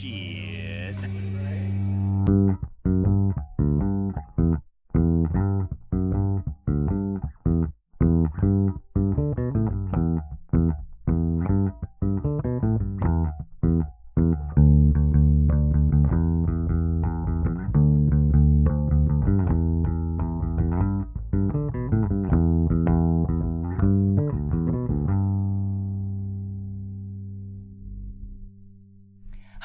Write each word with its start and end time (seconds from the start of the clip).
Shit. 0.00 0.39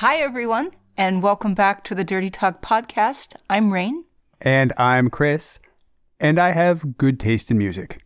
Hi, 0.07 0.17
everyone, 0.17 0.69
and 0.95 1.23
welcome 1.23 1.55
back 1.55 1.83
to 1.85 1.95
the 1.95 2.03
Dirty 2.03 2.29
Talk 2.29 2.61
podcast. 2.61 3.33
I'm 3.49 3.73
Rain. 3.73 4.05
And 4.39 4.71
I'm 4.77 5.09
Chris, 5.09 5.57
and 6.19 6.37
I 6.37 6.51
have 6.51 6.95
good 6.95 7.19
taste 7.19 7.49
in 7.49 7.57
music. 7.57 8.03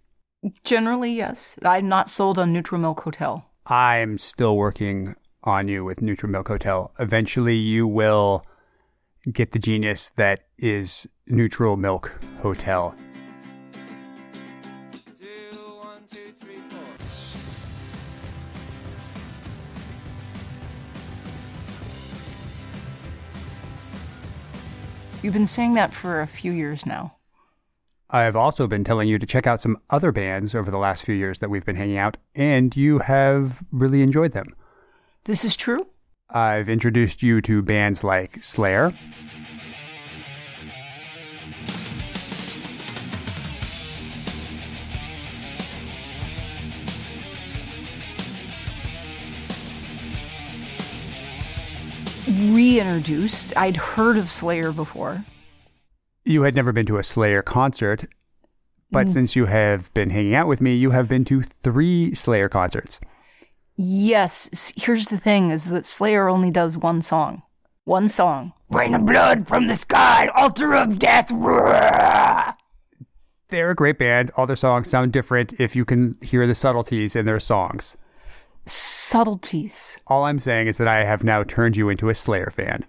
Generally, 0.63 1.11
yes. 1.11 1.57
I'm 1.61 1.89
not 1.89 2.09
sold 2.09 2.39
on 2.39 2.53
Neutral 2.53 2.79
Milk 2.79 3.01
Hotel. 3.01 3.49
I'm 3.65 4.17
still 4.17 4.55
working 4.55 5.15
on 5.43 5.67
you 5.67 5.83
with 5.83 6.01
Neutral 6.01 6.31
Milk 6.31 6.47
Hotel. 6.47 6.93
Eventually, 6.99 7.57
you 7.57 7.85
will 7.85 8.45
get 9.29 9.51
the 9.51 9.59
genius 9.59 10.09
that 10.15 10.45
is 10.57 11.05
Neutral 11.27 11.75
Milk 11.75 12.13
Hotel. 12.41 12.95
You've 25.21 25.33
been 25.33 25.47
saying 25.47 25.73
that 25.73 25.93
for 25.93 26.21
a 26.21 26.27
few 26.27 26.51
years 26.53 26.85
now. 26.85 27.17
I've 28.09 28.37
also 28.37 28.67
been 28.67 28.85
telling 28.85 29.09
you 29.09 29.19
to 29.19 29.25
check 29.25 29.45
out 29.45 29.61
some 29.61 29.77
other 29.89 30.11
bands 30.13 30.55
over 30.55 30.71
the 30.71 30.77
last 30.77 31.03
few 31.03 31.13
years 31.13 31.39
that 31.39 31.49
we've 31.49 31.65
been 31.65 31.75
hanging 31.75 31.97
out, 31.97 32.17
and 32.33 32.75
you 32.75 32.99
have 32.99 33.59
really 33.71 34.01
enjoyed 34.01 34.31
them. 34.31 34.55
This 35.25 35.43
is 35.43 35.57
true? 35.57 35.87
I've 36.29 36.69
introduced 36.69 37.21
you 37.21 37.41
to 37.41 37.61
bands 37.61 38.03
like 38.03 38.41
Slayer, 38.43 38.93
Reintroduced. 52.39 53.53
I'd 53.57 53.77
heard 53.77 54.17
of 54.17 54.29
Slayer 54.31 54.71
before. 54.71 55.25
you 56.25 56.43
had 56.43 56.55
never 56.55 56.71
been 56.71 56.85
to 56.85 56.97
a 56.97 57.03
Slayer 57.03 57.41
concert, 57.41 58.05
but 58.91 59.07
mm. 59.07 59.13
since 59.13 59.35
you 59.35 59.45
have 59.47 59.93
been 59.93 60.09
hanging 60.11 60.35
out 60.35 60.47
with 60.47 60.61
me, 60.61 60.75
you 60.75 60.91
have 60.91 61.09
been 61.09 61.25
to 61.25 61.41
three 61.41 62.13
Slayer 62.13 62.47
concerts. 62.49 62.99
Yes, 63.75 64.73
here's 64.75 65.07
the 65.07 65.17
thing 65.17 65.49
is 65.49 65.65
that 65.65 65.85
Slayer 65.85 66.27
only 66.27 66.51
does 66.51 66.77
one 66.77 67.01
song. 67.01 67.43
One 67.85 68.09
song. 68.09 68.53
Rain 68.69 68.93
of 68.93 69.05
blood 69.05 69.47
from 69.47 69.67
the 69.67 69.75
sky, 69.75 70.27
altar 70.35 70.75
of 70.75 70.99
death. 70.99 71.31
roar. 71.31 72.55
They're 73.49 73.71
a 73.71 73.75
great 73.75 73.97
band. 73.97 74.31
All 74.37 74.45
their 74.45 74.55
songs 74.55 74.89
sound 74.89 75.11
different 75.11 75.59
if 75.59 75.75
you 75.75 75.85
can 75.85 76.17
hear 76.21 76.45
the 76.45 76.53
subtleties 76.53 77.15
in 77.15 77.25
their 77.25 77.39
songs. 77.39 77.97
Subtleties. 78.69 79.97
All 80.07 80.25
I'm 80.25 80.39
saying 80.39 80.67
is 80.67 80.77
that 80.77 80.87
I 80.87 81.03
have 81.03 81.23
now 81.23 81.43
turned 81.43 81.75
you 81.75 81.89
into 81.89 82.09
a 82.09 82.15
Slayer 82.15 82.51
fan. 82.51 82.85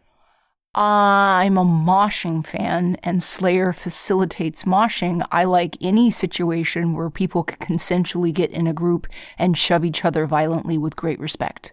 I'm 0.74 1.58
a 1.58 1.64
moshing 1.64 2.46
fan, 2.46 2.96
and 3.02 3.22
Slayer 3.22 3.72
facilitates 3.72 4.62
moshing. 4.64 5.26
I 5.32 5.44
like 5.44 5.76
any 5.80 6.10
situation 6.10 6.94
where 6.94 7.10
people 7.10 7.42
can 7.42 7.58
consensually 7.76 8.32
get 8.32 8.52
in 8.52 8.68
a 8.68 8.72
group 8.72 9.08
and 9.36 9.58
shove 9.58 9.84
each 9.84 10.04
other 10.04 10.26
violently 10.26 10.78
with 10.78 10.94
great 10.94 11.18
respect. 11.18 11.72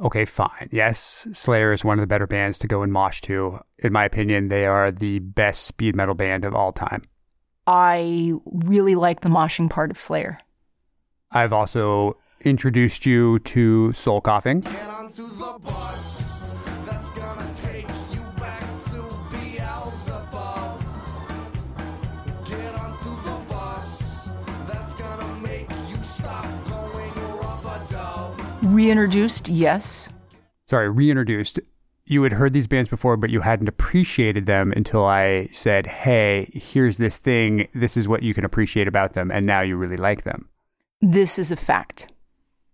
Okay, 0.00 0.24
fine. 0.24 0.68
Yes, 0.70 1.26
Slayer 1.32 1.72
is 1.72 1.82
one 1.82 1.98
of 1.98 2.02
the 2.02 2.06
better 2.06 2.28
bands 2.28 2.58
to 2.58 2.68
go 2.68 2.82
and 2.82 2.92
mosh 2.92 3.20
to. 3.22 3.60
In 3.78 3.92
my 3.92 4.04
opinion, 4.04 4.48
they 4.48 4.64
are 4.64 4.92
the 4.92 5.18
best 5.18 5.64
speed 5.64 5.96
metal 5.96 6.14
band 6.14 6.44
of 6.44 6.54
all 6.54 6.72
time. 6.72 7.02
I 7.66 8.34
really 8.44 8.94
like 8.94 9.22
the 9.22 9.28
moshing 9.28 9.68
part 9.68 9.90
of 9.90 10.00
Slayer. 10.00 10.38
I've 11.32 11.52
also 11.52 12.16
introduced 12.44 13.06
you 13.06 13.38
to 13.40 13.92
Soul 13.92 14.20
Coughing. 14.20 14.60
Get 14.60 14.88
onto 14.88 15.26
the 15.28 15.58
bus 15.64 16.42
that's 16.86 17.08
gonna 17.10 17.50
take 17.56 17.88
you 18.12 18.20
back 18.38 18.62
to 18.86 19.02
Beelzebub. 19.32 20.82
Get 22.44 22.74
onto 22.74 23.10
the 23.22 23.40
bus 23.48 24.28
that's 24.66 24.94
gonna 24.94 25.40
make 25.40 25.68
you 25.88 25.96
stop 26.02 26.46
going 26.66 27.14
rub-a-dub. 27.38 28.40
Reintroduced, 28.62 29.48
yes. 29.48 30.08
Sorry, 30.66 30.90
reintroduced. 30.90 31.60
You 32.10 32.22
had 32.22 32.32
heard 32.32 32.54
these 32.54 32.66
bands 32.66 32.88
before, 32.88 33.18
but 33.18 33.28
you 33.28 33.42
hadn't 33.42 33.68
appreciated 33.68 34.46
them 34.46 34.72
until 34.74 35.04
I 35.04 35.48
said, 35.52 35.86
hey, 35.86 36.50
here's 36.54 36.96
this 36.96 37.18
thing. 37.18 37.68
This 37.74 37.98
is 37.98 38.08
what 38.08 38.22
you 38.22 38.32
can 38.32 38.46
appreciate 38.46 38.88
about 38.88 39.12
them. 39.12 39.30
And 39.30 39.44
now 39.44 39.60
you 39.60 39.76
really 39.76 39.98
like 39.98 40.22
them. 40.22 40.48
This 41.02 41.38
is 41.38 41.50
a 41.50 41.56
fact. 41.56 42.10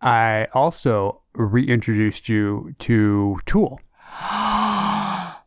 I 0.05 0.49
also 0.53 1.23
reintroduced 1.35 2.29
you 2.29 2.75
to 2.81 3.41
Tool. 3.47 3.81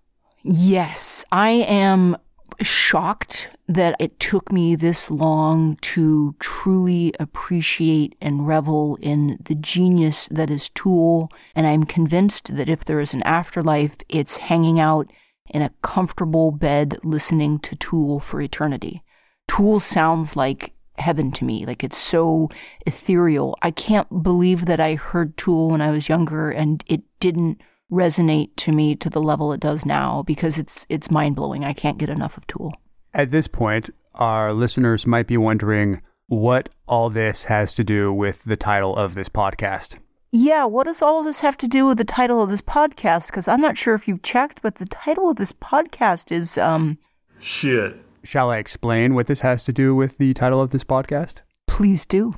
Yes, 0.50 1.26
I 1.30 1.50
am 1.50 2.16
shocked 2.62 3.50
that 3.68 3.98
it 4.00 4.18
took 4.18 4.50
me 4.50 4.76
this 4.76 5.12
long 5.12 5.78
to 5.82 6.36
truly 6.40 7.14
appreciate 7.20 8.16
and 8.22 8.48
revel 8.48 8.98
in 9.02 9.40
the 9.44 9.56
genius 9.56 10.30
that 10.30 10.50
is 10.50 10.70
Tool. 10.70 11.30
And 11.54 11.68
I'm 11.68 11.84
convinced 11.84 12.56
that 12.56 12.70
if 12.70 12.86
there 12.86 13.02
is 13.02 13.14
an 13.14 13.24
afterlife, 13.24 13.98
it's 14.08 14.38
hanging 14.38 14.80
out 14.80 15.12
in 15.50 15.62
a 15.62 15.74
comfortable 15.82 16.52
bed 16.52 16.98
listening 17.04 17.60
to 17.60 17.76
Tool 17.76 18.22
for 18.22 18.40
eternity. 18.40 19.04
Tool 19.50 19.82
sounds 19.82 20.38
like 20.38 20.72
heaven 20.98 21.32
to 21.34 21.46
me. 21.46 21.66
Like 21.66 21.84
it's 21.84 21.98
so 21.98 22.50
ethereal. 22.86 23.58
I 23.62 23.72
can't 23.72 24.24
believe 24.24 24.66
that 24.66 24.80
I 24.80 24.96
heard 24.96 25.38
Tool 25.38 25.70
when 25.70 25.82
I 25.82 25.92
was 25.92 26.10
younger 26.10 26.50
and 26.52 26.84
it 26.88 27.02
didn't 27.20 27.62
resonate 27.92 28.50
to 28.58 28.72
me 28.72 28.96
to 28.96 29.10
the 29.10 29.22
level 29.22 29.54
it 29.54 29.60
does 29.62 29.86
now 29.86 30.24
because 30.24 30.58
it's 30.58 30.86
it's 30.90 31.10
mind-blowing. 31.10 31.64
I 31.64 31.74
can't 31.74 31.98
get 31.98 32.10
enough 32.10 32.38
of 32.38 32.46
Tool. 32.48 32.74
At 33.14 33.32
this 33.32 33.48
point, 33.48 33.90
our 34.16 34.52
listeners 34.52 35.08
might 35.08 35.28
be 35.28 35.38
wondering 35.38 36.02
what 36.28 36.70
all 36.88 37.10
this 37.10 37.46
has 37.46 37.74
to 37.76 37.84
do 37.84 38.12
with 38.12 38.44
the 38.44 38.58
title 38.58 38.96
of 38.96 39.16
this 39.16 39.30
podcast. 39.30 39.96
Yeah, 40.32 40.66
what 40.66 40.86
does 40.86 41.02
all 41.02 41.20
of 41.20 41.26
this 41.26 41.40
have 41.40 41.58
to 41.60 41.68
do 41.68 41.86
with 41.86 41.98
the 41.98 42.04
title 42.04 42.42
of 42.42 42.50
this 42.50 42.62
podcast? 42.62 43.28
Because 43.28 43.48
I'm 43.48 43.62
not 43.62 43.78
sure 43.78 43.96
if 43.96 44.08
you've 44.08 44.22
checked, 44.22 44.62
but 44.62 44.76
the 44.76 44.86
title 44.86 45.30
of 45.30 45.38
this 45.38 45.54
podcast 45.54 46.32
is 46.32 46.58
um 46.58 46.98
Shit. 47.40 47.96
Shall 48.28 48.50
I 48.50 48.58
explain 48.58 49.16
what 49.16 49.28
this 49.28 49.40
has 49.40 49.64
to 49.64 49.72
do 49.72 49.96
with 49.96 50.18
the 50.18 50.34
title 50.34 50.62
of 50.62 50.72
this 50.72 50.84
podcast? 50.84 51.44
please 51.66 52.06
do. 52.06 52.34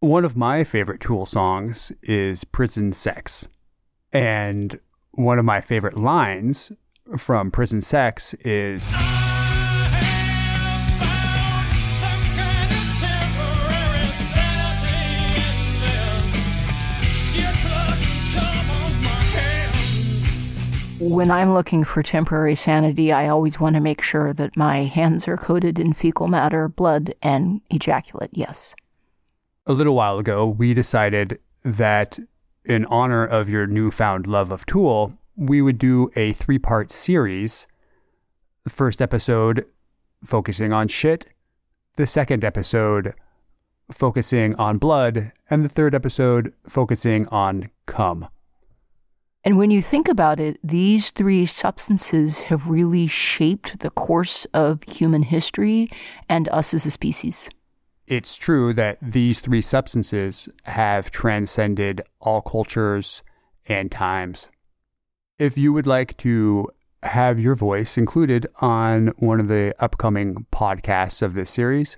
One 0.00 0.24
of 0.24 0.38
my 0.38 0.64
favorite 0.64 1.02
Tool 1.02 1.26
songs 1.26 1.92
is 2.02 2.44
Prison 2.44 2.94
Sex. 2.94 3.46
And 4.10 4.80
one 5.10 5.38
of 5.38 5.44
my 5.44 5.60
favorite 5.60 5.98
lines 5.98 6.72
from 7.18 7.50
Prison 7.50 7.82
Sex 7.82 8.32
is 8.40 8.90
When 21.06 21.30
I'm 21.30 21.52
looking 21.52 21.84
for 21.84 22.02
temporary 22.02 22.56
sanity, 22.56 23.12
I 23.12 23.28
always 23.28 23.60
want 23.60 23.74
to 23.74 23.80
make 23.80 24.00
sure 24.00 24.32
that 24.32 24.56
my 24.56 24.84
hands 24.84 25.28
are 25.28 25.36
coated 25.36 25.78
in 25.78 25.92
fecal 25.92 26.28
matter, 26.28 26.66
blood, 26.66 27.14
and 27.22 27.60
ejaculate. 27.68 28.30
Yes. 28.32 28.74
a 29.66 29.74
little 29.74 29.94
while 29.94 30.18
ago, 30.18 30.46
we 30.46 30.72
decided 30.72 31.38
that 31.62 32.18
in 32.64 32.86
honor 32.86 33.22
of 33.24 33.50
your 33.50 33.66
newfound 33.66 34.26
love 34.26 34.50
of 34.50 34.64
Tool, 34.64 35.12
we 35.36 35.60
would 35.60 35.78
do 35.78 36.10
a 36.16 36.32
three 36.32 36.58
part 36.58 36.90
series. 36.90 37.66
The 38.62 38.70
first 38.70 39.02
episode 39.02 39.66
focusing 40.24 40.72
on 40.72 40.88
shit, 40.88 41.26
the 41.96 42.06
second 42.06 42.44
episode 42.44 43.14
focusing 43.92 44.54
on 44.54 44.78
blood, 44.78 45.32
and 45.50 45.62
the 45.62 45.68
third 45.68 45.94
episode 45.94 46.54
focusing 46.66 47.28
on 47.28 47.68
cum. 47.84 48.28
And 49.44 49.58
when 49.58 49.70
you 49.70 49.82
think 49.82 50.08
about 50.08 50.40
it, 50.40 50.58
these 50.64 51.10
three 51.10 51.44
substances 51.44 52.42
have 52.42 52.66
really 52.66 53.06
shaped 53.06 53.80
the 53.80 53.90
course 53.90 54.46
of 54.54 54.82
human 54.84 55.22
history 55.22 55.90
and 56.30 56.48
us 56.48 56.72
as 56.72 56.86
a 56.86 56.90
species. 56.90 57.50
It's 58.06 58.36
true 58.36 58.72
that 58.74 58.98
these 59.02 59.40
three 59.40 59.60
substances 59.60 60.48
have 60.64 61.10
transcended 61.10 62.02
all 62.20 62.40
cultures 62.40 63.22
and 63.66 63.90
times. 63.90 64.48
if 65.38 65.58
you 65.58 65.72
would 65.72 65.86
like 65.86 66.16
to 66.18 66.68
have 67.02 67.40
your 67.40 67.54
voice 67.54 67.98
included 67.98 68.46
on 68.60 69.08
one 69.18 69.40
of 69.40 69.48
the 69.48 69.74
upcoming 69.78 70.46
podcasts 70.52 71.22
of 71.22 71.34
this 71.34 71.50
series, 71.50 71.96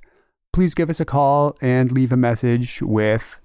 please 0.53 0.75
give 0.75 0.89
us 0.91 1.01
a 1.01 1.05
call 1.05 1.57
and 1.61 1.93
leave 1.93 2.13
a 2.13 2.17
message 2.17 2.81
with 2.83 3.39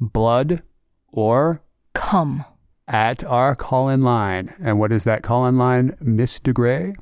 blood 0.00 0.62
or 1.08 1.62
Come. 1.94 2.44
At 2.88 3.22
our 3.24 3.54
call 3.54 3.88
in 3.88 4.02
line. 4.02 4.54
And 4.62 4.78
what 4.78 4.92
is 4.92 5.04
that 5.04 5.22
call 5.22 5.46
in 5.46 5.56
line, 5.56 5.96
Miss 6.00 6.38
DeGrey? 6.38 6.94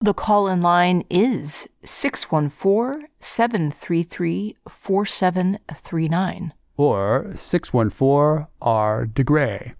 The 0.00 0.14
call 0.14 0.48
in 0.48 0.60
line 0.62 1.04
is 1.10 1.68
614 1.84 3.08
733 3.20 4.56
4739. 4.68 6.52
Or 6.76 7.32
614 7.36 8.46
R 8.60 9.06
DeGrey. 9.06 9.74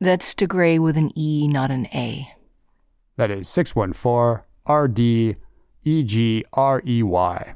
That's 0.00 0.34
DeGrey 0.34 0.78
with 0.78 0.96
an 0.96 1.12
E, 1.16 1.46
not 1.46 1.70
an 1.70 1.86
A. 1.86 2.32
That 3.16 3.30
is 3.30 3.48
614 3.48 4.44
R 4.66 4.88
D 4.88 5.36
E 5.84 6.02
G 6.02 6.44
R 6.52 6.82
E 6.86 7.02
Y. 7.02 7.54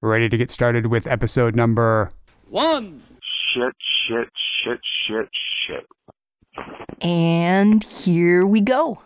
Ready 0.00 0.28
to 0.28 0.36
get 0.36 0.50
started 0.50 0.86
with 0.86 1.06
episode 1.06 1.54
number 1.54 2.10
One. 2.48 3.02
shit, 3.54 3.74
shit, 4.08 4.28
shit, 4.64 4.80
shit, 5.06 5.28
shit. 5.66 5.86
And 7.00 7.82
here 7.82 8.46
we 8.46 8.60
go. 8.60 9.00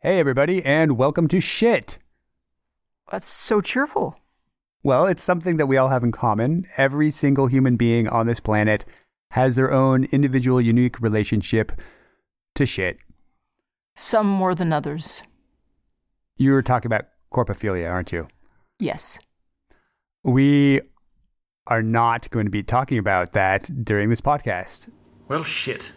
Hey, 0.00 0.18
everybody, 0.20 0.64
and 0.64 0.96
welcome 0.96 1.28
to 1.28 1.40
Shit. 1.40 1.98
That's 3.10 3.28
so 3.28 3.60
cheerful. 3.60 4.16
Well, 4.82 5.06
it's 5.06 5.22
something 5.22 5.56
that 5.56 5.66
we 5.66 5.76
all 5.76 5.88
have 5.88 6.04
in 6.04 6.12
common. 6.12 6.66
Every 6.76 7.10
single 7.10 7.48
human 7.48 7.76
being 7.76 8.08
on 8.08 8.26
this 8.26 8.40
planet 8.40 8.84
has 9.32 9.56
their 9.56 9.72
own 9.72 10.04
individual, 10.04 10.60
unique 10.60 11.00
relationship 11.00 11.72
to 12.54 12.64
shit. 12.64 12.98
Some 13.94 14.26
more 14.26 14.54
than 14.54 14.72
others. 14.72 15.22
You 16.36 16.52
were 16.52 16.62
talking 16.62 16.86
about 16.86 17.06
coprophilia, 17.32 17.90
aren't 17.90 18.12
you? 18.12 18.28
Yes. 18.78 19.18
We 20.22 20.80
are 21.68 21.82
not 21.82 22.28
going 22.30 22.46
to 22.46 22.50
be 22.50 22.62
talking 22.62 22.98
about 22.98 23.32
that 23.32 23.84
during 23.84 24.08
this 24.08 24.20
podcast. 24.20 24.90
Well, 25.28 25.44
shit. 25.44 25.92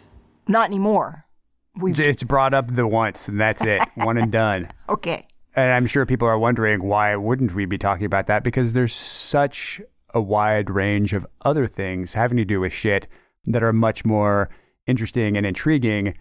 Not 0.46 0.68
anymore. 0.68 1.26
We've. 1.74 1.98
It's 1.98 2.22
brought 2.22 2.52
up 2.52 2.74
the 2.74 2.86
once, 2.86 3.28
and 3.28 3.40
that's 3.40 3.62
it. 3.62 3.82
One 3.94 4.18
and 4.18 4.30
done. 4.30 4.70
Okay. 4.88 5.24
And 5.56 5.72
I'm 5.72 5.86
sure 5.86 6.06
people 6.06 6.28
are 6.28 6.38
wondering 6.38 6.82
why 6.82 7.16
wouldn't 7.16 7.54
we 7.54 7.64
be 7.64 7.78
talking 7.78 8.06
about 8.06 8.26
that? 8.26 8.44
Because 8.44 8.72
there's 8.72 8.94
such 8.94 9.80
a 10.14 10.20
wide 10.20 10.70
range 10.70 11.12
of 11.12 11.26
other 11.42 11.66
things 11.66 12.14
having 12.14 12.36
to 12.36 12.44
do 12.44 12.60
with 12.60 12.72
shit 12.72 13.06
that 13.46 13.62
are 13.62 13.72
much 13.72 14.04
more 14.04 14.50
interesting 14.86 15.36
and 15.36 15.46
intriguing 15.46 16.14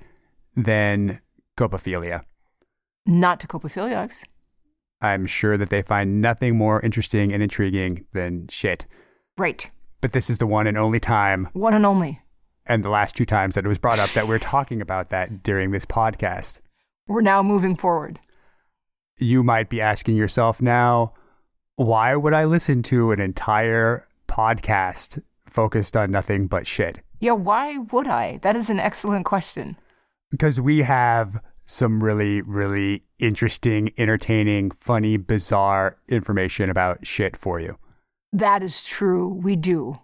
than 0.55 1.19
coprophilia. 1.57 2.23
Not 3.05 3.39
to 3.41 3.47
coprophiliacs. 3.47 4.23
I'm 5.01 5.25
sure 5.25 5.57
that 5.57 5.69
they 5.69 5.81
find 5.81 6.21
nothing 6.21 6.57
more 6.57 6.79
interesting 6.81 7.33
and 7.33 7.41
intriguing 7.41 8.05
than 8.13 8.47
shit. 8.49 8.85
Right. 9.37 9.69
But 10.01 10.13
this 10.13 10.29
is 10.29 10.37
the 10.39 10.47
one 10.47 10.67
and 10.67 10.77
only 10.77 10.99
time, 10.99 11.49
One 11.53 11.73
and 11.73 11.85
only. 11.85 12.21
and 12.65 12.83
the 12.83 12.89
last 12.89 13.15
two 13.15 13.25
times 13.25 13.55
that 13.55 13.65
it 13.65 13.69
was 13.69 13.77
brought 13.77 13.99
up, 13.99 14.11
that 14.13 14.27
we're 14.27 14.39
talking 14.39 14.81
about 14.81 15.09
that 15.09 15.43
during 15.43 15.71
this 15.71 15.85
podcast. 15.85 16.59
We're 17.07 17.21
now 17.21 17.43
moving 17.43 17.75
forward. 17.75 18.19
you 19.17 19.43
might 19.43 19.69
be 19.69 19.79
asking 19.79 20.15
yourself 20.15 20.61
now, 20.61 21.13
why 21.75 22.15
would 22.15 22.33
I 22.33 22.45
listen 22.45 22.81
to 22.83 23.11
an 23.11 23.19
entire 23.19 24.07
podcast 24.27 25.21
focused 25.47 25.95
on 25.95 26.09
nothing 26.09 26.47
but 26.47 26.65
shit? 26.65 27.01
Yeah, 27.19 27.33
why 27.33 27.77
would 27.77 28.07
I? 28.07 28.39
That 28.41 28.55
is 28.55 28.69
an 28.71 28.79
excellent 28.79 29.25
question. 29.25 29.77
Because 30.31 30.59
we 30.59 30.79
have 30.79 31.39
some 31.67 32.03
really, 32.03 32.41
really 32.41 33.03
interesting, 33.19 33.91
entertaining, 33.97 34.71
funny, 34.71 35.17
bizarre 35.17 35.97
information 36.07 36.69
about 36.71 37.05
shit 37.05 37.37
for 37.37 37.59
you. 37.59 37.77
That 38.33 38.63
is 38.63 38.83
true. 38.83 39.27
We 39.27 39.55
do. 39.55 39.95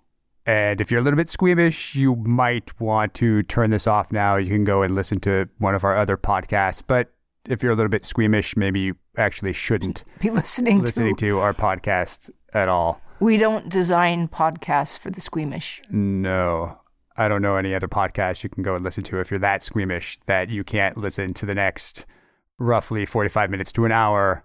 And 0.45 0.79
if 0.79 0.89
you're 0.91 1.01
a 1.01 1.03
little 1.03 1.17
bit 1.17 1.29
squeamish, 1.29 1.95
you 1.95 2.15
might 2.15 2.79
want 2.79 3.13
to 3.15 3.43
turn 3.43 3.69
this 3.69 3.85
off 3.87 4.11
now. 4.11 4.37
You 4.37 4.49
can 4.49 4.63
go 4.63 4.81
and 4.81 4.95
listen 4.95 5.19
to 5.21 5.49
one 5.57 5.75
of 5.75 5.83
our 5.83 5.97
other 5.97 6.15
podcasts. 6.15 6.81
But 6.85 7.13
if 7.45 7.61
you're 7.61 7.73
a 7.73 7.75
little 7.75 7.89
bit 7.89 8.05
squeamish, 8.05 8.55
maybe 8.55 8.79
you 8.79 8.95
actually 9.17 9.53
shouldn't 9.53 10.03
Be 10.21 10.29
listening, 10.29 10.81
listening 10.81 11.15
to. 11.17 11.25
to 11.27 11.39
our 11.39 11.53
podcast 11.53 12.29
at 12.53 12.69
all. 12.69 13.01
We 13.19 13.37
don't 13.37 13.67
design 13.67 14.27
podcasts 14.27 14.97
for 14.97 15.09
the 15.09 15.19
squeamish. 15.19 15.81
No. 15.89 16.79
I 17.17 17.27
don't 17.27 17.41
know 17.41 17.55
any 17.55 17.73
other 17.73 17.87
podcast 17.87 18.43
you 18.43 18.49
can 18.49 18.61
go 18.63 18.75
and 18.75 18.83
listen 18.83 19.03
to 19.05 19.19
if 19.19 19.31
you're 19.31 19.39
that 19.39 19.63
squeamish 19.63 20.19
that 20.27 20.49
you 20.49 20.63
can't 20.63 20.95
listen 20.97 21.33
to 21.33 21.45
the 21.47 21.55
next 21.55 22.05
roughly 22.59 23.05
45 23.05 23.49
minutes 23.49 23.71
to 23.73 23.85
an 23.85 23.91
hour 23.91 24.43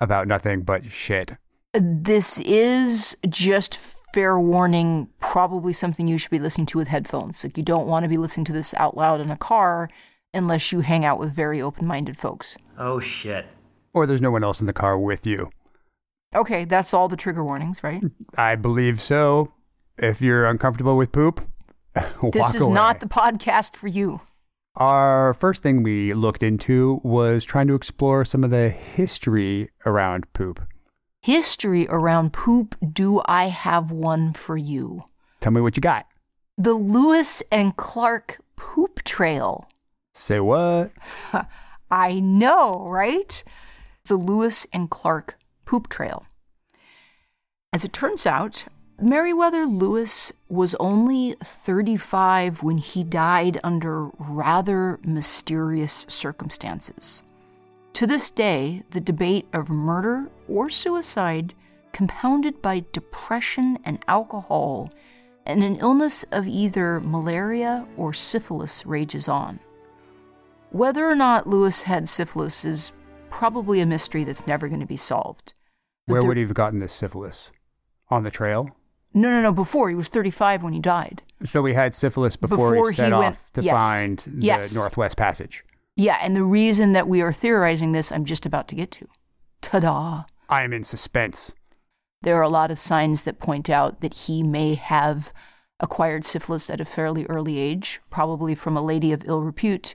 about 0.00 0.26
nothing 0.26 0.62
but 0.62 0.86
shit. 0.86 1.34
This 1.72 2.38
is 2.38 3.16
just 3.28 3.78
fair 4.14 4.38
warning, 4.40 5.08
probably 5.20 5.72
something 5.72 6.06
you 6.08 6.16
should 6.18 6.30
be 6.30 6.38
listening 6.38 6.66
to 6.68 6.78
with 6.78 6.88
headphones. 6.88 7.44
Like, 7.44 7.56
you 7.58 7.62
don't 7.62 7.86
want 7.86 8.04
to 8.04 8.08
be 8.08 8.16
listening 8.16 8.46
to 8.46 8.52
this 8.52 8.72
out 8.74 8.96
loud 8.96 9.20
in 9.20 9.30
a 9.30 9.36
car 9.36 9.90
unless 10.32 10.72
you 10.72 10.80
hang 10.80 11.04
out 11.04 11.18
with 11.18 11.32
very 11.34 11.60
open 11.60 11.86
minded 11.86 12.16
folks. 12.16 12.56
Oh, 12.78 12.98
shit. 13.00 13.46
Or 13.92 14.06
there's 14.06 14.20
no 14.22 14.30
one 14.30 14.44
else 14.44 14.60
in 14.60 14.66
the 14.66 14.72
car 14.72 14.98
with 14.98 15.26
you. 15.26 15.50
Okay, 16.34 16.64
that's 16.64 16.92
all 16.94 17.08
the 17.08 17.16
trigger 17.16 17.44
warnings, 17.44 17.82
right? 17.84 18.02
I 18.36 18.54
believe 18.56 19.00
so. 19.00 19.52
If 19.98 20.20
you're 20.20 20.46
uncomfortable 20.46 20.96
with 20.96 21.12
poop, 21.12 21.40
walk 22.22 22.32
This 22.32 22.54
is 22.54 22.62
away. 22.62 22.74
not 22.74 23.00
the 23.00 23.06
podcast 23.06 23.76
for 23.76 23.88
you. 23.88 24.20
Our 24.76 25.32
first 25.34 25.62
thing 25.62 25.82
we 25.82 26.12
looked 26.12 26.42
into 26.42 27.00
was 27.02 27.44
trying 27.44 27.66
to 27.68 27.74
explore 27.74 28.26
some 28.26 28.44
of 28.44 28.50
the 28.50 28.68
history 28.68 29.70
around 29.86 30.30
poop. 30.34 30.60
History 31.26 31.88
around 31.88 32.32
poop, 32.32 32.76
do 32.92 33.20
I 33.26 33.48
have 33.48 33.90
one 33.90 34.32
for 34.32 34.56
you? 34.56 35.06
Tell 35.40 35.50
me 35.50 35.60
what 35.60 35.76
you 35.76 35.80
got. 35.80 36.06
The 36.56 36.74
Lewis 36.74 37.42
and 37.50 37.76
Clark 37.76 38.38
Poop 38.54 39.02
Trail. 39.02 39.68
Say 40.14 40.38
what? 40.38 40.92
I 41.90 42.20
know, 42.20 42.86
right? 42.88 43.42
The 44.04 44.14
Lewis 44.14 44.68
and 44.72 44.88
Clark 44.88 45.36
Poop 45.64 45.88
Trail. 45.88 46.26
As 47.72 47.82
it 47.82 47.92
turns 47.92 48.24
out, 48.24 48.66
Meriwether 49.00 49.66
Lewis 49.66 50.32
was 50.48 50.76
only 50.76 51.34
35 51.42 52.62
when 52.62 52.78
he 52.78 53.02
died 53.02 53.58
under 53.64 54.10
rather 54.20 55.00
mysterious 55.02 56.06
circumstances. 56.08 57.24
To 57.96 58.06
this 58.06 58.30
day, 58.30 58.82
the 58.90 59.00
debate 59.00 59.46
of 59.54 59.70
murder 59.70 60.28
or 60.48 60.68
suicide, 60.68 61.54
compounded 61.92 62.60
by 62.60 62.84
depression 62.92 63.78
and 63.84 64.04
alcohol, 64.06 64.90
and 65.46 65.62
an 65.64 65.76
illness 65.76 66.24
of 66.30 66.46
either 66.46 67.00
malaria 67.00 67.86
or 67.96 68.12
syphilis, 68.12 68.84
rages 68.84 69.28
on. 69.28 69.60
Whether 70.70 71.08
or 71.08 71.14
not 71.14 71.46
Lewis 71.46 71.84
had 71.84 72.06
syphilis 72.08 72.64
is 72.66 72.92
probably 73.30 73.80
a 73.80 73.86
mystery 73.86 74.24
that's 74.24 74.46
never 74.46 74.68
going 74.68 74.80
to 74.80 74.86
be 74.86 74.96
solved. 74.98 75.54
But 76.06 76.12
Where 76.12 76.20
there- 76.20 76.28
would 76.28 76.36
he 76.36 76.42
have 76.42 76.52
gotten 76.54 76.80
this 76.80 76.92
syphilis? 76.92 77.50
On 78.10 78.24
the 78.24 78.30
trail? 78.30 78.76
No, 79.14 79.30
no, 79.30 79.40
no. 79.40 79.52
Before 79.52 79.88
he 79.88 79.94
was 79.94 80.08
35 80.08 80.62
when 80.62 80.74
he 80.74 80.80
died. 80.80 81.22
So 81.46 81.62
we 81.62 81.72
had 81.72 81.94
syphilis 81.94 82.36
before, 82.36 82.72
Before 82.72 82.90
he 82.90 82.96
set 82.96 83.06
he 83.06 83.12
off 83.12 83.22
went- 83.22 83.38
to 83.54 83.62
yes. 83.62 83.74
find 83.80 84.18
the 84.18 84.44
Yes. 84.44 84.74
Northwest 84.74 85.16
Passage. 85.16 85.64
Yeah, 85.96 86.18
and 86.22 86.36
the 86.36 86.44
reason 86.44 86.92
that 86.92 87.08
we 87.08 87.22
are 87.22 87.32
theorizing 87.32 87.92
this, 87.92 88.12
I'm 88.12 88.26
just 88.26 88.44
about 88.44 88.68
to 88.68 88.74
get 88.74 88.90
to. 88.92 89.08
Ta 89.62 89.80
da! 89.80 90.24
I 90.48 90.62
am 90.62 90.72
in 90.74 90.84
suspense. 90.84 91.54
There 92.22 92.36
are 92.36 92.42
a 92.42 92.48
lot 92.48 92.70
of 92.70 92.78
signs 92.78 93.22
that 93.22 93.38
point 93.38 93.70
out 93.70 94.00
that 94.02 94.14
he 94.14 94.42
may 94.42 94.74
have 94.74 95.32
acquired 95.80 96.24
syphilis 96.24 96.68
at 96.68 96.80
a 96.80 96.84
fairly 96.84 97.24
early 97.26 97.58
age, 97.58 98.00
probably 98.10 98.54
from 98.54 98.76
a 98.76 98.82
lady 98.82 99.12
of 99.12 99.24
ill 99.26 99.42
repute. 99.42 99.94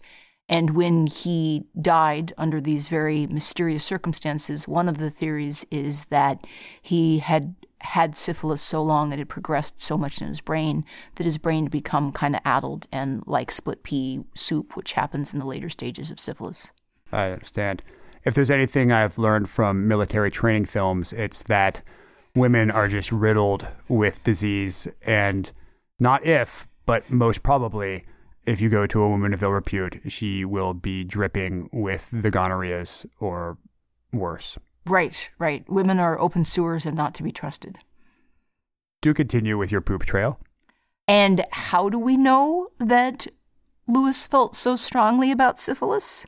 And 0.49 0.71
when 0.71 1.07
he 1.07 1.65
died 1.79 2.33
under 2.37 2.59
these 2.59 2.87
very 2.87 3.27
mysterious 3.27 3.85
circumstances, 3.85 4.67
one 4.67 4.89
of 4.89 4.97
the 4.97 5.11
theories 5.11 5.65
is 5.71 6.05
that 6.05 6.45
he 6.81 7.19
had 7.19 7.55
had 7.83 8.15
syphilis 8.15 8.61
so 8.61 8.81
long 8.81 9.09
that 9.09 9.19
it 9.19 9.27
progressed 9.27 9.75
so 9.77 9.97
much 9.97 10.21
in 10.21 10.27
his 10.27 10.41
brain 10.41 10.85
that 11.15 11.25
his 11.25 11.37
brain 11.37 11.65
had 11.65 11.71
become 11.71 12.11
kind 12.11 12.35
of 12.35 12.41
addled 12.45 12.87
and 12.91 13.23
like 13.25 13.51
split 13.51 13.83
pea 13.83 14.23
soup, 14.35 14.75
which 14.75 14.93
happens 14.93 15.33
in 15.33 15.39
the 15.39 15.45
later 15.45 15.69
stages 15.69 16.11
of 16.11 16.19
syphilis. 16.19 16.71
I 17.11 17.31
understand. 17.31 17.83
If 18.23 18.35
there's 18.35 18.51
anything 18.51 18.91
I've 18.91 19.17
learned 19.17 19.49
from 19.49 19.87
military 19.87 20.29
training 20.31 20.65
films, 20.65 21.11
it's 21.11 21.41
that 21.43 21.81
women 22.35 22.69
are 22.69 22.87
just 22.87 23.11
riddled 23.11 23.67
with 23.87 24.23
disease. 24.23 24.87
And 25.05 25.51
not 25.99 26.25
if, 26.25 26.67
but 26.85 27.09
most 27.09 27.41
probably, 27.41 28.05
if 28.45 28.61
you 28.61 28.69
go 28.69 28.85
to 28.87 29.01
a 29.01 29.09
woman 29.09 29.33
of 29.33 29.41
ill 29.43 29.51
repute, 29.51 30.01
she 30.07 30.45
will 30.45 30.73
be 30.73 31.03
dripping 31.03 31.69
with 31.73 32.09
the 32.11 32.31
gonorrheas 32.31 33.05
or 33.19 33.57
worse. 34.13 34.57
Right, 34.85 35.29
right. 35.37 35.67
Women 35.69 35.99
are 35.99 36.19
open 36.19 36.45
sewers 36.45 36.85
and 36.85 36.95
not 36.95 37.13
to 37.15 37.23
be 37.23 37.31
trusted. 37.31 37.77
Do 39.01 39.13
continue 39.13 39.57
with 39.57 39.71
your 39.71 39.81
poop 39.81 40.05
trail. 40.05 40.39
And 41.07 41.45
how 41.51 41.89
do 41.89 41.99
we 41.99 42.17
know 42.17 42.69
that 42.79 43.27
Lewis 43.87 44.25
felt 44.25 44.55
so 44.55 44.75
strongly 44.75 45.31
about 45.31 45.59
syphilis? 45.59 46.25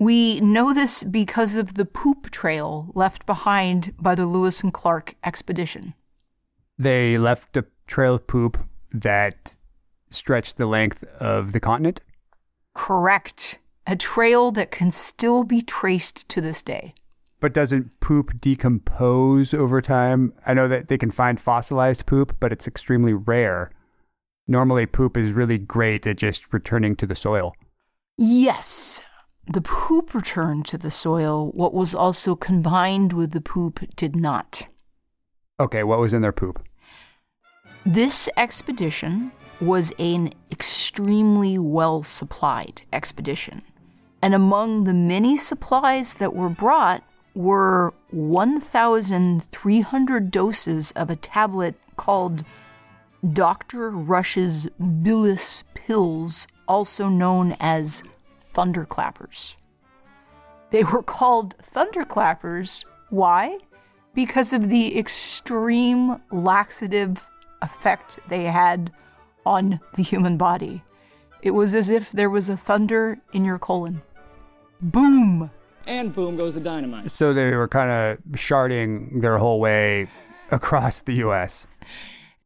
We 0.00 0.40
know 0.40 0.74
this 0.74 1.02
because 1.02 1.54
of 1.54 1.74
the 1.74 1.84
poop 1.84 2.30
trail 2.30 2.90
left 2.94 3.24
behind 3.24 3.94
by 3.98 4.14
the 4.14 4.26
Lewis 4.26 4.62
and 4.62 4.72
Clark 4.72 5.14
expedition. 5.22 5.94
They 6.76 7.16
left 7.16 7.56
a 7.56 7.66
trail 7.86 8.16
of 8.16 8.26
poop 8.26 8.58
that 8.90 9.54
stretched 10.10 10.56
the 10.56 10.66
length 10.66 11.04
of 11.20 11.52
the 11.52 11.60
continent. 11.60 12.00
Correct. 12.74 13.58
A 13.86 13.96
trail 13.96 14.50
that 14.52 14.70
can 14.70 14.90
still 14.90 15.44
be 15.44 15.62
traced 15.62 16.28
to 16.30 16.40
this 16.40 16.62
day. 16.62 16.94
But 17.42 17.52
doesn't 17.52 17.98
poop 17.98 18.40
decompose 18.40 19.52
over 19.52 19.82
time? 19.82 20.32
I 20.46 20.54
know 20.54 20.68
that 20.68 20.86
they 20.86 20.96
can 20.96 21.10
find 21.10 21.40
fossilized 21.40 22.06
poop, 22.06 22.36
but 22.38 22.52
it's 22.52 22.68
extremely 22.68 23.14
rare. 23.14 23.72
Normally, 24.46 24.86
poop 24.86 25.16
is 25.16 25.32
really 25.32 25.58
great 25.58 26.06
at 26.06 26.18
just 26.18 26.52
returning 26.52 26.94
to 26.94 27.04
the 27.04 27.16
soil. 27.16 27.52
Yes, 28.16 29.02
the 29.52 29.60
poop 29.60 30.14
returned 30.14 30.66
to 30.66 30.78
the 30.78 30.92
soil. 30.92 31.50
What 31.52 31.74
was 31.74 31.96
also 31.96 32.36
combined 32.36 33.12
with 33.12 33.32
the 33.32 33.40
poop 33.40 33.80
did 33.96 34.14
not. 34.14 34.62
Okay, 35.58 35.82
what 35.82 35.98
was 35.98 36.12
in 36.12 36.22
their 36.22 36.30
poop? 36.30 36.64
This 37.84 38.28
expedition 38.36 39.32
was 39.60 39.92
an 39.98 40.32
extremely 40.52 41.58
well 41.58 42.04
supplied 42.04 42.82
expedition. 42.92 43.62
And 44.22 44.32
among 44.32 44.84
the 44.84 44.94
many 44.94 45.36
supplies 45.36 46.14
that 46.14 46.36
were 46.36 46.48
brought 46.48 47.02
were 47.34 47.94
1,300 48.10 50.30
doses 50.30 50.92
of 50.92 51.10
a 51.10 51.16
tablet 51.16 51.74
called 51.96 52.44
Dr. 53.32 53.90
Rush's 53.90 54.68
Bilious 54.78 55.64
Pills, 55.74 56.46
also 56.66 57.08
known 57.08 57.56
as 57.60 58.02
thunderclappers. 58.54 59.54
They 60.70 60.84
were 60.84 61.02
called 61.02 61.54
thunderclappers. 61.74 62.84
Why? 63.10 63.58
Because 64.14 64.52
of 64.52 64.68
the 64.68 64.98
extreme 64.98 66.20
laxative 66.30 67.26
effect 67.60 68.18
they 68.28 68.44
had 68.44 68.92
on 69.46 69.80
the 69.94 70.02
human 70.02 70.36
body. 70.36 70.82
It 71.42 71.52
was 71.52 71.74
as 71.74 71.88
if 71.88 72.12
there 72.12 72.30
was 72.30 72.48
a 72.48 72.56
thunder 72.56 73.18
in 73.32 73.44
your 73.44 73.58
colon. 73.58 74.02
Boom! 74.80 75.50
And 75.86 76.14
boom 76.14 76.36
goes 76.36 76.54
the 76.54 76.60
dynamite. 76.60 77.10
So 77.10 77.32
they 77.32 77.54
were 77.54 77.68
kind 77.68 77.90
of 77.90 78.18
sharding 78.32 79.20
their 79.22 79.38
whole 79.38 79.60
way 79.60 80.08
across 80.50 81.00
the 81.00 81.14
U.S. 81.14 81.66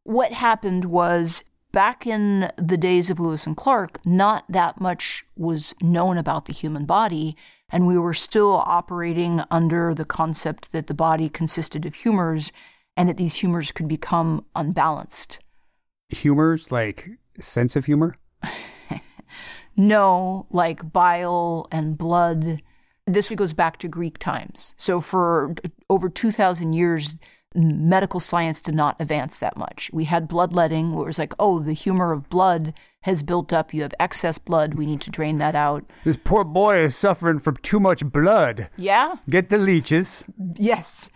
What 0.03 0.33
happened 0.33 0.85
was 0.85 1.43
back 1.71 2.07
in 2.07 2.49
the 2.57 2.77
days 2.77 3.09
of 3.09 3.19
Lewis 3.19 3.45
and 3.45 3.55
Clark, 3.55 3.99
not 4.05 4.45
that 4.49 4.79
much 4.81 5.25
was 5.35 5.75
known 5.81 6.17
about 6.17 6.45
the 6.45 6.53
human 6.53 6.85
body, 6.85 7.35
and 7.69 7.85
we 7.85 7.97
were 7.97 8.13
still 8.13 8.63
operating 8.65 9.41
under 9.51 9.93
the 9.93 10.05
concept 10.05 10.71
that 10.71 10.87
the 10.87 10.93
body 10.93 11.29
consisted 11.29 11.85
of 11.85 11.95
humors 11.95 12.51
and 12.95 13.09
that 13.09 13.17
these 13.17 13.35
humors 13.35 13.71
could 13.71 13.87
become 13.87 14.45
unbalanced. 14.55 15.39
Humors, 16.09 16.71
like 16.71 17.09
sense 17.37 17.75
of 17.75 17.85
humor? 17.85 18.17
No, 19.77 20.47
like 20.49 20.91
bile 20.91 21.67
and 21.71 21.95
blood. 21.95 22.63
This 23.07 23.29
goes 23.29 23.53
back 23.53 23.77
to 23.79 23.87
Greek 23.87 24.17
times. 24.17 24.75
So 24.77 24.99
for 24.99 25.55
over 25.89 26.09
2,000 26.09 26.73
years, 26.73 27.17
medical 27.55 28.19
science 28.19 28.61
did 28.61 28.75
not 28.75 28.97
advance 28.99 29.39
that 29.39 29.57
much. 29.57 29.89
We 29.93 30.03
had 30.03 30.27
bloodletting, 30.27 30.93
where 30.93 31.05
it 31.05 31.07
was 31.07 31.17
like, 31.17 31.33
oh, 31.39 31.59
the 31.59 31.73
humor 31.73 32.11
of 32.11 32.29
blood 32.29 32.73
has 33.01 33.23
built 33.23 33.53
up. 33.53 33.73
You 33.73 33.83
have 33.83 33.93
excess 33.99 34.37
blood. 34.37 34.75
We 34.75 34.85
need 34.85 35.01
to 35.01 35.09
drain 35.09 35.37
that 35.37 35.55
out. 35.55 35.89
This 36.03 36.17
poor 36.21 36.43
boy 36.43 36.79
is 36.79 36.95
suffering 36.95 37.39
from 37.39 37.57
too 37.57 37.79
much 37.79 38.05
blood. 38.05 38.69
Yeah? 38.75 39.15
Get 39.29 39.49
the 39.49 39.57
leeches. 39.57 40.25
Yes. 40.57 41.09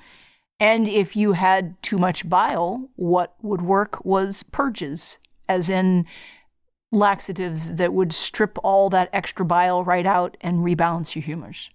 And 0.60 0.88
if 0.88 1.16
you 1.16 1.34
had 1.34 1.82
too 1.82 1.98
much 1.98 2.30
bile, 2.30 2.90
what 2.96 3.36
would 3.42 3.62
work 3.62 4.06
was 4.06 4.44
purges, 4.44 5.18
as 5.50 5.70
in 5.70 6.06
laxatives 6.92 7.76
that 7.76 7.94
would 7.94 8.14
strip 8.14 8.58
all 8.64 8.90
that 8.90 9.10
extra 9.12 9.46
bile 9.46 9.84
right 9.84 10.06
out 10.06 10.38
and 10.40 10.60
rebalance 10.60 11.16
your 11.16 11.24
humors. 11.24 11.70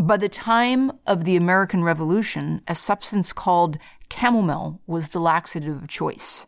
By 0.00 0.16
the 0.16 0.30
time 0.30 0.92
of 1.06 1.24
the 1.24 1.36
American 1.36 1.84
Revolution, 1.84 2.62
a 2.66 2.74
substance 2.74 3.34
called 3.34 3.76
calomel 4.08 4.80
was 4.86 5.10
the 5.10 5.20
laxative 5.20 5.76
of 5.76 5.88
choice. 5.88 6.46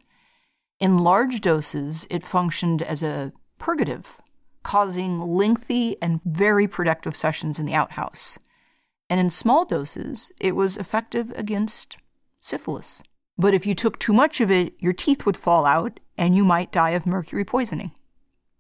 In 0.81 0.97
large 0.97 1.43
doses, 1.43 2.07
it 2.09 2.25
functioned 2.25 2.81
as 2.81 3.03
a 3.03 3.31
purgative, 3.59 4.17
causing 4.63 5.21
lengthy 5.21 6.01
and 6.01 6.23
very 6.25 6.67
productive 6.67 7.15
sessions 7.15 7.59
in 7.59 7.67
the 7.67 7.75
outhouse. 7.75 8.39
And 9.11 9.21
in 9.21 9.29
small 9.29 9.67
doses, 9.67 10.33
it 10.41 10.57
was 10.57 10.79
effective 10.79 11.31
against 11.37 11.99
syphilis. 12.41 13.03
But 13.37 13.53
if 13.53 13.67
you 13.67 13.75
took 13.75 13.99
too 13.99 14.15
much 14.15 14.41
of 14.41 14.51
it, 14.51 14.73
your 14.79 14.95
teeth 14.95 15.27
would 15.27 15.37
fall 15.37 15.67
out 15.67 16.01
and 16.17 16.35
you 16.35 16.47
might 16.47 16.73
die 16.73 16.91
of 16.93 17.05
mercury 17.05 17.45
poisoning. 17.45 17.93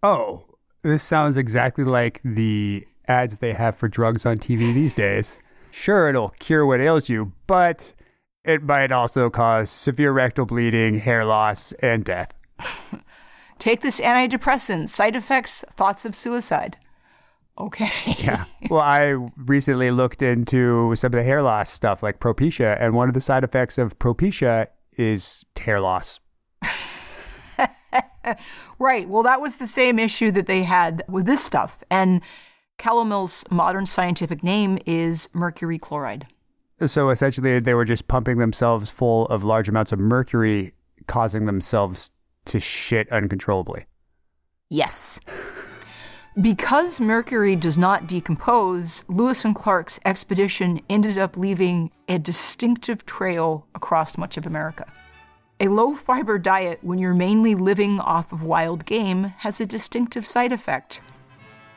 Oh, 0.02 0.44
this 0.82 1.02
sounds 1.02 1.38
exactly 1.38 1.84
like 1.84 2.20
the 2.22 2.86
ads 3.12 3.38
they 3.38 3.52
have 3.52 3.76
for 3.76 3.88
drugs 3.88 4.24
on 4.24 4.38
TV 4.38 4.72
these 4.72 4.94
days. 4.94 5.36
Sure, 5.70 6.08
it'll 6.08 6.30
cure 6.38 6.64
what 6.64 6.80
ails 6.80 7.08
you, 7.08 7.32
but 7.46 7.92
it 8.44 8.62
might 8.62 8.90
also 8.90 9.28
cause 9.28 9.70
severe 9.70 10.12
rectal 10.12 10.46
bleeding, 10.46 10.98
hair 10.98 11.24
loss, 11.24 11.72
and 11.72 12.04
death. 12.04 12.32
Take 13.58 13.82
this 13.82 14.00
antidepressant, 14.00 14.88
side 14.88 15.14
effects, 15.14 15.64
thoughts 15.76 16.04
of 16.04 16.16
suicide. 16.16 16.78
Okay. 17.58 17.90
Yeah. 18.18 18.46
Well, 18.70 18.80
I 18.80 19.14
recently 19.36 19.90
looked 19.90 20.22
into 20.22 20.96
some 20.96 21.08
of 21.08 21.12
the 21.12 21.22
hair 21.24 21.42
loss 21.42 21.68
stuff 21.68 22.02
like 22.02 22.20
Propecia, 22.20 22.78
and 22.80 22.94
one 22.94 23.08
of 23.08 23.14
the 23.14 23.20
side 23.20 23.44
effects 23.44 23.76
of 23.76 23.98
Propecia 23.98 24.68
is 24.96 25.44
hair 25.58 25.78
loss. 25.78 26.20
Right. 28.82 29.08
Well, 29.08 29.22
that 29.22 29.40
was 29.40 29.56
the 29.56 29.66
same 29.66 30.00
issue 30.00 30.32
that 30.32 30.46
they 30.46 30.64
had 30.64 31.04
with 31.08 31.24
this 31.24 31.44
stuff. 31.44 31.84
And 31.88 32.20
calomel's 32.82 33.44
modern 33.48 33.86
scientific 33.86 34.42
name 34.42 34.76
is 34.86 35.28
mercury 35.32 35.78
chloride. 35.78 36.26
So 36.84 37.10
essentially, 37.10 37.60
they 37.60 37.74
were 37.74 37.84
just 37.84 38.08
pumping 38.08 38.38
themselves 38.38 38.90
full 38.90 39.26
of 39.28 39.44
large 39.44 39.68
amounts 39.68 39.92
of 39.92 40.00
mercury, 40.00 40.74
causing 41.06 41.46
themselves 41.46 42.10
to 42.46 42.58
shit 42.58 43.08
uncontrollably. 43.12 43.86
Yes. 44.68 45.20
Because 46.40 46.98
mercury 46.98 47.54
does 47.54 47.78
not 47.78 48.08
decompose, 48.08 49.04
Lewis 49.06 49.44
and 49.44 49.54
Clark's 49.54 50.00
expedition 50.04 50.80
ended 50.90 51.16
up 51.16 51.36
leaving 51.36 51.92
a 52.08 52.18
distinctive 52.18 53.06
trail 53.06 53.64
across 53.76 54.18
much 54.18 54.36
of 54.36 54.44
America. 54.44 54.92
A 55.60 55.68
low 55.68 55.94
fiber 55.94 56.36
diet, 56.36 56.80
when 56.82 56.98
you're 56.98 57.14
mainly 57.14 57.54
living 57.54 58.00
off 58.00 58.32
of 58.32 58.42
wild 58.42 58.86
game, 58.86 59.22
has 59.38 59.60
a 59.60 59.66
distinctive 59.66 60.26
side 60.26 60.50
effect. 60.50 61.00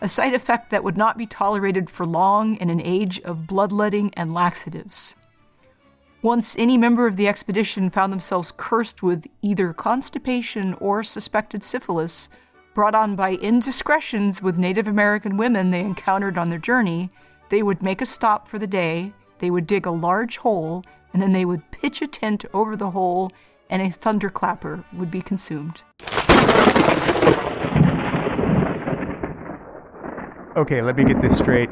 A 0.02 0.08
side 0.08 0.34
effect 0.34 0.70
that 0.70 0.84
would 0.84 0.98
not 0.98 1.18
be 1.18 1.26
tolerated 1.26 1.90
for 1.90 2.06
long 2.06 2.56
in 2.58 2.70
an 2.70 2.82
age 2.82 3.20
of 3.22 3.48
bloodletting 3.48 4.14
and 4.16 4.34
laxatives. 4.34 5.16
Once 6.22 6.56
any 6.58 6.78
member 6.78 7.06
of 7.06 7.18
the 7.18 7.28
expedition 7.28 7.90
found 7.90 8.12
themselves 8.12 8.52
cursed 8.58 9.04
with 9.04 9.28
either 9.42 9.74
constipation 9.74 10.74
or 10.76 11.04
suspected 11.04 11.64
syphilis, 11.64 12.30
brought 12.74 12.96
on 12.96 13.16
by 13.16 13.36
indiscretions 13.36 14.42
with 14.42 14.58
Native 14.58 14.88
American 14.88 15.38
women 15.38 15.72
they 15.72 15.82
encountered 15.82 16.38
on 16.38 16.50
their 16.50 16.60
journey, 16.60 17.10
they 17.50 17.64
would 17.64 17.82
make 17.82 18.02
a 18.02 18.06
stop 18.06 18.48
for 18.48 18.60
the 18.60 18.68
day, 18.68 19.14
they 19.38 19.52
would 19.52 19.68
dig 19.68 19.86
a 19.86 19.92
large 19.92 20.38
hole, 20.38 20.84
and 21.14 21.22
then 21.22 21.32
they 21.32 21.46
would 21.46 21.72
pitch 21.72 22.02
a 22.02 22.08
tent 22.08 22.44
over 22.54 22.76
the 22.76 22.92
hole, 22.92 23.32
and 23.70 23.82
a 23.82 23.90
thunderclapper 23.90 24.84
would 24.94 25.12
be 25.12 25.22
consumed. 25.22 25.84
Okay, 30.56 30.82
let 30.82 30.96
me 30.96 31.04
get 31.04 31.22
this 31.22 31.38
straight. 31.38 31.70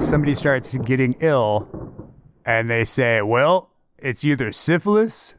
Somebody 0.00 0.34
starts 0.34 0.74
getting 0.78 1.14
ill, 1.20 1.68
and 2.44 2.68
they 2.68 2.84
say, 2.84 3.22
well, 3.22 3.70
it's 3.98 4.24
either 4.24 4.50
syphilis 4.50 5.34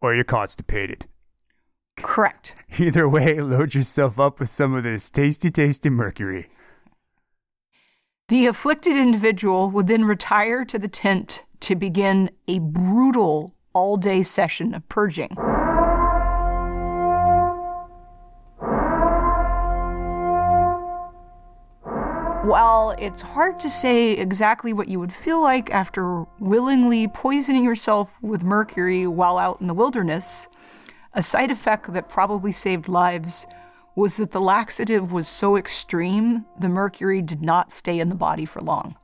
or 0.00 0.14
you're 0.14 0.24
constipated. 0.24 1.06
Correct. 1.96 2.54
Either 2.78 3.08
way, 3.08 3.40
load 3.40 3.74
yourself 3.74 4.18
up 4.18 4.40
with 4.40 4.50
some 4.50 4.74
of 4.74 4.82
this 4.82 5.10
tasty, 5.10 5.50
tasty 5.50 5.90
mercury. 5.90 6.48
The 8.28 8.46
afflicted 8.46 8.96
individual 8.96 9.70
would 9.70 9.86
then 9.86 10.04
retire 10.04 10.64
to 10.64 10.78
the 10.78 10.88
tent 10.88 11.44
to 11.60 11.74
begin 11.74 12.30
a 12.46 12.58
brutal 12.58 13.54
all 13.72 13.96
day 13.96 14.22
session 14.22 14.74
of 14.74 14.88
purging. 14.88 15.36
While 22.48 22.92
it's 22.98 23.20
hard 23.20 23.60
to 23.60 23.68
say 23.68 24.12
exactly 24.12 24.72
what 24.72 24.88
you 24.88 24.98
would 25.00 25.12
feel 25.12 25.42
like 25.42 25.70
after 25.70 26.24
willingly 26.38 27.06
poisoning 27.06 27.62
yourself 27.62 28.16
with 28.22 28.42
mercury 28.42 29.06
while 29.06 29.36
out 29.36 29.60
in 29.60 29.66
the 29.66 29.74
wilderness, 29.74 30.48
A 31.12 31.20
side 31.20 31.50
effect 31.50 31.92
that 31.92 32.08
probably 32.08 32.52
saved 32.52 32.88
lives 32.88 33.46
was 33.94 34.16
that 34.16 34.30
the 34.30 34.40
laxative 34.40 35.12
was 35.12 35.28
so 35.28 35.58
extreme, 35.58 36.46
the 36.58 36.70
mercury 36.70 37.20
did 37.20 37.42
not 37.42 37.70
stay 37.70 38.00
in 38.00 38.08
the 38.08 38.14
body 38.14 38.46
for 38.46 38.62
long. 38.62 38.96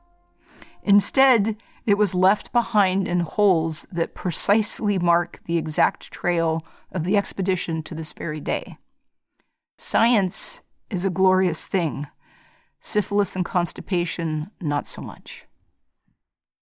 Instead, 0.81 1.55
it 1.85 1.99
was 1.99 2.15
left 2.15 2.51
behind 2.51 3.07
in 3.07 3.19
holes 3.19 3.85
that 3.91 4.15
precisely 4.15 4.97
mark 4.97 5.39
the 5.45 5.57
exact 5.57 6.11
trail 6.11 6.65
of 6.91 7.03
the 7.03 7.15
expedition 7.15 7.83
to 7.83 7.93
this 7.93 8.11
very 8.11 8.39
day. 8.39 8.79
Science 9.77 10.61
is 10.89 11.05
a 11.05 11.11
glorious 11.11 11.67
thing. 11.67 12.07
Syphilis 12.85 13.35
and 13.35 13.43
constipation, 13.43 14.51
not 14.61 14.87
so 14.87 15.01
much. 15.01 15.45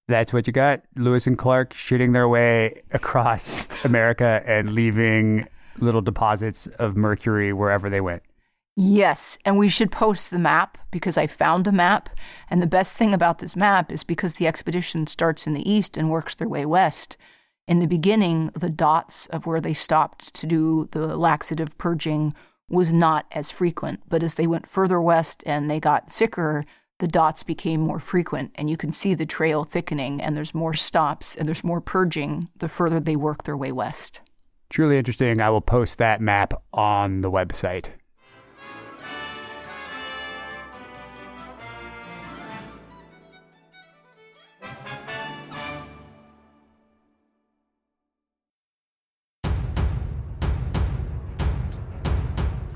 That's 0.07 0.31
what 0.31 0.47
you 0.47 0.53
got. 0.53 0.83
Lewis 0.95 1.27
and 1.27 1.37
Clark 1.37 1.73
shooting 1.73 2.13
their 2.13 2.29
way 2.29 2.81
across 2.91 3.67
America 3.83 4.41
and 4.45 4.73
leaving 4.73 5.47
little 5.77 6.01
deposits 6.01 6.67
of 6.79 6.95
mercury 6.95 7.51
wherever 7.51 7.89
they 7.89 7.99
went. 7.99 8.23
Yes, 8.75 9.37
and 9.43 9.57
we 9.57 9.67
should 9.67 9.91
post 9.91 10.31
the 10.31 10.39
map 10.39 10.77
because 10.91 11.17
I 11.17 11.27
found 11.27 11.67
a 11.67 11.73
map. 11.73 12.09
And 12.49 12.61
the 12.61 12.67
best 12.67 12.95
thing 12.95 13.13
about 13.13 13.39
this 13.39 13.57
map 13.57 13.91
is 13.91 14.05
because 14.05 14.35
the 14.35 14.47
expedition 14.47 15.07
starts 15.07 15.45
in 15.45 15.53
the 15.53 15.69
east 15.69 15.97
and 15.97 16.09
works 16.09 16.35
their 16.35 16.47
way 16.47 16.65
west. 16.65 17.17
In 17.67 17.79
the 17.79 17.85
beginning, 17.85 18.49
the 18.55 18.69
dots 18.69 19.25
of 19.27 19.45
where 19.45 19.59
they 19.59 19.73
stopped 19.73 20.33
to 20.35 20.47
do 20.47 20.87
the 20.91 21.17
laxative 21.17 21.77
purging 21.77 22.33
was 22.69 22.93
not 22.93 23.25
as 23.31 23.51
frequent. 23.51 24.01
But 24.07 24.23
as 24.23 24.35
they 24.35 24.47
went 24.47 24.67
further 24.67 25.01
west 25.01 25.43
and 25.45 25.69
they 25.69 25.79
got 25.79 26.11
sicker, 26.11 26.65
the 26.99 27.07
dots 27.07 27.43
became 27.43 27.81
more 27.81 27.99
frequent. 27.99 28.51
And 28.55 28.69
you 28.69 28.77
can 28.77 28.91
see 28.91 29.13
the 29.13 29.25
trail 29.25 29.63
thickening, 29.63 30.21
and 30.21 30.37
there's 30.37 30.53
more 30.53 30.73
stops 30.73 31.35
and 31.35 31.47
there's 31.47 31.63
more 31.63 31.81
purging 31.81 32.49
the 32.57 32.69
further 32.69 32.99
they 32.99 33.15
work 33.15 33.43
their 33.43 33.57
way 33.57 33.71
west. 33.71 34.21
Truly 34.69 34.97
interesting. 34.97 35.39
I 35.39 35.49
will 35.49 35.61
post 35.61 35.97
that 35.99 36.21
map 36.21 36.53
on 36.73 37.21
the 37.21 37.29
website. 37.29 37.89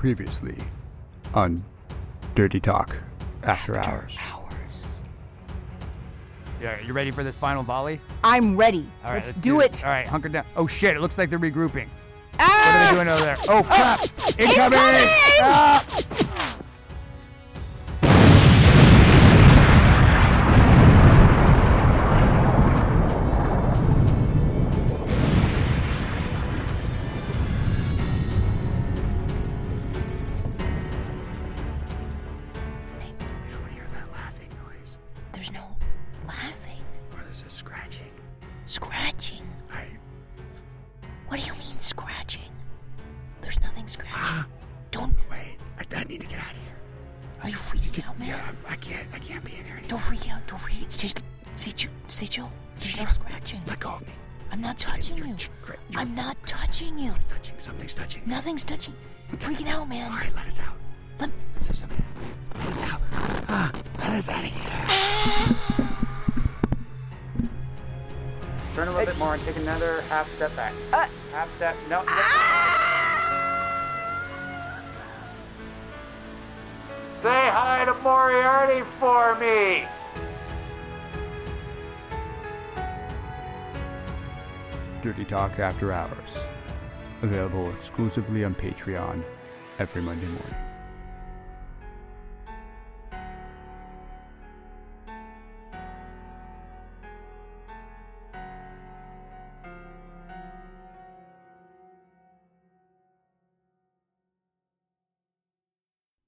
Previously 0.08 0.56
on 1.34 1.66
Dirty 2.34 2.62
Talk 2.62 2.96
After, 3.44 3.78
Hours. 3.78 4.16
hours. 4.18 4.88
Yeah, 6.62 6.82
you 6.82 6.94
ready 6.94 7.12
for 7.12 7.26
this 7.26 7.36
final 7.36 7.62
volley? 7.62 8.00
I'm 8.24 8.56
ready. 8.56 8.88
All 9.04 9.12
right, 9.12 9.26
let's, 9.26 9.38
do 9.38 9.60
it. 9.60 9.84
All 9.84 9.90
right, 9.90 10.08
hunker 10.08 10.30
down. 10.30 10.46
Oh 10.56 10.66
shit! 10.66 10.96
It 10.96 11.02
looks 11.02 11.18
like 11.18 11.30
they're 11.30 11.38
regrouping. 11.38 11.88
What 12.38 12.50
are 12.50 12.86
they 12.86 12.96
doing 12.96 13.10
over 13.10 13.22
there? 13.22 13.36
Oh 13.50 13.64
crap! 13.64 14.00
Incoming! 14.40 14.80
Ah! 15.42 15.86
Step. 71.58 71.76
No. 71.90 72.02
Say 77.22 77.50
hi 77.50 77.84
to 77.86 77.94
Moriarty 78.04 78.84
for 79.00 79.34
me. 79.40 79.86
Dirty 85.02 85.26
Talk 85.26 85.58
After 85.58 85.92
Hours. 85.92 86.12
Available 87.24 87.72
exclusively 87.72 88.44
on 88.44 88.54
Patreon 88.54 89.24
every 89.80 90.04
Monday 90.04 90.28
morning. 90.28 90.67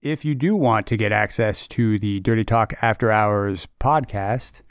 If 0.10 0.26
you 0.26 0.34
do 0.34 0.56
want 0.56 0.88
to 0.88 0.98
get 0.98 1.12
access 1.12 1.68
to 1.68 2.00
the 2.00 2.20
Dirty 2.20 2.44
Talk 2.44 2.74
After 2.82 3.12
Hours 3.12 3.68
podcast, 3.80 4.62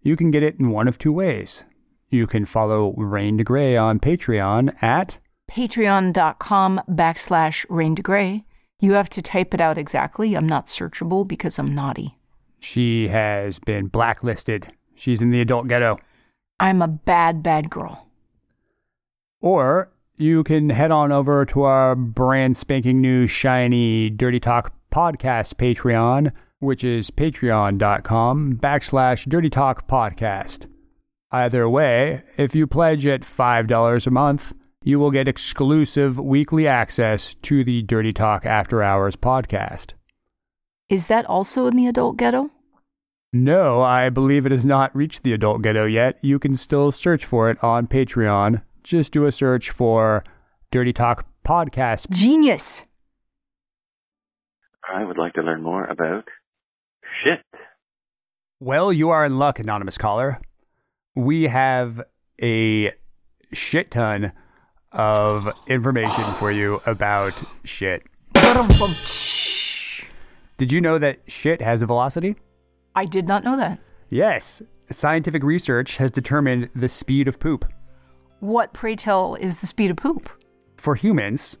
you 0.00 0.16
can 0.16 0.32
get 0.32 0.42
it 0.42 0.58
in 0.58 0.70
one 0.70 0.88
of 0.88 0.98
two 0.98 1.12
ways. 1.12 1.62
You 2.08 2.26
can 2.26 2.44
follow 2.46 2.92
Rain 2.94 3.38
DeGrey 3.38 3.80
on 3.80 4.00
Patreon 4.00 4.82
at 4.82 5.18
patreon.com 5.48 6.80
backslash 6.88 7.64
raindegrey. 7.68 8.42
You 8.80 8.94
have 8.94 9.08
to 9.10 9.22
type 9.22 9.54
it 9.54 9.60
out 9.60 9.78
exactly. 9.78 10.34
I'm 10.34 10.48
not 10.48 10.66
searchable 10.66 11.28
because 11.28 11.60
I'm 11.60 11.72
naughty. 11.72 12.18
She 12.58 13.06
has 13.06 13.60
been 13.60 13.86
blacklisted. 13.86 14.74
She's 14.96 15.22
in 15.22 15.30
the 15.30 15.40
adult 15.40 15.68
ghetto. 15.68 16.00
I'm 16.58 16.82
a 16.82 16.88
bad, 16.88 17.40
bad 17.40 17.70
girl. 17.70 18.08
Or 19.40 19.91
you 20.16 20.44
can 20.44 20.70
head 20.70 20.90
on 20.90 21.12
over 21.12 21.44
to 21.46 21.62
our 21.62 21.94
brand 21.94 22.56
spanking 22.56 23.00
new 23.00 23.26
shiny 23.26 24.10
Dirty 24.10 24.40
Talk 24.40 24.74
podcast 24.90 25.54
Patreon, 25.54 26.32
which 26.58 26.84
is 26.84 27.10
patreon.com 27.10 28.58
backslash 28.58 29.28
Dirty 29.28 29.50
Talk 29.50 29.88
podcast. 29.88 30.68
Either 31.30 31.68
way, 31.68 32.22
if 32.36 32.54
you 32.54 32.66
pledge 32.66 33.06
at 33.06 33.22
$5 33.22 34.06
a 34.06 34.10
month, 34.10 34.52
you 34.84 34.98
will 34.98 35.10
get 35.10 35.28
exclusive 35.28 36.18
weekly 36.18 36.66
access 36.66 37.34
to 37.36 37.64
the 37.64 37.82
Dirty 37.82 38.12
Talk 38.12 38.44
After 38.44 38.82
Hours 38.82 39.16
podcast. 39.16 39.94
Is 40.88 41.06
that 41.06 41.24
also 41.26 41.66
in 41.66 41.76
the 41.76 41.86
adult 41.86 42.16
ghetto? 42.18 42.50
No, 43.32 43.80
I 43.80 44.10
believe 44.10 44.44
it 44.44 44.52
has 44.52 44.66
not 44.66 44.94
reached 44.94 45.22
the 45.22 45.32
adult 45.32 45.62
ghetto 45.62 45.86
yet. 45.86 46.18
You 46.20 46.38
can 46.38 46.54
still 46.56 46.92
search 46.92 47.24
for 47.24 47.48
it 47.48 47.62
on 47.64 47.86
Patreon. 47.86 48.60
Just 48.82 49.12
do 49.12 49.26
a 49.26 49.32
search 49.32 49.70
for 49.70 50.24
Dirty 50.70 50.92
Talk 50.92 51.26
Podcast. 51.44 52.10
Genius. 52.10 52.82
I 54.92 55.04
would 55.04 55.18
like 55.18 55.34
to 55.34 55.42
learn 55.42 55.62
more 55.62 55.84
about 55.84 56.24
shit. 57.22 57.40
Well, 58.58 58.92
you 58.92 59.10
are 59.10 59.24
in 59.24 59.38
luck, 59.38 59.58
anonymous 59.58 59.98
caller. 59.98 60.40
We 61.14 61.44
have 61.44 62.02
a 62.42 62.92
shit 63.52 63.90
ton 63.90 64.32
of 64.90 65.48
information 65.68 66.24
for 66.34 66.50
you 66.50 66.80
about 66.84 67.34
shit. 67.64 68.02
Did 70.58 70.72
you 70.72 70.80
know 70.80 70.98
that 70.98 71.20
shit 71.26 71.60
has 71.60 71.82
a 71.82 71.86
velocity? 71.86 72.36
I 72.94 73.06
did 73.06 73.26
not 73.26 73.44
know 73.44 73.56
that. 73.56 73.78
Yes. 74.10 74.62
Scientific 74.90 75.42
research 75.42 75.96
has 75.96 76.10
determined 76.10 76.68
the 76.74 76.88
speed 76.88 77.28
of 77.28 77.40
poop. 77.40 77.64
What, 78.42 78.72
pray 78.72 78.96
tell, 78.96 79.36
is 79.36 79.60
the 79.60 79.68
speed 79.68 79.92
of 79.92 79.96
poop? 79.98 80.28
For 80.76 80.96
humans, 80.96 81.56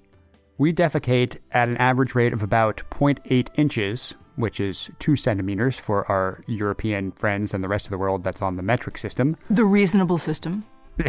we 0.58 0.72
defecate 0.72 1.36
at 1.52 1.68
an 1.68 1.76
average 1.76 2.16
rate 2.16 2.32
of 2.32 2.42
about 2.42 2.82
0.8 2.90 3.50
inches, 3.54 4.14
which 4.34 4.58
is 4.58 4.90
2 4.98 5.14
centimeters 5.14 5.76
for 5.76 6.04
our 6.10 6.40
European 6.48 7.12
friends 7.12 7.54
and 7.54 7.62
the 7.62 7.68
rest 7.68 7.84
of 7.86 7.92
the 7.92 7.98
world 7.98 8.24
that's 8.24 8.42
on 8.42 8.56
the 8.56 8.64
metric 8.64 8.98
system. 8.98 9.36
The 9.48 9.64
reasonable 9.64 10.18
system. 10.18 10.64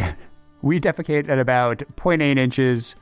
We 0.62 0.80
defecate 0.80 1.28
at 1.28 1.38
about 1.40 1.78
0.8 1.96 2.38
inches 2.38 2.94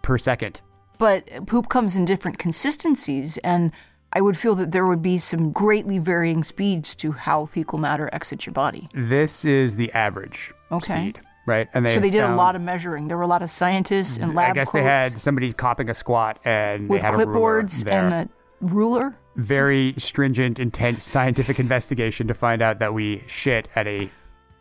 per 0.00 0.16
second. 0.18 0.60
But 0.98 1.28
poop 1.46 1.68
comes 1.68 1.96
in 1.96 2.04
different 2.04 2.38
consistencies, 2.38 3.38
and 3.38 3.72
I 4.12 4.20
would 4.20 4.36
feel 4.38 4.54
that 4.54 4.70
there 4.70 4.86
would 4.86 5.02
be 5.02 5.18
some 5.18 5.50
greatly 5.52 5.98
varying 5.98 6.44
speeds 6.44 6.94
to 6.94 7.10
how 7.12 7.44
fecal 7.44 7.78
matter 7.78 8.08
exits 8.12 8.46
your 8.46 8.54
body. 8.54 8.88
This 8.94 9.44
is 9.44 9.74
the 9.76 9.92
average 9.92 10.54
Okay. 10.72 11.10
speed. 11.10 11.20
Right? 11.48 11.68
And 11.74 11.84
they 11.84 11.94
so 11.94 12.00
they 12.00 12.10
did 12.10 12.24
a 12.24 12.34
lot 12.34 12.54
of 12.56 12.62
measuring. 12.62 13.08
There 13.08 13.16
were 13.16 13.22
a 13.22 13.28
lot 13.28 13.42
of 13.42 13.50
scientists 13.50 14.16
and 14.16 14.34
lab 14.34 14.50
I 14.50 14.54
guess 14.54 14.70
they 14.70 14.82
had 14.82 15.12
somebody 15.18 15.52
copping 15.52 15.88
a 15.88 15.94
squat 15.94 16.38
and 16.44 16.88
with 16.88 17.02
they 17.02 17.06
had 17.06 17.14
a 17.14 17.26
ruler 17.26 17.62
clipboards 17.62 17.90
and 17.90 18.12
the 18.12 18.28
ruler. 18.60 19.16
very 19.36 19.94
stringent, 19.98 20.58
intense 20.58 21.04
scientific 21.04 21.58
investigation 21.58 22.28
to 22.28 22.34
find 22.34 22.62
out 22.62 22.78
that 22.80 22.94
we 22.94 23.24
shit 23.26 23.68
at 23.74 23.86
a 23.86 24.10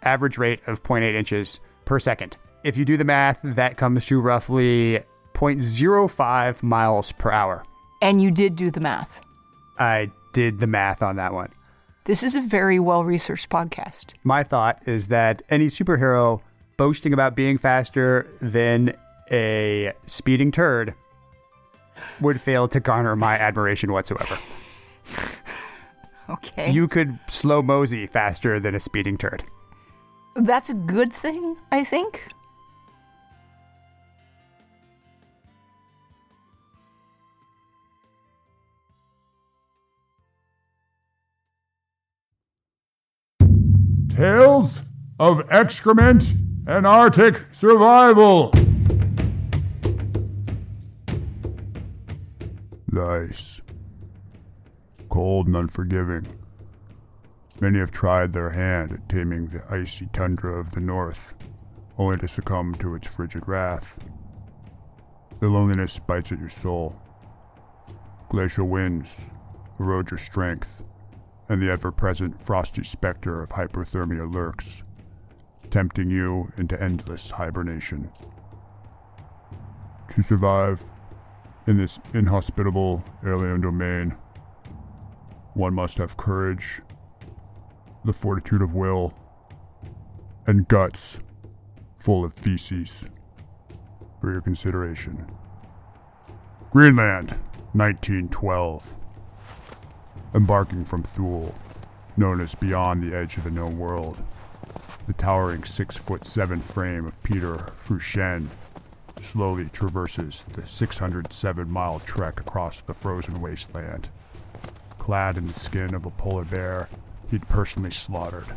average 0.04 0.38
rate 0.38 0.62
of 0.68 0.84
0.8 0.84 1.14
inches 1.14 1.60
per 1.86 2.00
second. 2.00 2.38
If 2.64 2.78
you 2.78 2.86
do 2.86 2.98
the 2.98 3.04
math, 3.04 3.42
that 3.44 3.78
comes 3.78 4.06
to 4.08 4.20
roughly 4.20 5.04
0.05 5.34 6.64
miles 6.64 7.12
per 7.14 7.32
hour. 7.32 7.64
And 8.02 8.22
you 8.22 8.32
did 8.32 8.56
do 8.56 8.72
the 8.72 8.80
math. 8.80 9.22
I 9.80 10.12
did 10.34 10.60
the 10.60 10.68
math 10.68 11.02
on 11.02 11.16
that 11.16 11.34
one. 11.34 11.52
This 12.06 12.24
is 12.24 12.36
a 12.36 12.42
very 12.42 12.80
well 12.80 13.04
researched 13.04 13.50
podcast. 13.50 14.14
My 14.24 14.44
thought 14.44 14.82
is 14.88 15.08
that 15.08 15.42
any 15.50 15.68
superhero 15.68 16.42
boasting 16.78 17.12
about 17.12 17.36
being 17.36 17.58
faster 17.58 18.32
than 18.40 18.96
a 19.32 19.92
speeding 20.06 20.52
turd 20.52 20.94
would 22.22 22.40
fail 22.40 22.68
to 22.68 22.80
garner 22.80 23.16
my 23.16 23.36
admiration 23.38 23.92
whatsoever. 23.92 24.38
Okay. 26.30 26.72
You 26.72 26.88
could 26.88 27.20
slow 27.30 27.62
mosey 27.62 28.06
faster 28.06 28.60
than 28.60 28.76
a 28.76 28.80
speeding 28.80 29.18
turd. 29.18 29.44
That's 30.36 30.70
a 30.70 30.74
good 30.74 31.12
thing, 31.12 31.58
I 31.72 31.84
think. 31.84 32.28
Tales 44.10 44.82
of 45.20 45.46
excrement 45.52 46.34
and 46.68 46.86
Arctic 46.86 47.46
survival. 47.54 48.52
The 52.90 53.02
ice. 53.30 53.62
Cold 55.08 55.48
and 55.48 55.56
unforgiving. 55.56 56.28
Many 57.62 57.80
have 57.80 57.92
tried 57.92 58.34
their 58.34 58.50
hand 58.50 58.92
at 58.92 59.08
taming 59.08 59.48
the 59.48 59.64
icy 59.70 60.08
tundra 60.08 60.60
of 60.60 60.72
the 60.72 60.82
north, 60.82 61.36
only 61.98 62.18
to 62.18 62.28
succumb 62.28 62.76
to 62.76 62.96
its 62.96 63.08
frigid 63.08 63.48
wrath. 63.48 63.98
The 65.40 65.48
loneliness 65.48 66.00
bites 66.00 66.34
at 66.34 66.40
your 66.40 66.50
soul. 66.50 67.02
Glacial 68.30 68.68
winds 68.68 69.16
erode 69.80 70.12
your 70.12 70.18
strength, 70.18 70.84
and 71.48 71.62
the 71.62 71.72
ever 71.72 71.94
present 71.94 72.44
frosty 72.44 72.84
specter 72.84 73.42
of 73.42 73.52
hypothermia 73.52 74.32
lurks, 74.32 74.84
tempting 75.70 76.10
you 76.10 76.52
into 76.58 76.82
endless 76.82 77.32
hibernation. 77.32 78.10
To 80.16 80.22
survive 80.22 80.84
in 81.68 81.78
this 81.78 82.00
inhospitable 82.14 83.04
alien 83.26 83.62
domain, 83.62 84.16
one 85.54 85.74
must 85.74 85.98
have 85.98 86.18
courage, 86.18 86.82
the 88.06 88.14
fortitude 88.14 88.62
of 88.62 88.74
will, 88.74 89.14
and 90.46 90.68
guts 90.68 91.20
full 92.00 92.24
of 92.24 92.34
feces. 92.34 93.06
For 94.20 94.32
your 94.32 94.42
consideration. 94.42 95.30
Greenland, 96.72 97.32
1912 97.74 98.96
embarking 100.34 100.86
from 100.86 101.04
Thule, 101.04 101.54
known 102.16 102.42
as 102.42 102.56
Beyond 102.56 103.04
the 103.04 103.16
Edge 103.16 103.38
of 103.38 103.44
the 103.44 103.52
Known 103.52 103.78
World. 103.78 104.18
The 105.08 105.14
towering 105.14 105.64
six 105.64 105.96
foot 105.96 106.26
seven 106.26 106.60
frame 106.60 107.06
of 107.08 107.24
Peter 107.24 107.72
Freuchen 107.82 108.50
slowly 109.22 109.70
traverses 109.70 110.44
the 110.54 110.68
607 110.68 111.72
mile 111.72 112.00
trek 112.00 112.42
across 112.42 112.82
the 112.82 112.94
frozen 112.94 113.40
wasteland. 113.40 114.10
Clad 115.00 115.38
in 115.38 115.48
the 115.48 115.54
skin 115.54 115.96
of 115.96 116.06
a 116.06 116.10
polar 116.10 116.44
bear 116.44 116.90
he'd 117.32 117.48
personally 117.48 117.92
slaughtered. 117.92 118.48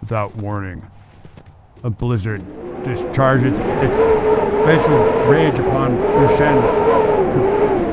Without 0.00 0.34
warning, 0.34 0.84
a 1.84 1.90
blizzard 1.90 2.42
discharges 2.82 3.56
its 3.56 3.96
glacial 4.64 4.98
rage 5.30 5.60
upon 5.60 5.96
Freuchen. 5.96 6.60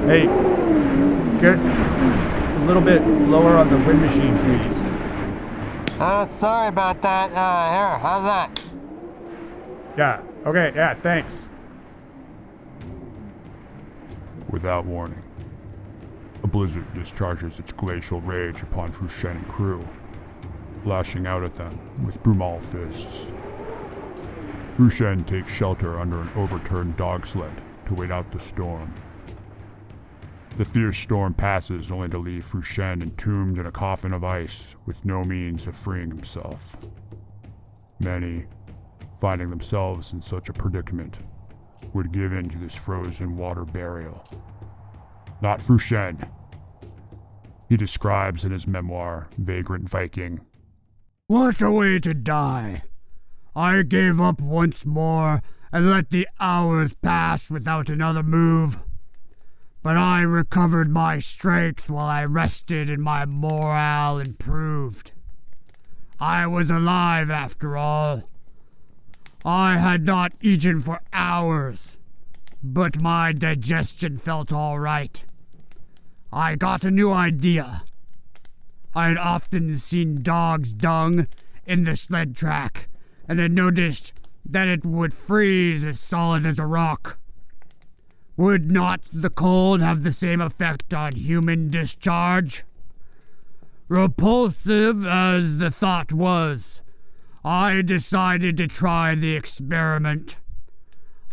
Hey, 0.08 0.24
get 1.40 1.60
a 1.60 2.66
little 2.66 2.82
bit 2.82 3.06
lower 3.30 3.58
on 3.58 3.70
the 3.70 3.78
wind 3.78 4.02
machine, 4.02 4.36
please. 4.40 4.99
Uh, 6.00 6.26
sorry 6.40 6.70
about 6.70 7.02
that. 7.02 7.30
Uh, 7.34 7.72
here, 7.72 8.00
how's 8.00 8.24
that? 8.24 8.64
Yeah, 9.98 10.22
okay, 10.46 10.72
yeah, 10.74 10.94
thanks. 10.94 11.50
Without 14.50 14.86
warning, 14.86 15.22
a 16.42 16.48
blizzard 16.48 16.86
discharges 16.94 17.60
its 17.60 17.74
glacial 17.74 18.22
rage 18.22 18.62
upon 18.62 18.94
Freuchen 18.94 19.32
and 19.32 19.48
crew, 19.50 19.86
lashing 20.86 21.28
out 21.28 21.44
at 21.44 21.58
them 21.58 21.78
with 22.06 22.22
Brumal 22.24 22.64
fists. 22.64 23.34
Freuchen 24.78 25.28
takes 25.28 25.52
shelter 25.52 26.00
under 26.00 26.22
an 26.22 26.30
overturned 26.38 26.96
dog 26.96 27.28
sled 27.28 27.62
to 27.88 27.94
wait 27.94 28.10
out 28.10 28.32
the 28.32 28.40
storm. 28.40 28.94
The 30.60 30.66
fierce 30.66 30.98
storm 30.98 31.36
passes 31.36 31.90
only 31.90 32.10
to 32.10 32.18
leave 32.18 32.46
Freuchen 32.46 33.02
entombed 33.02 33.60
in 33.60 33.66
a 33.66 33.72
coffin 33.72 34.12
of 34.12 34.26
ice 34.26 34.76
with 34.86 35.06
no 35.06 35.24
means 35.24 35.66
of 35.68 35.74
freeing 35.78 36.10
himself. 36.10 36.76
Many, 38.02 38.46
finding 39.22 39.52
themselves 39.52 40.12
in 40.12 40.22
such 40.22 40.50
a 40.50 40.54
predicament, 40.54 41.18
would 41.94 42.12
give 42.12 42.34
in 42.34 42.50
to 42.50 42.58
this 42.58 42.76
frozen 42.76 43.38
water 43.38 43.64
burial. 43.64 44.22
Not 45.42 45.62
Freuchen. 45.62 46.30
He 47.70 47.78
describes 47.78 48.44
in 48.44 48.52
his 48.52 48.68
memoir, 48.68 49.30
Vagrant 49.38 49.88
Viking, 49.88 50.42
What 51.28 51.62
a 51.62 51.72
way 51.72 52.00
to 52.00 52.14
die! 52.14 52.84
I 53.56 53.84
gave 53.84 54.20
up 54.20 54.42
once 54.42 54.86
more 54.86 55.42
and 55.72 55.90
let 55.90 56.10
the 56.10 56.28
hours 56.38 56.96
pass 56.96 57.50
without 57.50 57.90
another 57.90 58.24
move. 58.24 58.78
But 59.82 59.98
I 59.98 60.22
recovered 60.22 60.90
my 60.90 61.20
strength 61.20 61.90
while 61.90 62.06
I 62.06 62.26
rested 62.26 62.90
and 62.90 63.02
my 63.02 63.26
morale 63.26 64.20
improved. 64.20 65.12
I 66.20 66.48
was 66.48 66.70
alive 66.70 67.30
after 67.30 67.78
all. 67.78 68.30
I 69.46 69.78
had 69.78 70.04
not 70.04 70.34
eaten 70.42 70.82
for 70.82 71.00
hours, 71.14 71.96
but 72.62 73.02
my 73.02 73.32
digestion 73.32 74.18
felt 74.18 74.52
all 74.52 74.80
right. 74.80 75.24
I 76.32 76.56
got 76.56 76.84
a 76.84 76.92
new 76.92 77.12
idea. 77.12 77.84
I 78.94 79.08
had 79.08 79.18
often 79.18 79.80
seen 79.80 80.22
dog's 80.22 80.74
dung 80.74 81.26
in 81.66 81.86
the 81.86 81.96
sled 81.96 82.36
track, 82.36 82.90
and 83.30 83.40
had 83.40 83.54
noticed 83.54 84.12
that 84.44 84.68
it 84.68 84.84
would 84.84 85.14
freeze 85.14 85.86
as 85.86 86.00
solid 86.00 86.46
as 86.46 86.60
a 86.60 86.66
rock. 86.66 87.18
Would 88.40 88.72
not 88.72 89.02
the 89.12 89.30
cold 89.30 89.82
have 89.82 90.04
the 90.04 90.14
same 90.14 90.40
effect 90.40 90.94
on 90.94 91.14
human 91.14 91.70
discharge? 91.70 92.64
Repulsive 93.90 95.06
as 95.06 95.58
the 95.58 95.70
thought 95.70 96.14
was, 96.14 96.82
I 97.44 97.82
decided 97.82 98.56
to 98.56 98.68
try 98.68 99.14
the 99.14 99.36
experiment. 99.36 100.38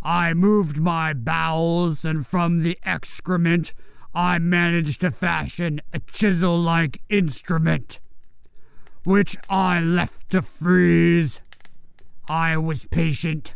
I 0.03 0.35
moved 0.35 0.79
my 0.79 1.13
bowels, 1.13 2.05
and 2.05 2.27
from 2.27 2.65
the 2.65 2.77
excrement, 2.83 3.73
I 4.13 4.41
managed 4.41 5.03
to 5.03 5.13
fashion 5.13 5.81
a 5.93 6.01
chisel 6.01 6.61
like 6.61 7.03
instrument, 7.09 8.01
which 9.05 9.37
I 9.49 9.81
left 9.81 10.31
to 10.31 10.43
freeze. 10.43 11.41
I 12.29 12.57
was 12.57 12.87
patient. 12.87 13.55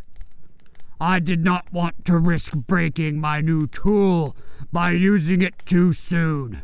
I 1.00 1.18
did 1.18 1.42
not 1.42 1.72
want 1.72 2.04
to 2.04 2.18
risk 2.18 2.54
breaking 2.54 3.18
my 3.20 3.40
new 3.40 3.66
tool 3.66 4.36
by 4.70 4.90
using 4.90 5.40
it 5.40 5.62
too 5.64 5.94
soon. 5.94 6.62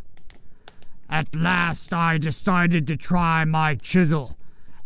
At 1.09 1.35
last, 1.35 1.95
I 1.95 2.19
decided 2.19 2.87
to 2.89 2.97
try 2.97 3.45
my 3.47 3.77
chisel, 3.77 4.37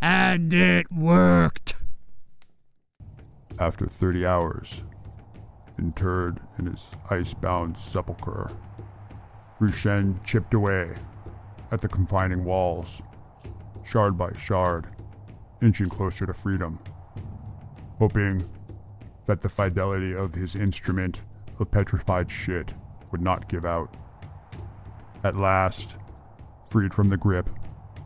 and 0.00 0.54
it 0.54 0.92
worked. 0.92 1.74
after 3.58 3.86
30 3.86 4.24
hours, 4.24 4.82
interred 5.78 6.40
in 6.58 6.66
his 6.66 6.86
ice-bound 7.10 7.76
sepulchre, 7.76 8.50
Freuchen 9.58 10.18
chipped 10.24 10.54
away 10.54 10.94
at 11.72 11.80
the 11.80 11.88
confining 11.88 12.44
walls, 12.44 13.02
shard 13.84 14.16
by 14.16 14.32
shard, 14.38 14.86
inching 15.60 15.88
closer 15.88 16.24
to 16.24 16.32
freedom, 16.32 16.78
hoping 17.98 18.48
that 19.30 19.42
the 19.42 19.48
fidelity 19.48 20.12
of 20.12 20.34
his 20.34 20.56
instrument 20.56 21.20
of 21.60 21.70
petrified 21.70 22.28
shit 22.28 22.74
would 23.12 23.20
not 23.20 23.48
give 23.48 23.64
out. 23.64 23.96
At 25.22 25.36
last, 25.36 25.94
freed 26.68 26.92
from 26.92 27.10
the 27.10 27.16
grip 27.16 27.48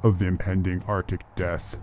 of 0.03 0.19
the 0.19 0.27
impending 0.27 0.83
Arctic 0.87 1.23
death, 1.35 1.79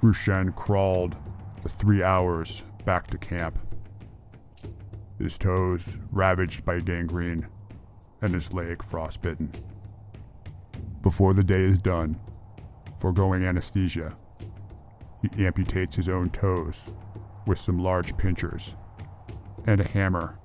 Freuchen 0.00 0.56
crawled 0.56 1.14
the 1.62 1.68
three 1.68 2.02
hours 2.02 2.62
back 2.86 3.06
to 3.08 3.18
camp. 3.18 3.58
His 5.18 5.36
toes 5.36 5.84
ravaged 6.10 6.64
by 6.64 6.80
gangrene 6.80 7.46
and 8.22 8.32
his 8.32 8.50
leg 8.50 8.82
frostbitten. 8.82 9.52
Before 11.02 11.34
the 11.34 11.44
day 11.44 11.64
is 11.64 11.76
done, 11.76 12.18
foregoing 12.96 13.44
anesthesia, 13.44 14.16
he 15.20 15.28
amputates 15.44 15.96
his 15.96 16.08
own 16.08 16.30
toes 16.30 16.82
with 17.46 17.58
some 17.58 17.78
large 17.78 18.16
pinchers 18.16 18.74
and 19.66 19.80
a 19.80 19.88
hammer 19.88 20.38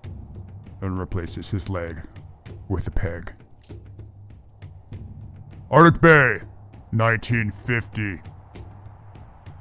and 0.81 0.99
replaces 0.99 1.49
his 1.49 1.69
leg 1.69 2.01
with 2.69 2.87
a 2.87 2.91
peg. 2.91 3.33
Arctic 5.69 6.01
Bay, 6.01 6.39
1950, 6.91 8.21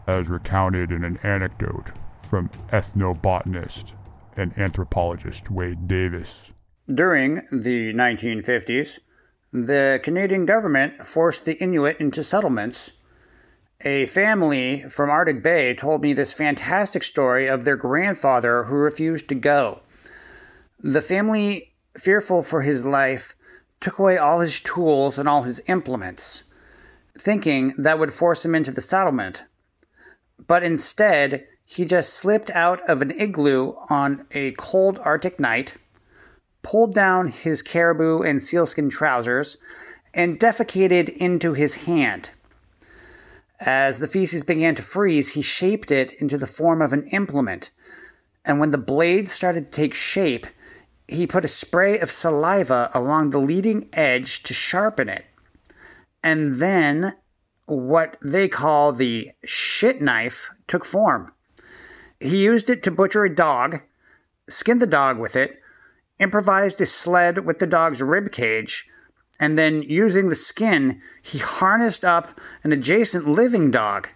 as 0.06 0.28
recounted 0.28 0.92
in 0.92 1.04
an 1.04 1.18
anecdote 1.22 1.90
from 2.22 2.48
ethnobotanist 2.68 3.92
and 4.36 4.56
anthropologist 4.58 5.50
Wade 5.50 5.88
Davis. 5.88 6.52
During 6.86 7.36
the 7.50 7.92
1950s, 7.92 9.00
the 9.52 10.00
Canadian 10.02 10.46
government 10.46 10.98
forced 11.06 11.44
the 11.44 11.56
Inuit 11.60 11.98
into 11.98 12.22
settlements. 12.22 12.92
A 13.84 14.06
family 14.06 14.84
from 14.88 15.10
Arctic 15.10 15.42
Bay 15.42 15.74
told 15.74 16.02
me 16.02 16.14
this 16.14 16.32
fantastic 16.32 17.02
story 17.02 17.46
of 17.46 17.64
their 17.64 17.76
grandfather 17.76 18.64
who 18.64 18.74
refused 18.74 19.28
to 19.28 19.34
go. 19.34 19.80
The 20.80 21.02
family, 21.02 21.74
fearful 21.94 22.42
for 22.42 22.62
his 22.62 22.86
life, 22.86 23.36
took 23.80 23.98
away 23.98 24.16
all 24.16 24.40
his 24.40 24.60
tools 24.60 25.18
and 25.18 25.28
all 25.28 25.42
his 25.42 25.62
implements, 25.68 26.44
thinking 27.18 27.74
that 27.76 27.98
would 27.98 28.14
force 28.14 28.46
him 28.46 28.54
into 28.54 28.70
the 28.70 28.80
settlement. 28.80 29.44
But 30.46 30.62
instead, 30.62 31.44
he 31.66 31.84
just 31.84 32.14
slipped 32.14 32.50
out 32.52 32.80
of 32.88 33.02
an 33.02 33.10
igloo 33.10 33.74
on 33.90 34.26
a 34.30 34.52
cold 34.52 34.98
Arctic 35.04 35.38
night, 35.38 35.74
pulled 36.62 36.94
down 36.94 37.28
his 37.28 37.62
caribou 37.62 38.22
and 38.22 38.42
sealskin 38.42 38.88
trousers, 38.88 39.58
and 40.14 40.40
defecated 40.40 41.10
into 41.10 41.52
his 41.52 41.86
hand. 41.86 42.30
As 43.60 43.98
the 43.98 44.06
feces 44.06 44.42
began 44.42 44.74
to 44.74 44.82
freeze, 44.82 45.30
he 45.30 45.42
shaped 45.42 45.90
it 45.90 46.12
into 46.20 46.36
the 46.36 46.46
form 46.46 46.82
of 46.82 46.92
an 46.92 47.06
implement. 47.12 47.70
And 48.44 48.60
when 48.60 48.70
the 48.70 48.78
blade 48.78 49.28
started 49.28 49.72
to 49.72 49.76
take 49.76 49.94
shape, 49.94 50.46
he 51.08 51.26
put 51.26 51.44
a 51.44 51.48
spray 51.48 51.98
of 51.98 52.10
saliva 52.10 52.90
along 52.94 53.30
the 53.30 53.40
leading 53.40 53.88
edge 53.92 54.42
to 54.44 54.54
sharpen 54.54 55.08
it. 55.08 55.24
And 56.22 56.56
then 56.56 57.14
what 57.66 58.16
they 58.22 58.48
call 58.48 58.92
the 58.92 59.30
shit 59.44 60.00
knife 60.00 60.50
took 60.66 60.84
form. 60.84 61.32
He 62.20 62.44
used 62.44 62.70
it 62.70 62.82
to 62.84 62.90
butcher 62.90 63.24
a 63.24 63.34
dog, 63.34 63.82
skinned 64.48 64.82
the 64.82 64.86
dog 64.86 65.18
with 65.18 65.36
it, 65.36 65.56
improvised 66.18 66.80
a 66.80 66.86
sled 66.86 67.44
with 67.44 67.58
the 67.58 67.66
dog's 67.66 68.02
rib 68.02 68.32
cage, 68.32 68.86
and 69.38 69.58
then 69.58 69.82
using 69.82 70.28
the 70.28 70.34
skin, 70.34 71.00
he 71.22 71.38
harnessed 71.38 72.04
up 72.04 72.40
an 72.64 72.72
adjacent 72.72 73.26
living 73.26 73.70
dog. 73.70 74.08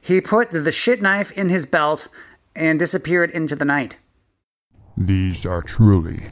He 0.00 0.20
put 0.20 0.50
the 0.50 0.72
shit 0.72 1.02
knife 1.02 1.36
in 1.36 1.48
his 1.48 1.66
belt 1.66 2.08
and 2.56 2.78
disappeared 2.78 3.30
into 3.30 3.56
the 3.56 3.64
night. 3.64 3.98
These 4.96 5.46
are 5.46 5.62
truly 5.62 6.28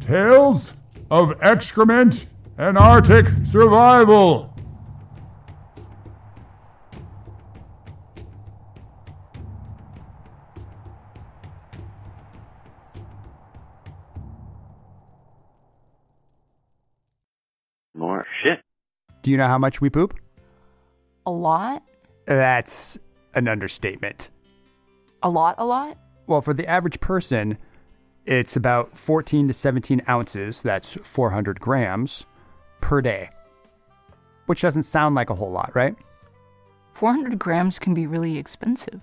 tales 0.00 0.72
of 1.10 1.32
excrement 1.40 2.26
and 2.58 2.76
Arctic 2.76 3.26
survival. 3.44 4.51
Do 19.22 19.30
you 19.30 19.36
know 19.36 19.46
how 19.46 19.58
much 19.58 19.80
we 19.80 19.88
poop? 19.88 20.14
A 21.26 21.30
lot? 21.30 21.82
That's 22.26 22.98
an 23.34 23.48
understatement. 23.48 24.28
A 25.22 25.30
lot, 25.30 25.54
a 25.58 25.64
lot? 25.64 25.96
Well, 26.26 26.40
for 26.40 26.52
the 26.52 26.66
average 26.66 27.00
person, 27.00 27.58
it's 28.26 28.56
about 28.56 28.98
14 28.98 29.48
to 29.48 29.54
17 29.54 30.02
ounces, 30.08 30.62
that's 30.62 30.94
400 30.94 31.60
grams, 31.60 32.24
per 32.80 33.00
day. 33.00 33.30
Which 34.46 34.62
doesn't 34.62 34.82
sound 34.84 35.14
like 35.14 35.30
a 35.30 35.34
whole 35.34 35.50
lot, 35.50 35.70
right? 35.74 35.96
400 36.92 37.38
grams 37.38 37.78
can 37.78 37.94
be 37.94 38.06
really 38.06 38.38
expensive. 38.38 39.00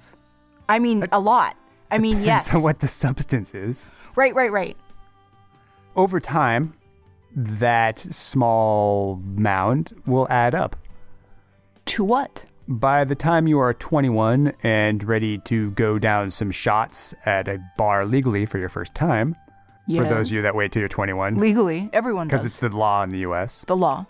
I 0.67 0.79
mean, 0.79 1.07
a 1.11 1.19
lot. 1.19 1.57
I 1.89 1.97
mean, 1.97 2.21
yes. 2.21 2.53
On 2.53 2.61
what 2.61 2.79
the 2.79 2.87
substance 2.87 3.55
is. 3.55 3.89
Right, 4.15 4.35
right, 4.35 4.51
right. 4.51 4.77
Over 5.95 6.19
time, 6.19 6.73
that 7.35 7.99
small 7.99 9.17
mound 9.23 9.93
will 10.05 10.27
add 10.29 10.55
up. 10.55 10.75
To 11.85 12.03
what? 12.03 12.43
By 12.67 13.03
the 13.03 13.15
time 13.15 13.47
you 13.47 13.57
are 13.59 13.73
21 13.73 14.53
and 14.61 15.03
ready 15.03 15.37
to 15.39 15.71
go 15.71 15.97
down 15.99 16.29
some 16.31 16.51
shots 16.51 17.13
at 17.25 17.47
a 17.47 17.59
bar 17.77 18.05
legally 18.05 18.45
for 18.45 18.57
your 18.59 18.69
first 18.69 18.93
time, 18.93 19.35
for 19.87 20.03
those 20.03 20.29
of 20.29 20.35
you 20.35 20.41
that 20.43 20.53
wait 20.55 20.71
till 20.71 20.81
you're 20.81 20.89
21, 20.89 21.39
Legally, 21.39 21.89
everyone 21.93 22.27
because 22.27 22.45
it's 22.45 22.59
the 22.59 22.69
law 22.69 23.01
in 23.01 23.09
the 23.09 23.17
US, 23.19 23.63
the 23.65 23.75
law. 23.75 24.05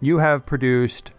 you 0.00 0.18
have 0.18 0.44
produced 0.44 1.12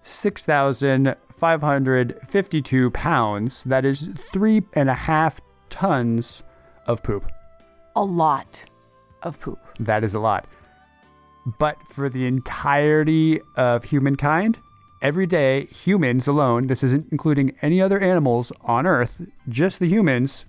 6,552 0.00 2.90
pounds. 2.90 3.62
That 3.64 3.84
is 3.84 4.08
three 4.32 4.62
and 4.72 4.88
a 4.88 4.94
half 4.94 5.40
tons 5.70 6.42
of 6.86 7.02
poop. 7.02 7.30
A 7.96 8.04
lot 8.04 8.62
of 9.22 9.38
poop. 9.40 9.58
That 9.78 10.04
is 10.04 10.14
a 10.14 10.18
lot. 10.18 10.46
But 11.46 11.76
for 11.88 12.08
the 12.08 12.26
entirety 12.26 13.40
of 13.56 13.84
humankind, 13.84 14.58
every 15.02 15.26
day, 15.26 15.66
humans 15.66 16.26
alone, 16.26 16.68
this 16.68 16.82
isn't 16.82 17.12
including 17.12 17.54
any 17.60 17.82
other 17.82 18.00
animals 18.00 18.50
on 18.62 18.86
Earth, 18.86 19.20
just 19.48 19.78
the 19.78 19.88
humans, 19.88 20.46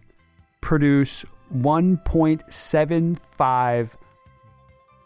produce 0.61 1.25
1.75 1.53 3.89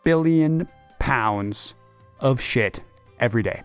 billion 0.03 0.67
pounds 0.99 1.73
of 2.19 2.39
shit 2.39 2.81
every 3.19 3.41
day. 3.43 3.63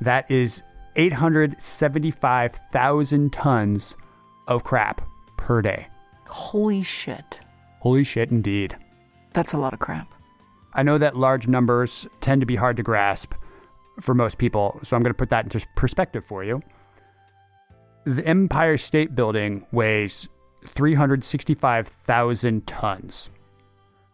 That 0.00 0.30
is 0.30 0.62
875,000 0.96 3.32
tons 3.32 3.96
of 4.46 4.62
crap 4.64 5.02
per 5.36 5.60
day. 5.62 5.88
Holy 6.26 6.82
shit. 6.82 7.40
Holy 7.80 8.04
shit, 8.04 8.30
indeed. 8.30 8.76
That's 9.34 9.52
a 9.52 9.58
lot 9.58 9.74
of 9.74 9.78
crap. 9.78 10.14
I 10.78 10.82
know 10.84 10.96
that 10.96 11.16
large 11.16 11.48
numbers 11.48 12.06
tend 12.20 12.40
to 12.40 12.46
be 12.46 12.54
hard 12.54 12.76
to 12.76 12.84
grasp 12.84 13.34
for 14.00 14.14
most 14.14 14.38
people, 14.38 14.78
so 14.84 14.94
I'm 14.94 15.02
going 15.02 15.12
to 15.12 15.18
put 15.18 15.30
that 15.30 15.44
into 15.44 15.66
perspective 15.74 16.24
for 16.24 16.44
you. 16.44 16.62
The 18.04 18.24
Empire 18.24 18.78
State 18.78 19.16
Building 19.16 19.66
weighs 19.72 20.28
365,000 20.64 22.66
tons. 22.68 23.30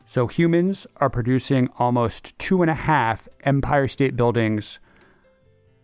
So 0.07 0.27
humans 0.27 0.87
are 0.97 1.11
producing 1.11 1.69
almost 1.79 2.39
two 2.39 2.63
and 2.63 2.71
a 2.71 2.75
half 2.75 3.29
Empire 3.45 3.87
State 3.87 4.17
Buildings 4.17 4.79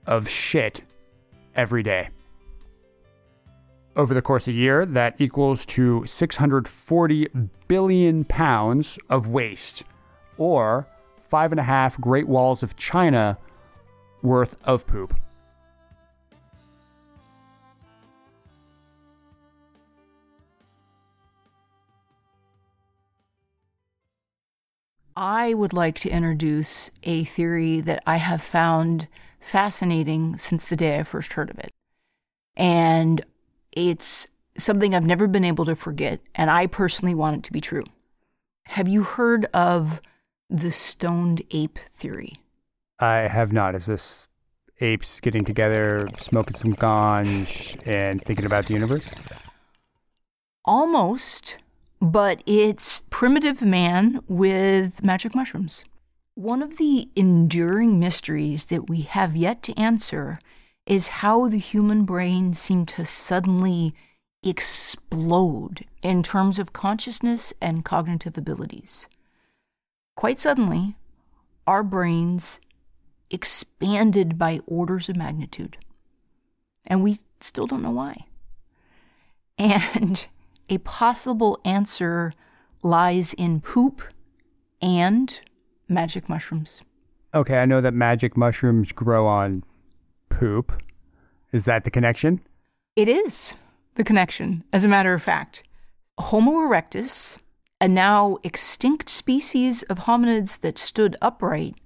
of 0.07 0.31
shit 0.31 0.81
every 1.55 1.83
day. 1.83 2.09
Over 3.97 4.14
the 4.14 4.23
course 4.23 4.49
of 4.49 4.55
a 4.55 4.57
year, 4.57 4.87
that 4.87 5.21
equals 5.21 5.66
to 5.66 6.07
640 6.07 7.29
billion 7.69 8.25
pounds 8.25 8.99
of 9.11 9.29
waste 9.29 9.85
or 10.40 10.87
five 11.29 11.53
and 11.53 11.61
a 11.61 11.64
half 11.64 12.00
Great 12.00 12.26
Walls 12.26 12.62
of 12.62 12.74
China 12.74 13.38
worth 14.22 14.57
of 14.64 14.87
poop. 14.87 15.14
I 25.14 25.53
would 25.53 25.74
like 25.74 25.96
to 25.96 26.09
introduce 26.09 26.90
a 27.03 27.24
theory 27.24 27.83
that 27.83 28.03
I 28.07 28.16
have 28.16 28.40
found 28.40 29.07
fascinating 29.38 30.38
since 30.38 30.66
the 30.66 30.76
day 30.76 30.98
I 30.98 31.03
first 31.03 31.35
heard 31.35 31.50
of 31.50 31.59
it. 31.59 31.70
And 32.57 33.22
it's 33.72 34.26
something 34.57 34.94
I've 34.94 35.05
never 35.05 35.26
been 35.26 35.44
able 35.44 35.66
to 35.66 35.76
forget, 35.76 36.20
and 36.35 36.48
I 36.48 36.66
personally 36.66 37.14
want 37.14 37.37
it 37.37 37.42
to 37.44 37.53
be 37.53 37.61
true. 37.61 37.85
Have 38.64 38.88
you 38.88 39.03
heard 39.03 39.44
of 39.53 40.00
the 40.51 40.73
stoned 40.73 41.43
ape 41.53 41.79
theory? 41.79 42.35
I 42.99 43.29
have 43.29 43.53
not. 43.53 43.75
Is 43.75 43.87
this 43.87 44.29
apes 44.81 45.21
getting 45.21 45.45
together, 45.45 46.09
smoking 46.19 46.57
some 46.57 46.75
ganj, 46.75 47.81
and 47.87 48.21
thinking 48.23 48.47
about 48.47 48.67
the 48.67 48.75
universe? 48.75 49.11
Almost, 50.65 51.57
but 52.01 52.43
it's 52.47 53.03
primitive 53.11 53.63
man 53.63 54.21
with 54.29 55.03
magic 55.05 55.35
mushrooms. 55.35 55.85
One 56.35 56.63
of 56.63 56.77
the 56.77 57.09
enduring 57.15 57.99
mysteries 57.99 58.67
that 58.67 58.89
we 58.89 59.03
have 59.03 59.37
yet 59.37 59.63
to 59.65 59.79
answer 59.79 60.39
is 60.87 61.09
how 61.09 61.49
the 61.49 61.59
human 61.59 62.05
brain 62.05 62.55
seemed 62.55 62.89
to 62.89 63.05
suddenly 63.05 63.95
explode 64.43 65.85
in 66.03 66.23
terms 66.23 66.59
of 66.59 66.73
consciousness 66.73 67.53
and 67.61 67.85
cognitive 67.85 68.39
abilities. 68.39 69.07
Quite 70.21 70.39
suddenly, 70.39 70.97
our 71.67 71.83
brains 71.83 72.61
expanded 73.31 74.37
by 74.37 74.61
orders 74.67 75.09
of 75.09 75.17
magnitude. 75.17 75.79
And 76.87 77.03
we 77.03 77.21
still 77.41 77.67
don't 77.67 77.81
know 77.81 77.91
why. 77.91 78.27
And 79.57 80.27
a 80.69 80.77
possible 80.77 81.59
answer 81.65 82.35
lies 82.83 83.33
in 83.33 83.63
poop 83.63 84.03
and 84.83 85.41
magic 85.89 86.29
mushrooms. 86.29 86.83
Okay, 87.33 87.57
I 87.57 87.65
know 87.65 87.81
that 87.81 87.95
magic 87.95 88.37
mushrooms 88.37 88.93
grow 88.93 89.27
on 89.27 89.65
poop. 90.29 90.83
Is 91.51 91.65
that 91.65 91.85
the 91.85 91.91
connection? 91.91 92.43
It 92.95 93.09
is 93.09 93.55
the 93.95 94.05
connection, 94.05 94.65
as 94.71 94.85
a 94.85 94.89
matter 94.89 95.15
of 95.15 95.23
fact. 95.23 95.63
Homo 96.19 96.51
erectus, 96.57 97.39
a 97.81 97.88
now 97.88 98.38
extinct 98.43 99.09
species 99.09 99.83
of 99.85 100.01
hominids 100.01 100.61
that 100.61 100.77
stood 100.77 101.16
upright, 101.23 101.77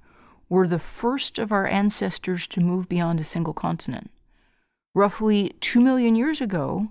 were 0.48 0.66
the 0.66 0.78
first 0.78 1.38
of 1.38 1.52
our 1.52 1.66
ancestors 1.66 2.46
to 2.48 2.61
move 2.61 2.88
beyond 2.88 3.20
a 3.20 3.24
single 3.24 3.54
continent. 3.54 4.11
Roughly 4.94 5.50
two 5.61 5.80
million 5.80 6.16
years 6.16 6.40
ago, 6.40 6.88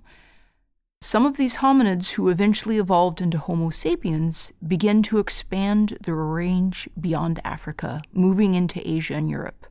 some 1.02 1.26
of 1.26 1.36
these 1.36 1.58
hominids 1.58 2.12
who 2.12 2.30
eventually 2.30 2.78
evolved 2.78 3.20
into 3.20 3.38
Homo 3.38 3.70
sapiens 3.70 4.54
began 4.66 5.04
to 5.04 5.20
expand 5.20 5.98
their 6.02 6.16
range 6.16 6.88
beyond 7.00 7.42
Africa, 7.44 8.02
moving 8.14 8.56
into 8.56 8.90
Asia 8.90 9.16
and 9.16 9.30
Europe. 9.30 9.68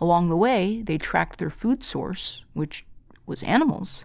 Along 0.00 0.28
the 0.28 0.36
way, 0.36 0.82
they 0.82 0.98
tracked 0.98 1.38
their 1.38 1.50
food 1.50 1.84
source, 1.84 2.44
which 2.54 2.84
was 3.24 3.44
animals. 3.44 4.04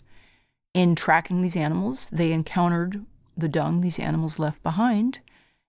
In 0.75 0.93
tracking 0.95 1.41
these 1.41 1.55
animals, 1.55 2.09
they 2.11 2.31
encountered 2.31 3.03
the 3.37 3.49
dung 3.49 3.81
these 3.81 3.99
animals 3.99 4.39
left 4.39 4.61
behind, 4.63 5.19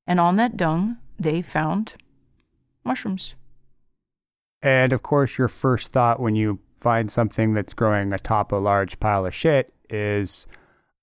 and 0.06 0.20
on 0.20 0.36
that 0.36 0.56
dung, 0.56 0.98
they 1.18 1.42
found 1.42 1.94
mushrooms. 2.84 3.34
And 4.62 4.92
of 4.92 5.02
course, 5.02 5.38
your 5.38 5.48
first 5.48 5.88
thought 5.88 6.20
when 6.20 6.36
you 6.36 6.60
find 6.80 7.10
something 7.10 7.54
that's 7.54 7.74
growing 7.74 8.12
atop 8.12 8.52
a 8.52 8.56
large 8.56 9.00
pile 9.00 9.26
of 9.26 9.34
shit 9.34 9.72
is, 9.90 10.46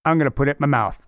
I'm 0.05 0.17
going 0.17 0.25
to 0.25 0.31
put 0.31 0.47
it 0.47 0.57
in 0.57 0.57
my 0.59 0.67
mouth. 0.67 1.01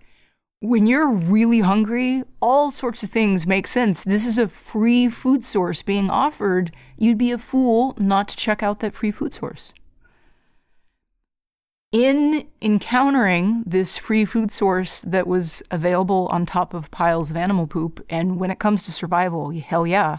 When 0.60 0.88
you're 0.88 1.12
really 1.12 1.60
hungry, 1.60 2.24
all 2.40 2.72
sorts 2.72 3.04
of 3.04 3.10
things 3.10 3.46
make 3.46 3.68
sense. 3.68 4.04
This 4.04 4.26
is 4.26 4.38
a 4.38 4.48
free 4.48 5.10
food 5.10 5.44
source 5.44 5.82
being 5.82 6.10
offered. 6.10 6.72
You'd 6.98 7.18
be 7.18 7.32
a 7.32 7.38
fool 7.38 7.96
not 7.98 8.30
to 8.30 8.38
check 8.38 8.64
out 8.64 8.80
that 8.80 8.94
free 8.94 9.12
food 9.12 9.34
source. 9.34 9.74
In 11.94 12.48
encountering 12.60 13.64
this 13.68 14.00
free 14.00 14.26
food 14.26 14.52
source 14.52 15.02
that 15.02 15.28
was 15.28 15.62
available 15.70 16.28
on 16.32 16.48
top 16.48 16.74
of 16.74 16.90
piles 16.90 17.30
of 17.30 17.38
animal 17.38 17.68
poop, 17.68 18.04
and 18.10 18.40
when 18.40 18.50
it 18.50 18.58
comes 18.58 18.82
to 18.84 18.92
survival, 18.92 19.52
hell 19.52 19.86
yeah, 19.86 20.18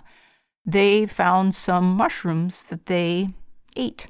they 0.65 1.05
found 1.05 1.57
some 1.57 1.97
mushrooms 1.97 2.63
that 2.67 2.87
they 2.87 3.31
ate. 3.75 4.07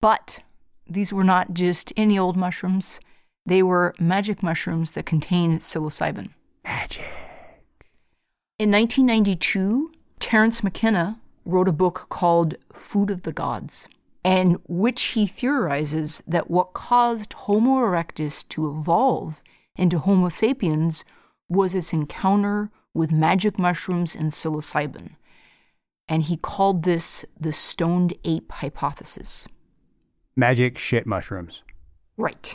But 0.00 0.38
these 0.88 1.12
were 1.12 1.24
not 1.24 1.54
just 1.54 1.92
any 1.96 2.16
old 2.16 2.36
mushrooms, 2.36 3.00
they 3.44 3.60
were 3.60 3.92
magic 3.98 4.40
mushrooms 4.40 4.92
that 4.92 5.06
contained 5.06 5.62
psilocybin. 5.62 6.30
Magic. 6.62 7.04
In 8.60 8.70
1992, 8.70 9.90
Terence 10.20 10.62
McKenna 10.62 11.20
wrote 11.44 11.66
a 11.66 11.72
book 11.72 12.06
called 12.08 12.54
Food 12.72 13.10
of 13.10 13.22
the 13.22 13.32
Gods, 13.32 13.88
in 14.28 14.58
which 14.68 15.02
he 15.04 15.26
theorizes 15.26 16.22
that 16.26 16.50
what 16.50 16.74
caused 16.74 17.32
Homo 17.32 17.76
erectus 17.76 18.46
to 18.48 18.68
evolve 18.68 19.42
into 19.74 19.98
Homo 19.98 20.28
sapiens 20.28 21.02
was 21.48 21.74
its 21.74 21.94
encounter 21.94 22.70
with 22.92 23.10
magic 23.10 23.58
mushrooms 23.58 24.14
and 24.14 24.30
psilocybin. 24.32 25.16
And 26.08 26.24
he 26.24 26.36
called 26.36 26.82
this 26.82 27.24
the 27.40 27.52
stoned 27.52 28.12
ape 28.24 28.52
hypothesis. 28.52 29.48
Magic 30.36 30.76
shit 30.76 31.06
mushrooms. 31.06 31.62
Right. 32.18 32.54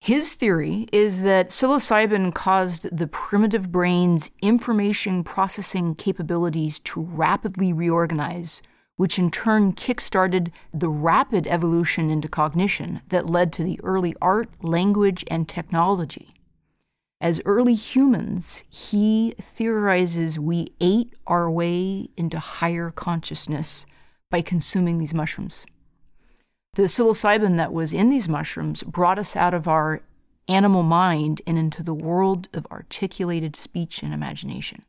His 0.00 0.32
theory 0.32 0.88
is 0.92 1.20
that 1.20 1.50
psilocybin 1.50 2.34
caused 2.34 2.96
the 2.96 3.06
primitive 3.06 3.70
brain's 3.70 4.30
information 4.40 5.24
processing 5.24 5.94
capabilities 5.94 6.78
to 6.80 7.02
rapidly 7.02 7.70
reorganize, 7.70 8.62
which 9.00 9.18
in 9.18 9.30
turn 9.30 9.72
kickstarted 9.72 10.52
the 10.74 10.90
rapid 10.90 11.46
evolution 11.46 12.10
into 12.10 12.28
cognition 12.28 13.00
that 13.08 13.30
led 13.30 13.50
to 13.50 13.64
the 13.64 13.80
early 13.82 14.14
art, 14.20 14.50
language, 14.62 15.24
and 15.28 15.48
technology. 15.48 16.34
As 17.18 17.40
early 17.46 17.72
humans, 17.72 18.62
he 18.68 19.34
theorizes 19.40 20.38
we 20.38 20.74
ate 20.82 21.14
our 21.26 21.50
way 21.50 22.10
into 22.18 22.38
higher 22.38 22.90
consciousness 22.90 23.86
by 24.28 24.42
consuming 24.42 24.98
these 24.98 25.14
mushrooms. 25.14 25.64
The 26.74 26.82
psilocybin 26.82 27.56
that 27.56 27.72
was 27.72 27.94
in 27.94 28.10
these 28.10 28.28
mushrooms 28.28 28.82
brought 28.82 29.18
us 29.18 29.34
out 29.34 29.54
of 29.54 29.66
our 29.66 30.02
animal 30.46 30.82
mind 30.82 31.40
and 31.46 31.56
into 31.56 31.82
the 31.82 31.94
world 31.94 32.50
of 32.52 32.66
articulated 32.70 33.56
speech 33.56 34.02
and 34.02 34.12
imagination. 34.12 34.84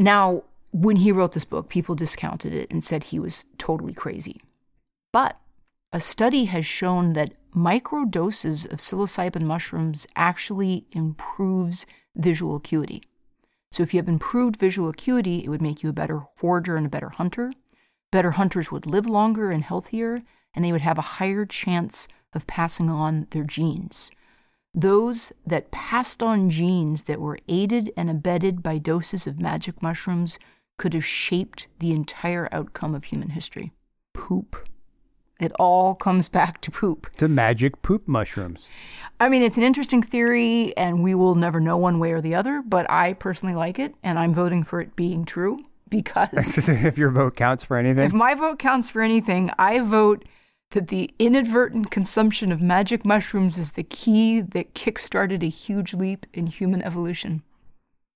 Now, 0.00 0.42
when 0.78 0.96
he 0.96 1.10
wrote 1.10 1.32
this 1.32 1.46
book, 1.46 1.70
people 1.70 1.94
discounted 1.94 2.52
it 2.52 2.70
and 2.70 2.84
said 2.84 3.04
he 3.04 3.18
was 3.18 3.46
totally 3.56 3.94
crazy. 3.94 4.42
But 5.10 5.40
a 5.90 6.02
study 6.02 6.44
has 6.44 6.66
shown 6.66 7.14
that 7.14 7.32
micro 7.54 8.04
doses 8.04 8.66
of 8.66 8.78
psilocybin 8.78 9.44
mushrooms 9.44 10.06
actually 10.16 10.86
improves 10.92 11.86
visual 12.14 12.56
acuity. 12.56 13.02
So 13.72 13.82
if 13.82 13.94
you 13.94 14.00
have 14.00 14.08
improved 14.08 14.58
visual 14.58 14.90
acuity, 14.90 15.42
it 15.42 15.48
would 15.48 15.62
make 15.62 15.82
you 15.82 15.88
a 15.88 15.94
better 15.94 16.24
forager 16.36 16.76
and 16.76 16.84
a 16.84 16.90
better 16.90 17.08
hunter. 17.08 17.52
Better 18.12 18.32
hunters 18.32 18.70
would 18.70 18.84
live 18.84 19.06
longer 19.06 19.50
and 19.50 19.64
healthier, 19.64 20.20
and 20.54 20.62
they 20.62 20.72
would 20.72 20.82
have 20.82 20.98
a 20.98 21.16
higher 21.16 21.46
chance 21.46 22.06
of 22.34 22.46
passing 22.46 22.90
on 22.90 23.28
their 23.30 23.44
genes. 23.44 24.10
Those 24.74 25.32
that 25.46 25.70
passed 25.70 26.22
on 26.22 26.50
genes 26.50 27.04
that 27.04 27.18
were 27.18 27.38
aided 27.48 27.92
and 27.96 28.10
abetted 28.10 28.62
by 28.62 28.76
doses 28.76 29.26
of 29.26 29.40
magic 29.40 29.82
mushrooms 29.82 30.38
could 30.78 30.94
have 30.94 31.04
shaped 31.04 31.66
the 31.78 31.92
entire 31.92 32.48
outcome 32.52 32.94
of 32.94 33.04
human 33.04 33.30
history. 33.30 33.72
Poop. 34.14 34.68
It 35.38 35.52
all 35.58 35.94
comes 35.94 36.28
back 36.28 36.60
to 36.62 36.70
poop. 36.70 37.08
To 37.18 37.28
magic 37.28 37.82
poop 37.82 38.08
mushrooms. 38.08 38.66
I 39.20 39.28
mean, 39.28 39.42
it's 39.42 39.58
an 39.58 39.62
interesting 39.62 40.02
theory, 40.02 40.74
and 40.76 41.02
we 41.02 41.14
will 41.14 41.34
never 41.34 41.60
know 41.60 41.76
one 41.76 41.98
way 41.98 42.12
or 42.12 42.22
the 42.22 42.34
other, 42.34 42.62
but 42.66 42.90
I 42.90 43.12
personally 43.12 43.54
like 43.54 43.78
it, 43.78 43.94
and 44.02 44.18
I'm 44.18 44.32
voting 44.32 44.64
for 44.64 44.80
it 44.80 44.96
being 44.96 45.24
true 45.24 45.64
because 45.88 46.68
if 46.68 46.96
your 46.96 47.10
vote 47.10 47.36
counts 47.36 47.64
for 47.64 47.76
anything. 47.76 48.04
if 48.04 48.12
my 48.12 48.34
vote 48.34 48.58
counts 48.58 48.90
for 48.90 49.02
anything, 49.02 49.50
I 49.58 49.80
vote 49.80 50.24
that 50.70 50.88
the 50.88 51.14
inadvertent 51.18 51.90
consumption 51.90 52.50
of 52.50 52.60
magic 52.60 53.04
mushrooms 53.04 53.56
is 53.58 53.72
the 53.72 53.82
key 53.84 54.40
that 54.40 54.74
kickstarted 54.74 55.42
a 55.42 55.48
huge 55.48 55.94
leap 55.94 56.26
in 56.32 56.46
human 56.46 56.82
evolution. 56.82 57.42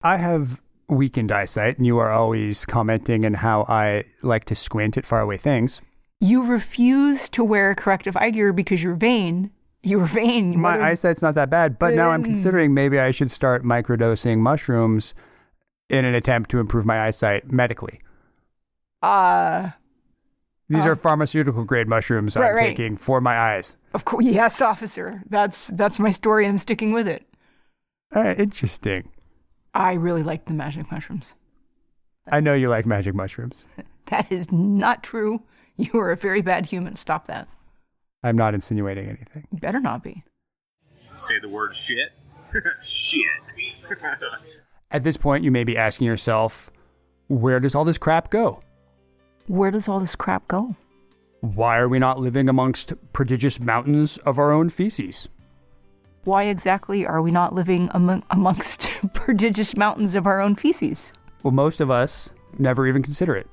I 0.02 0.16
have 0.16 0.60
weakened 0.90 1.30
eyesight, 1.32 1.78
and 1.78 1.86
you 1.86 1.98
are 1.98 2.10
always 2.10 2.66
commenting 2.66 3.24
on 3.24 3.34
how 3.34 3.64
I 3.68 4.04
like 4.22 4.44
to 4.46 4.54
squint 4.54 4.96
at 4.96 5.06
faraway 5.06 5.36
things. 5.36 5.80
You 6.20 6.44
refuse 6.44 7.28
to 7.30 7.42
wear 7.44 7.74
corrective 7.74 8.16
eye 8.16 8.30
gear 8.30 8.52
because 8.52 8.82
you're 8.82 8.94
vain. 8.94 9.50
You're 9.82 10.04
vain. 10.04 10.60
My 10.60 10.72
What 10.76 10.82
eyesight's 10.82 11.22
not 11.22 11.34
that 11.36 11.48
bad, 11.48 11.78
but 11.78 11.94
now 11.94 12.10
I'm 12.10 12.22
considering 12.22 12.74
maybe 12.74 12.98
I 12.98 13.12
should 13.12 13.30
start 13.30 13.64
microdosing 13.64 14.38
mushrooms 14.38 15.14
in 15.88 16.04
an 16.04 16.14
attempt 16.14 16.50
to 16.50 16.58
improve 16.58 16.84
my 16.84 17.00
eyesight 17.06 17.50
medically. 17.50 18.00
Uh, 19.02 19.70
These 20.68 20.84
Uh, 20.84 20.90
are 20.90 20.96
pharmaceutical 20.96 21.64
grade 21.64 21.88
mushrooms 21.88 22.36
right, 22.36 22.50
I'm 22.50 22.54
right. 22.56 22.76
taking 22.76 22.96
for 22.96 23.20
my 23.20 23.36
eyes. 23.36 23.76
of 23.94 24.04
course, 24.04 24.24
yes, 24.24 24.60
officer. 24.60 25.22
That's 25.28 25.68
that's 25.68 25.98
my 25.98 26.10
story. 26.12 26.46
I'm 26.46 26.58
sticking 26.58 26.92
with 26.92 27.08
it. 27.08 27.26
Uh, 28.14 28.34
interesting. 28.36 29.10
I 29.74 29.94
really 29.94 30.22
like 30.22 30.46
the 30.46 30.54
magic 30.54 30.90
mushrooms. 30.90 31.34
I 32.30 32.40
know 32.40 32.54
you 32.54 32.68
like 32.68 32.86
magic 32.86 33.14
mushrooms. 33.14 33.66
That 34.06 34.32
is 34.32 34.50
not 34.50 35.04
true. 35.04 35.44
You 35.76 36.00
are 36.00 36.10
a 36.10 36.16
very 36.16 36.42
bad 36.42 36.66
human. 36.66 36.96
Stop 36.96 37.28
that. 37.28 37.46
I'm 38.24 38.34
not 38.34 38.54
insinuating 38.54 39.06
anything. 39.06 39.46
You 39.52 39.60
better 39.60 39.78
not 39.78 40.02
be. 40.02 40.24
Say 41.14 41.38
the 41.38 41.48
word 41.48 41.72
shit. 41.72 42.10
shit. 42.82 43.24
At 44.90 45.04
this 45.04 45.16
point, 45.16 45.44
you 45.44 45.52
may 45.52 45.62
be 45.62 45.76
asking 45.76 46.08
yourself, 46.08 46.70
where 47.28 47.60
does 47.60 47.76
all 47.76 47.84
this 47.84 47.98
crap 47.98 48.30
go? 48.30 48.60
Where 49.46 49.70
does 49.70 49.86
all 49.86 50.00
this 50.00 50.16
crap 50.16 50.48
go? 50.48 50.74
Why 51.40 51.78
are 51.78 51.88
we 51.88 52.00
not 52.00 52.18
living 52.18 52.48
amongst 52.48 52.92
prodigious 53.12 53.60
mountains 53.60 54.18
of 54.18 54.40
our 54.40 54.50
own 54.50 54.70
feces? 54.70 55.28
Why 56.24 56.44
exactly 56.44 57.06
are 57.06 57.22
we 57.22 57.30
not 57.30 57.54
living 57.54 57.88
among, 57.92 58.22
amongst 58.30 58.90
prodigious 59.14 59.76
mountains 59.76 60.14
of 60.14 60.26
our 60.26 60.40
own 60.40 60.54
feces? 60.54 61.12
Well, 61.42 61.52
most 61.52 61.80
of 61.80 61.90
us 61.90 62.30
never 62.58 62.86
even 62.86 63.02
consider 63.02 63.34
it. 63.36 63.48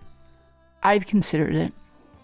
I've 0.83 1.05
considered 1.05 1.55
it. 1.55 1.73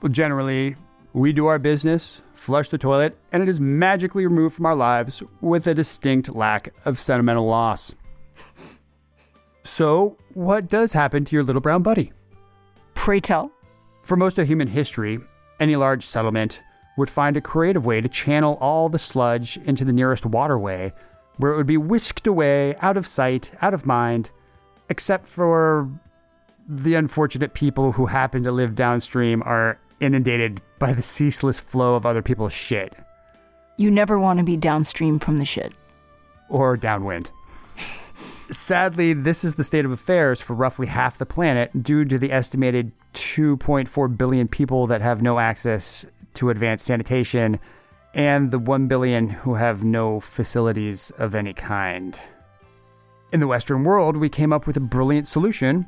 Well, 0.01 0.11
generally, 0.11 0.75
We 1.13 1.31
do 1.31 1.45
our 1.45 1.59
business, 1.59 2.23
flush 2.33 2.69
the 2.69 2.77
toilet, 2.79 3.15
and 3.31 3.43
it 3.43 3.47
is 3.47 3.61
magically 3.61 4.25
removed 4.25 4.55
from 4.55 4.65
our 4.65 4.73
lives 4.75 5.21
with 5.41 5.67
a 5.67 5.75
distinct 5.75 6.33
lack 6.33 6.73
of 6.85 6.99
sentimental 6.99 7.45
loss. 7.45 7.93
So, 9.63 10.17
what 10.33 10.67
does 10.67 10.93
happen 10.93 11.23
to 11.25 11.35
your 11.35 11.43
little 11.43 11.61
brown 11.61 11.83
buddy? 11.83 12.11
Pray 12.95 13.19
tell. 13.19 13.51
For 14.01 14.17
most 14.17 14.39
of 14.39 14.47
human 14.47 14.69
history, 14.69 15.19
any 15.59 15.75
large 15.75 16.03
settlement 16.03 16.61
would 16.97 17.09
find 17.09 17.35
a 17.35 17.41
creative 17.41 17.85
way 17.85 18.01
to 18.01 18.09
channel 18.09 18.57
all 18.61 18.89
the 18.89 18.99
sludge 18.99 19.57
into 19.57 19.83
the 19.83 19.93
nearest 19.93 20.25
waterway, 20.25 20.91
where 21.37 21.51
it 21.51 21.57
would 21.57 21.67
be 21.67 21.77
whisked 21.77 22.27
away, 22.27 22.75
out 22.81 22.97
of 22.97 23.07
sight, 23.07 23.51
out 23.61 23.73
of 23.73 23.85
mind, 23.85 24.31
except 24.89 25.27
for 25.27 25.89
the 26.67 26.95
unfortunate 26.95 27.53
people 27.53 27.93
who 27.93 28.05
happen 28.05 28.43
to 28.43 28.51
live 28.51 28.75
downstream 28.75 29.41
are 29.43 29.79
inundated 29.99 30.61
by 30.79 30.93
the 30.93 31.01
ceaseless 31.01 31.59
flow 31.59 31.95
of 31.95 32.05
other 32.05 32.21
people's 32.21 32.53
shit. 32.53 32.95
You 33.77 33.89
never 33.89 34.19
want 34.19 34.37
to 34.37 34.43
be 34.43 34.57
downstream 34.57 35.19
from 35.19 35.37
the 35.37 35.45
shit. 35.45 35.73
Or 36.49 36.77
downwind. 36.77 37.31
Sadly, 38.51 39.13
this 39.13 39.43
is 39.43 39.55
the 39.55 39.63
state 39.63 39.85
of 39.85 39.91
affairs 39.91 40.39
for 40.39 40.53
roughly 40.53 40.87
half 40.87 41.17
the 41.17 41.25
planet 41.25 41.81
due 41.81 42.05
to 42.05 42.19
the 42.19 42.31
estimated 42.31 42.91
2.4 43.13 44.17
billion 44.17 44.47
people 44.47 44.85
that 44.87 45.01
have 45.01 45.21
no 45.21 45.39
access 45.39 46.05
to 46.35 46.49
advanced 46.49 46.85
sanitation 46.85 47.59
and 48.13 48.51
the 48.51 48.59
1 48.59 48.87
billion 48.87 49.29
who 49.29 49.55
have 49.55 49.83
no 49.83 50.19
facilities 50.19 51.11
of 51.17 51.33
any 51.33 51.53
kind. 51.53 52.19
In 53.31 53.39
the 53.39 53.47
Western 53.47 53.83
world, 53.83 54.17
we 54.17 54.29
came 54.29 54.53
up 54.53 54.67
with 54.67 54.77
a 54.77 54.81
brilliant 54.81 55.27
solution 55.27 55.87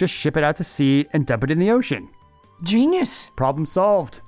just 0.00 0.14
ship 0.14 0.36
it 0.36 0.44
out 0.44 0.56
to 0.56 0.64
sea 0.64 1.06
and 1.12 1.26
dump 1.26 1.44
it 1.44 1.50
in 1.50 1.58
the 1.58 1.70
ocean. 1.70 2.08
Genius. 2.62 3.30
Problem 3.36 3.66
solved. 3.66 4.20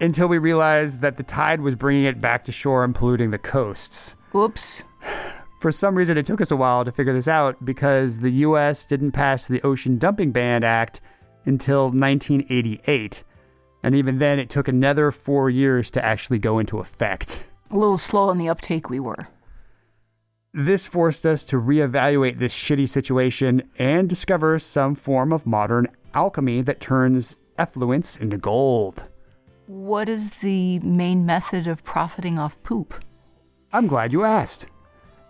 Until 0.00 0.26
we 0.26 0.38
realized 0.38 1.00
that 1.00 1.18
the 1.18 1.22
tide 1.22 1.60
was 1.60 1.76
bringing 1.76 2.04
it 2.04 2.20
back 2.20 2.44
to 2.44 2.52
shore 2.52 2.82
and 2.82 2.94
polluting 2.94 3.30
the 3.30 3.38
coasts. 3.38 4.14
Whoops. 4.32 4.82
For 5.60 5.70
some 5.70 5.94
reason, 5.94 6.16
it 6.16 6.26
took 6.26 6.40
us 6.40 6.50
a 6.50 6.56
while 6.56 6.84
to 6.84 6.92
figure 6.92 7.12
this 7.12 7.28
out 7.28 7.64
because 7.64 8.20
the 8.20 8.30
US 8.30 8.84
didn't 8.84 9.12
pass 9.12 9.46
the 9.46 9.62
Ocean 9.62 9.98
Dumping 9.98 10.32
Ban 10.32 10.64
Act 10.64 11.00
until 11.44 11.90
1988. 11.90 13.22
And 13.84 13.94
even 13.94 14.18
then, 14.18 14.38
it 14.38 14.48
took 14.48 14.66
another 14.66 15.10
four 15.10 15.50
years 15.50 15.90
to 15.90 16.02
actually 16.02 16.38
go 16.38 16.58
into 16.58 16.78
effect. 16.78 17.44
A 17.70 17.76
little 17.76 17.98
slow 17.98 18.30
on 18.30 18.38
the 18.38 18.48
uptake 18.48 18.88
we 18.88 18.98
were. 18.98 19.28
This 20.54 20.86
forced 20.86 21.26
us 21.26 21.44
to 21.44 21.60
reevaluate 21.60 22.38
this 22.38 22.54
shitty 22.54 22.88
situation 22.88 23.68
and 23.78 24.08
discover 24.08 24.58
some 24.58 24.94
form 24.94 25.34
of 25.34 25.44
modern 25.44 25.88
alchemy 26.14 26.62
that 26.62 26.80
turns 26.80 27.36
effluence 27.58 28.16
into 28.16 28.38
gold. 28.38 29.10
What 29.66 30.08
is 30.08 30.30
the 30.36 30.78
main 30.78 31.26
method 31.26 31.66
of 31.66 31.84
profiting 31.84 32.38
off 32.38 32.62
poop? 32.62 32.94
I'm 33.70 33.86
glad 33.86 34.14
you 34.14 34.24
asked. 34.24 34.66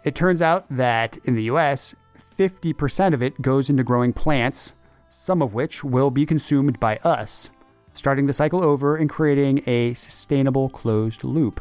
It 0.04 0.14
turns 0.14 0.40
out 0.40 0.66
that 0.70 1.16
in 1.24 1.34
the 1.34 1.44
US, 1.44 1.96
50% 2.38 3.14
of 3.14 3.22
it 3.22 3.42
goes 3.42 3.68
into 3.68 3.82
growing 3.82 4.12
plants, 4.12 4.74
some 5.08 5.42
of 5.42 5.54
which 5.54 5.82
will 5.82 6.12
be 6.12 6.24
consumed 6.24 6.78
by 6.78 6.98
us, 6.98 7.50
starting 7.94 8.26
the 8.26 8.32
cycle 8.32 8.62
over 8.62 8.96
and 8.96 9.08
creating 9.08 9.62
a 9.66 9.94
sustainable 9.94 10.68
closed 10.68 11.24
loop. 11.24 11.60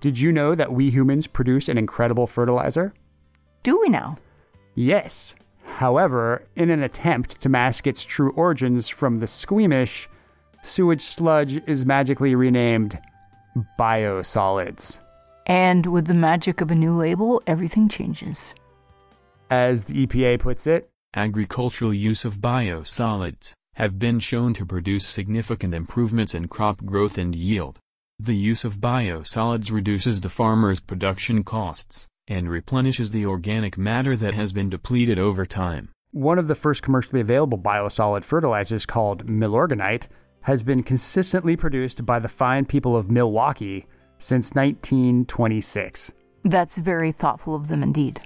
Did 0.00 0.18
you 0.18 0.32
know 0.32 0.54
that 0.54 0.72
we 0.72 0.90
humans 0.90 1.26
produce 1.26 1.68
an 1.68 1.78
incredible 1.78 2.26
fertilizer? 2.26 2.92
Do 3.62 3.78
we 3.78 3.88
now? 3.88 4.16
Yes. 4.74 5.34
However, 5.62 6.46
in 6.56 6.70
an 6.70 6.82
attempt 6.82 7.40
to 7.42 7.48
mask 7.48 7.86
its 7.86 8.02
true 8.02 8.32
origins 8.32 8.88
from 8.88 9.18
the 9.18 9.26
squeamish, 9.26 10.08
sewage 10.62 11.02
sludge 11.02 11.62
is 11.68 11.86
magically 11.86 12.34
renamed 12.34 12.98
biosolids. 13.78 14.98
And 15.46 15.86
with 15.86 16.06
the 16.06 16.14
magic 16.14 16.60
of 16.60 16.70
a 16.70 16.74
new 16.74 16.94
label, 16.94 17.42
everything 17.46 17.88
changes. 17.88 18.54
As 19.50 19.84
the 19.84 20.06
EPA 20.06 20.38
puts 20.38 20.66
it, 20.66 20.90
agricultural 21.14 21.92
use 21.92 22.24
of 22.24 22.38
biosolids 22.38 23.52
have 23.80 23.98
been 23.98 24.20
shown 24.20 24.52
to 24.52 24.66
produce 24.66 25.06
significant 25.06 25.72
improvements 25.72 26.34
in 26.34 26.46
crop 26.46 26.84
growth 26.84 27.16
and 27.16 27.34
yield. 27.34 27.78
The 28.18 28.36
use 28.36 28.62
of 28.62 28.76
biosolids 28.76 29.72
reduces 29.72 30.20
the 30.20 30.28
farmer's 30.28 30.80
production 30.80 31.44
costs 31.44 32.06
and 32.28 32.50
replenishes 32.50 33.10
the 33.10 33.24
organic 33.24 33.78
matter 33.78 34.16
that 34.16 34.34
has 34.34 34.52
been 34.52 34.68
depleted 34.68 35.18
over 35.18 35.46
time. 35.46 35.88
One 36.10 36.38
of 36.38 36.46
the 36.46 36.54
first 36.54 36.82
commercially 36.82 37.22
available 37.22 37.56
biosolid 37.56 38.22
fertilizers 38.22 38.84
called 38.84 39.26
Milorganite 39.26 40.08
has 40.42 40.62
been 40.62 40.82
consistently 40.82 41.56
produced 41.56 42.04
by 42.04 42.18
the 42.18 42.28
fine 42.28 42.66
people 42.66 42.94
of 42.94 43.10
Milwaukee 43.10 43.86
since 44.18 44.50
1926. 44.50 46.12
That's 46.44 46.76
very 46.76 47.12
thoughtful 47.12 47.54
of 47.54 47.68
them 47.68 47.82
indeed. 47.82 48.20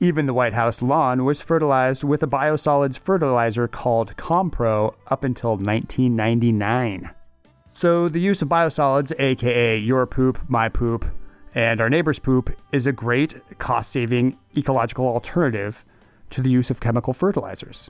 Even 0.00 0.26
the 0.26 0.34
White 0.34 0.54
House 0.54 0.82
lawn 0.82 1.24
was 1.24 1.40
fertilized 1.40 2.02
with 2.02 2.22
a 2.22 2.26
biosolids 2.26 2.98
fertilizer 2.98 3.68
called 3.68 4.16
Compro 4.16 4.94
up 5.06 5.22
until 5.22 5.52
1999. 5.52 7.10
So, 7.72 8.08
the 8.08 8.20
use 8.20 8.42
of 8.42 8.48
biosolids, 8.48 9.12
aka 9.18 9.78
your 9.78 10.06
poop, 10.06 10.38
my 10.48 10.68
poop, 10.68 11.06
and 11.54 11.80
our 11.80 11.88
neighbor's 11.88 12.18
poop, 12.18 12.56
is 12.72 12.86
a 12.86 12.92
great 12.92 13.36
cost 13.58 13.92
saving 13.92 14.36
ecological 14.56 15.06
alternative 15.06 15.84
to 16.30 16.42
the 16.42 16.50
use 16.50 16.70
of 16.70 16.80
chemical 16.80 17.12
fertilizers. 17.12 17.88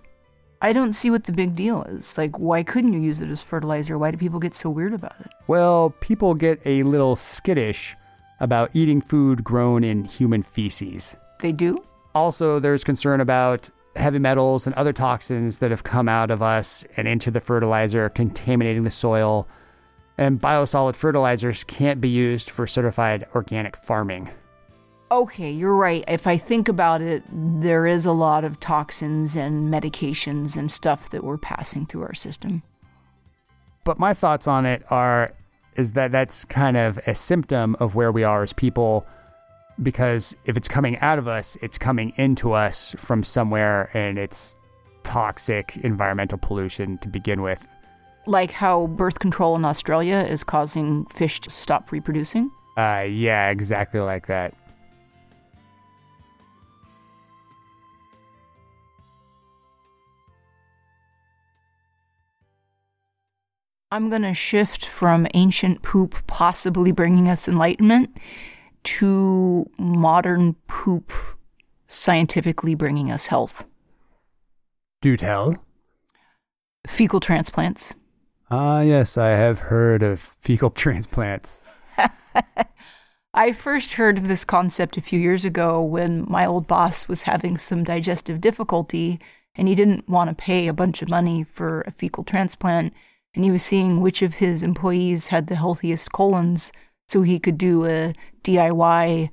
I 0.61 0.73
don't 0.73 0.93
see 0.93 1.11
what 1.11 1.25
the 1.25 1.33
big 1.33 1.55
deal 1.55 1.83
is. 1.85 2.17
Like, 2.17 2.39
why 2.39 2.63
couldn't 2.63 2.93
you 2.93 3.01
use 3.01 3.21
it 3.21 3.29
as 3.29 3.43
fertilizer? 3.43 3.99
Why 3.99 4.11
do 4.11 4.17
people 4.17 4.41
get 4.41 4.55
so 4.55 4.71
weird 4.71 4.95
about 4.95 5.17
it? 5.21 5.31
Well, 5.47 5.95
people 6.01 6.35
get 6.35 6.61
a 6.65 6.83
little 6.83 7.17
skittish 7.17 7.97
about 8.41 8.71
eating 8.75 9.01
food 9.01 9.45
grown 9.45 9.85
in 9.85 10.05
human 10.05 10.43
feces. 10.43 11.17
They 11.41 11.53
do? 11.53 11.79
Also, 12.15 12.59
there's 12.59 12.85
concern 12.85 13.21
about 13.21 13.71
heavy 13.97 14.19
metals 14.19 14.67
and 14.67 14.75
other 14.77 14.93
toxins 14.93 15.59
that 15.59 15.71
have 15.71 15.85
come 15.85 16.09
out 16.09 16.31
of 16.31 16.43
us 16.43 16.85
and 16.97 17.07
into 17.09 17.31
the 17.31 17.41
fertilizer, 17.41 18.09
contaminating 18.09 18.85
the 18.85 18.91
soil. 18.91 19.49
And 20.17 20.41
biosolid 20.41 20.97
fertilizers 20.97 21.65
can't 21.65 22.01
be 22.01 22.09
used 22.09 22.51
for 22.51 22.67
certified 22.67 23.27
organic 23.35 23.77
farming. 23.77 24.31
Okay, 25.11 25.51
you're 25.51 25.77
right. 25.77 26.05
If 26.09 26.27
I 26.27 26.39
think 26.39 26.69
about 26.69 27.03
it, 27.03 27.23
there 27.31 27.87
is 27.87 28.07
a 28.07 28.13
lot 28.13 28.45
of 28.45 28.59
toxins 28.59 29.37
and 29.37 29.73
medications 29.73 30.57
and 30.57 30.73
stuff 30.73 31.11
that 31.11 31.23
we're 31.23 31.39
passing 31.39 31.87
through 31.87 32.03
our 32.03 32.15
system. 32.15 32.63
But 33.85 33.99
my 33.99 34.15
thoughts 34.15 34.47
on 34.47 34.67
it 34.67 34.83
are 34.91 35.35
is 35.77 35.93
that 35.93 36.13
that's 36.13 36.45
kind 36.45 36.77
of 36.77 36.99
a 37.07 37.15
symptom 37.15 37.77
of 37.81 37.95
where 37.95 38.13
we 38.13 38.25
are 38.25 38.43
as 38.43 38.53
people 38.53 39.07
because 39.83 40.37
if 40.45 40.57
it's 40.57 40.69
coming 40.69 40.99
out 40.99 41.19
of 41.19 41.29
us, 41.29 41.57
it's 41.63 41.79
coming 41.79 42.13
into 42.17 42.53
us 42.53 42.95
from 42.99 43.23
somewhere 43.23 43.91
and 43.95 44.19
it's 44.19 44.57
toxic 45.03 45.77
environmental 45.79 46.39
pollution 46.39 46.99
to 46.99 47.09
begin 47.09 47.43
with. 47.43 47.69
Like 48.27 48.53
how 48.53 48.87
birth 48.87 49.19
control 49.19 49.55
in 49.57 49.65
Australia 49.65 50.19
is 50.19 50.45
causing 50.45 51.05
fish 51.07 51.41
to 51.41 51.51
stop 51.51 51.93
reproducing? 51.93 52.51
Uh, 52.77 53.07
yeah, 53.09 53.51
exactly 53.51 54.01
like 54.01 54.27
that. 54.27 54.55
I'm 63.93 64.09
going 64.09 64.23
to 64.23 64.35
shift 64.35 64.87
from 64.87 65.29
ancient 65.35 65.83
poop 65.83 66.27
possibly 66.27 66.91
bringing 66.91 67.29
us 67.29 67.47
enlightenment 67.47 68.19
to 68.85 69.69
modern 69.79 70.55
poop 70.67 71.13
scientifically 71.89 72.75
bringing 72.75 73.11
us 73.11 73.27
health. 73.27 73.65
Do 75.01 75.17
tell. 75.17 75.57
Fecal 76.87 77.21
transplants. 77.21 77.95
Ah, 78.51 78.81
yes, 78.81 79.17
I 79.17 79.31
have 79.31 79.61
heard 79.61 80.03
of 80.03 80.21
fecal 80.41 80.71
transplants. 80.83 81.63
I 83.35 83.53
first 83.53 83.95
heard 83.95 84.19
of 84.19 84.29
this 84.29 84.45
concept 84.45 84.97
a 84.97 85.01
few 85.01 85.19
years 85.19 85.45
ago 85.45 85.83
when 85.83 86.25
my 86.29 86.47
old 86.47 86.69
boss 86.69 87.09
was 87.09 87.23
having 87.23 87.59
some 87.59 87.83
digestive 87.83 88.41
difficulty 88.41 89.19
and 89.57 89.67
he 89.67 89.75
didn't 89.75 90.09
want 90.09 90.31
to 90.31 90.35
pay 90.37 90.69
a 90.69 90.73
bunch 90.73 91.03
of 91.03 91.09
money 91.09 91.43
for 91.43 91.83
a 91.83 91.91
fecal 91.91 92.25
transplant. 92.25 92.95
And 93.35 93.45
he 93.45 93.51
was 93.51 93.65
seeing 93.65 94.01
which 94.01 94.23
of 94.23 94.35
his 94.35 94.63
employees 94.63 95.29
had 95.29 95.49
the 95.49 95.57
healthiest 95.57 96.13
colons 96.13 96.71
so 97.09 97.23
he 97.23 97.39
could 97.39 97.59
do 97.59 97.85
a 97.85 98.13
DIY 98.45 99.31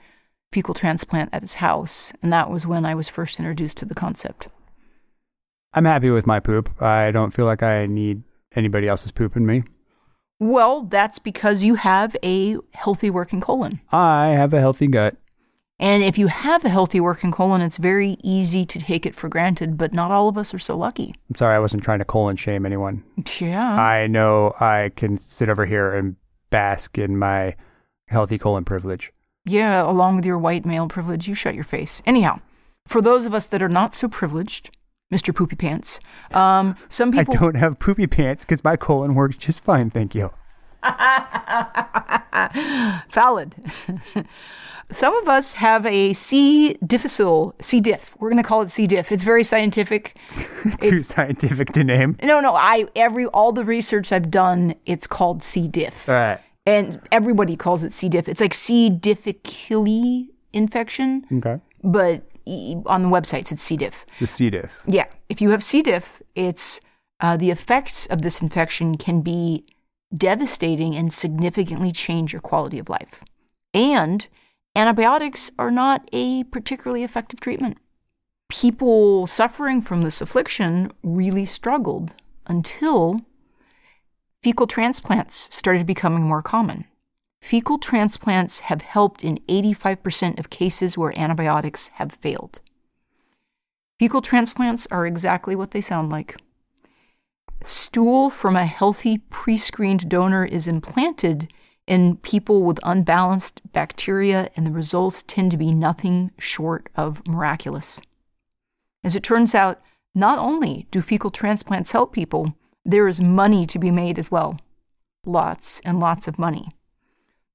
fecal 0.51 0.73
transplant 0.73 1.29
at 1.33 1.41
his 1.41 1.55
house. 1.55 2.11
And 2.21 2.31
that 2.33 2.49
was 2.49 2.65
when 2.65 2.85
I 2.85 2.95
was 2.95 3.07
first 3.07 3.39
introduced 3.39 3.77
to 3.77 3.85
the 3.85 3.95
concept. 3.95 4.47
I'm 5.73 5.85
happy 5.85 6.09
with 6.09 6.27
my 6.27 6.39
poop. 6.39 6.81
I 6.81 7.11
don't 7.11 7.31
feel 7.31 7.45
like 7.45 7.63
I 7.63 7.85
need 7.85 8.23
anybody 8.55 8.87
else's 8.87 9.11
poop 9.11 9.37
in 9.37 9.45
me. 9.45 9.63
Well, 10.39 10.83
that's 10.83 11.19
because 11.19 11.63
you 11.63 11.75
have 11.75 12.17
a 12.23 12.57
healthy 12.73 13.09
working 13.09 13.41
colon. 13.41 13.79
I 13.91 14.29
have 14.29 14.53
a 14.53 14.59
healthy 14.59 14.87
gut. 14.87 15.15
And 15.79 16.03
if 16.03 16.17
you 16.17 16.27
have 16.27 16.65
a 16.65 16.69
healthy 16.69 16.99
working 16.99 17.31
colon, 17.31 17.61
it's 17.61 17.77
very 17.77 18.17
easy 18.23 18.65
to 18.65 18.79
take 18.79 19.05
it 19.05 19.15
for 19.15 19.29
granted, 19.29 19.77
but 19.77 19.93
not 19.93 20.11
all 20.11 20.27
of 20.27 20.37
us 20.37 20.53
are 20.53 20.59
so 20.59 20.77
lucky. 20.77 21.15
I'm 21.29 21.35
sorry, 21.35 21.55
I 21.55 21.59
wasn't 21.59 21.83
trying 21.83 21.99
to 21.99 22.05
colon 22.05 22.35
shame 22.35 22.65
anyone. 22.65 23.03
Yeah. 23.39 23.79
I 23.79 24.07
know 24.07 24.53
I 24.59 24.91
can 24.95 25.17
sit 25.17 25.49
over 25.49 25.65
here 25.65 25.91
and 25.93 26.17
bask 26.51 26.97
in 26.97 27.17
my 27.17 27.55
healthy 28.11 28.37
colon 28.37 28.65
privilege. 28.65 29.11
Yeah, 29.45 29.89
along 29.89 30.17
with 30.17 30.25
your 30.25 30.37
white 30.37 30.65
male 30.65 30.87
privilege, 30.87 31.27
you 31.27 31.33
shut 31.33 31.55
your 31.55 31.63
face. 31.63 32.01
Anyhow, 32.05 32.41
for 32.85 33.01
those 33.01 33.25
of 33.25 33.33
us 33.33 33.47
that 33.47 33.61
are 33.61 33.69
not 33.69 33.95
so 33.95 34.07
privileged, 34.07 34.75
Mr. 35.11 35.35
Poopy 35.35 35.55
Pants, 35.55 35.99
um, 36.33 36.75
some 36.89 37.11
people. 37.11 37.35
I 37.35 37.37
don't 37.37 37.55
have 37.55 37.79
poopy 37.79 38.07
pants 38.07 38.45
because 38.45 38.63
my 38.63 38.75
colon 38.75 39.15
works 39.15 39.37
just 39.37 39.63
fine, 39.63 39.89
thank 39.89 40.13
you. 40.13 40.31
Valid. 43.09 43.55
Some 44.91 45.15
of 45.15 45.29
us 45.29 45.53
have 45.53 45.85
a 45.85 46.11
C. 46.11 46.73
difficile, 46.85 47.55
C. 47.61 47.79
diff. 47.79 48.13
We're 48.19 48.29
going 48.29 48.43
to 48.43 48.47
call 48.47 48.61
it 48.61 48.71
C. 48.71 48.87
diff. 48.87 49.09
It's 49.11 49.23
very 49.23 49.43
scientific. 49.43 50.17
Too 50.81 50.99
scientific 50.99 51.71
to 51.73 51.83
name. 51.85 52.17
No, 52.21 52.41
no. 52.41 52.53
I 52.53 52.87
every 52.95 53.25
all 53.27 53.53
the 53.53 53.63
research 53.63 54.11
I've 54.11 54.29
done, 54.29 54.75
it's 54.85 55.07
called 55.07 55.43
C. 55.43 55.69
diff, 55.69 56.09
All 56.09 56.15
right. 56.15 56.41
And 56.65 57.01
everybody 57.11 57.55
calls 57.55 57.83
it 57.83 57.93
C. 57.93 58.09
diff. 58.09 58.27
It's 58.29 58.41
like 58.41 58.53
C. 58.53 58.89
difficile 58.89 60.27
infection, 60.53 61.25
Okay. 61.31 61.61
but 61.83 62.23
on 62.85 63.03
the 63.03 63.09
websites 63.09 63.51
it's 63.51 63.63
C. 63.63 63.77
diff. 63.77 64.05
The 64.19 64.27
C. 64.27 64.49
diff. 64.49 64.71
Yeah, 64.87 65.05
if 65.29 65.41
you 65.41 65.51
have 65.51 65.63
C. 65.63 65.81
diff, 65.81 66.21
it's 66.35 66.79
uh, 67.19 67.37
the 67.37 67.51
effects 67.51 68.05
of 68.07 68.21
this 68.21 68.41
infection 68.41 68.97
can 68.97 69.21
be 69.21 69.65
devastating 70.15 70.95
and 70.95 71.13
significantly 71.13 71.91
change 71.91 72.33
your 72.33 72.41
quality 72.41 72.79
of 72.79 72.89
life. 72.89 73.23
And 73.73 74.27
antibiotics 74.75 75.51
are 75.57 75.71
not 75.71 76.07
a 76.11 76.43
particularly 76.45 77.03
effective 77.03 77.39
treatment. 77.39 77.77
People 78.49 79.27
suffering 79.27 79.81
from 79.81 80.01
this 80.01 80.19
affliction 80.19 80.91
really 81.03 81.45
struggled 81.45 82.13
until 82.47 83.21
fecal 84.43 84.67
transplants 84.67 85.53
started 85.55 85.85
becoming 85.85 86.23
more 86.23 86.41
common. 86.41 86.85
Fecal 87.41 87.77
transplants 87.77 88.61
have 88.61 88.81
helped 88.81 89.23
in 89.23 89.39
85% 89.47 90.39
of 90.39 90.49
cases 90.49 90.97
where 90.97 91.17
antibiotics 91.17 91.89
have 91.95 92.11
failed. 92.11 92.59
Fecal 93.99 94.21
transplants 94.21 94.87
are 94.89 95.05
exactly 95.05 95.55
what 95.55 95.71
they 95.71 95.81
sound 95.81 96.09
like. 96.11 96.37
Stool 97.63 98.29
from 98.31 98.55
a 98.55 98.65
healthy 98.65 99.19
pre 99.29 99.57
screened 99.57 100.09
donor 100.09 100.43
is 100.43 100.67
implanted 100.67 101.51
in 101.85 102.17
people 102.17 102.63
with 102.63 102.79
unbalanced 102.83 103.61
bacteria, 103.73 104.49
and 104.55 104.65
the 104.65 104.71
results 104.71 105.23
tend 105.23 105.51
to 105.51 105.57
be 105.57 105.71
nothing 105.71 106.31
short 106.39 106.89
of 106.95 107.27
miraculous. 107.27 108.01
As 109.03 109.15
it 109.15 109.23
turns 109.23 109.53
out, 109.53 109.81
not 110.15 110.39
only 110.39 110.87
do 110.91 111.01
fecal 111.01 111.31
transplants 111.31 111.91
help 111.91 112.13
people, 112.13 112.55
there 112.85 113.07
is 113.07 113.21
money 113.21 113.65
to 113.67 113.79
be 113.79 113.91
made 113.91 114.17
as 114.19 114.31
well. 114.31 114.59
Lots 115.25 115.79
and 115.85 115.99
lots 115.99 116.27
of 116.27 116.39
money. 116.39 116.71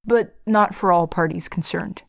But 0.04 0.36
not 0.46 0.74
for 0.74 0.92
all 0.92 1.06
parties 1.08 1.48
concerned. 1.48 2.02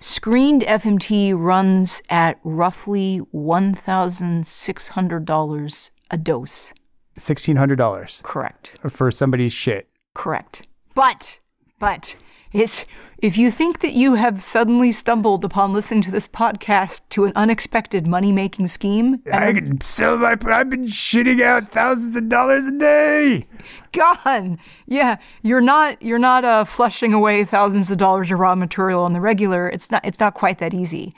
Screened 0.00 0.62
FMT 0.62 1.34
runs 1.36 2.00
at 2.08 2.38
roughly 2.44 3.20
$1,600 3.34 5.90
a 6.10 6.16
dose. 6.16 6.72
$1,600 7.18 8.22
Correct. 8.22 8.78
for 8.88 9.10
somebody's 9.10 9.52
shit. 9.52 9.88
Correct. 10.14 10.68
But, 10.94 11.40
but, 11.80 12.14
it's 12.52 12.84
if 13.20 13.36
you 13.36 13.50
think 13.50 13.80
that 13.80 13.94
you 13.94 14.14
have 14.14 14.42
suddenly 14.42 14.92
stumbled 14.92 15.44
upon 15.44 15.72
listening 15.72 16.02
to 16.02 16.10
this 16.10 16.28
podcast 16.28 17.00
to 17.10 17.24
an 17.24 17.32
unexpected 17.34 18.06
money 18.06 18.30
making 18.30 18.68
scheme, 18.68 19.20
I 19.32 19.52
can 19.52 19.80
sell 19.80 20.16
my. 20.16 20.36
I've 20.46 20.70
been 20.70 20.86
shitting 20.86 21.42
out 21.42 21.68
thousands 21.68 22.14
of 22.14 22.28
dollars 22.28 22.66
a 22.66 22.72
day. 22.72 23.46
gone. 23.92 24.58
Yeah, 24.86 25.16
you're 25.42 25.60
not 25.60 26.00
you're 26.00 26.18
not 26.18 26.44
uh, 26.44 26.64
flushing 26.64 27.12
away 27.12 27.44
thousands 27.44 27.90
of 27.90 27.98
dollars 27.98 28.30
of 28.30 28.38
raw 28.38 28.54
material 28.54 29.02
on 29.02 29.14
the 29.14 29.20
regular. 29.20 29.68
It's 29.68 29.90
not 29.90 30.04
it's 30.06 30.20
not 30.20 30.34
quite 30.34 30.58
that 30.58 30.72
easy. 30.72 31.12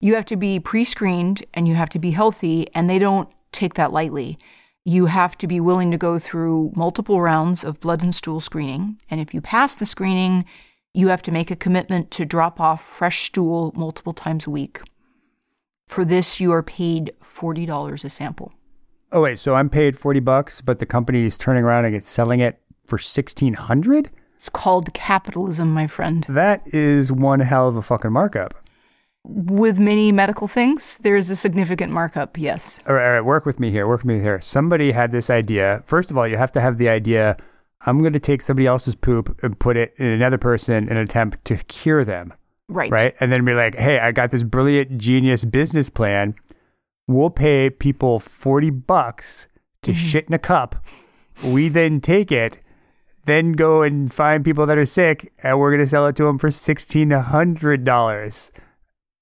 You 0.00 0.16
have 0.16 0.26
to 0.26 0.36
be 0.36 0.58
pre-screened 0.58 1.44
and 1.54 1.68
you 1.68 1.76
have 1.76 1.88
to 1.90 1.98
be 1.98 2.10
healthy, 2.10 2.66
and 2.74 2.90
they 2.90 2.98
don't 2.98 3.28
take 3.52 3.74
that 3.74 3.92
lightly. 3.92 4.38
You 4.84 5.06
have 5.06 5.38
to 5.38 5.46
be 5.46 5.60
willing 5.60 5.90
to 5.92 5.96
go 5.96 6.18
through 6.18 6.72
multiple 6.74 7.22
rounds 7.22 7.64
of 7.64 7.80
blood 7.80 8.02
and 8.02 8.14
stool 8.14 8.40
screening, 8.40 8.98
and 9.08 9.20
if 9.20 9.32
you 9.32 9.40
pass 9.40 9.76
the 9.76 9.86
screening, 9.86 10.44
you 10.94 11.08
have 11.08 11.22
to 11.22 11.32
make 11.32 11.50
a 11.50 11.56
commitment 11.56 12.10
to 12.12 12.24
drop 12.24 12.60
off 12.60 12.82
fresh 12.82 13.26
stool 13.26 13.72
multiple 13.76 14.14
times 14.14 14.46
a 14.46 14.50
week. 14.50 14.80
For 15.86 16.04
this, 16.04 16.40
you 16.40 16.52
are 16.52 16.62
paid 16.62 17.12
forty 17.20 17.66
dollars 17.66 18.04
a 18.04 18.10
sample. 18.10 18.54
Oh 19.12 19.22
wait, 19.22 19.38
so 19.38 19.54
I'm 19.54 19.68
paid 19.68 19.98
forty 19.98 20.20
bucks, 20.20 20.60
but 20.60 20.78
the 20.78 20.86
company 20.86 21.24
is 21.24 21.36
turning 21.36 21.64
around 21.64 21.84
and 21.84 21.94
it's 21.94 22.08
selling 22.08 22.40
it 22.40 22.60
for 22.86 22.96
sixteen 22.96 23.54
hundred. 23.54 24.10
It's 24.36 24.48
called 24.48 24.94
capitalism, 24.94 25.72
my 25.72 25.86
friend. 25.86 26.24
That 26.28 26.62
is 26.66 27.10
one 27.10 27.40
hell 27.40 27.68
of 27.68 27.76
a 27.76 27.82
fucking 27.82 28.12
markup. 28.12 28.54
With 29.26 29.78
many 29.78 30.12
medical 30.12 30.48
things, 30.48 30.98
there 30.98 31.16
is 31.16 31.30
a 31.30 31.36
significant 31.36 31.92
markup, 31.92 32.36
yes. 32.36 32.78
All 32.86 32.94
right, 32.94 33.06
all 33.06 33.12
right, 33.12 33.20
work 33.24 33.46
with 33.46 33.58
me 33.58 33.70
here. 33.70 33.86
Work 33.88 34.00
with 34.00 34.16
me 34.16 34.20
here. 34.20 34.40
Somebody 34.42 34.92
had 34.92 35.12
this 35.12 35.30
idea. 35.30 35.82
First 35.86 36.10
of 36.10 36.18
all, 36.18 36.28
you 36.28 36.36
have 36.36 36.52
to 36.52 36.60
have 36.60 36.76
the 36.76 36.90
idea. 36.90 37.38
I'm 37.86 38.00
going 38.00 38.14
to 38.14 38.20
take 38.20 38.42
somebody 38.42 38.66
else's 38.66 38.94
poop 38.94 39.38
and 39.42 39.58
put 39.58 39.76
it 39.76 39.94
in 39.96 40.06
another 40.06 40.38
person 40.38 40.88
in 40.88 40.96
an 40.96 41.02
attempt 41.02 41.44
to 41.46 41.56
cure 41.56 42.04
them. 42.04 42.32
Right. 42.68 42.90
Right. 42.90 43.14
And 43.20 43.30
then 43.30 43.44
be 43.44 43.52
like, 43.52 43.74
hey, 43.74 43.98
I 43.98 44.12
got 44.12 44.30
this 44.30 44.42
brilliant, 44.42 44.98
genius 44.98 45.44
business 45.44 45.90
plan. 45.90 46.34
We'll 47.06 47.30
pay 47.30 47.68
people 47.68 48.18
40 48.18 48.70
bucks 48.70 49.48
to 49.82 49.92
mm-hmm. 49.92 50.06
shit 50.06 50.28
in 50.28 50.34
a 50.34 50.38
cup. 50.38 50.76
We 51.44 51.68
then 51.68 52.00
take 52.00 52.32
it, 52.32 52.60
then 53.26 53.52
go 53.52 53.82
and 53.82 54.12
find 54.12 54.44
people 54.44 54.66
that 54.66 54.78
are 54.78 54.86
sick, 54.86 55.32
and 55.42 55.58
we're 55.58 55.70
going 55.70 55.84
to 55.84 55.88
sell 55.88 56.06
it 56.06 56.16
to 56.16 56.24
them 56.24 56.38
for 56.38 56.48
$1,600. 56.48 58.50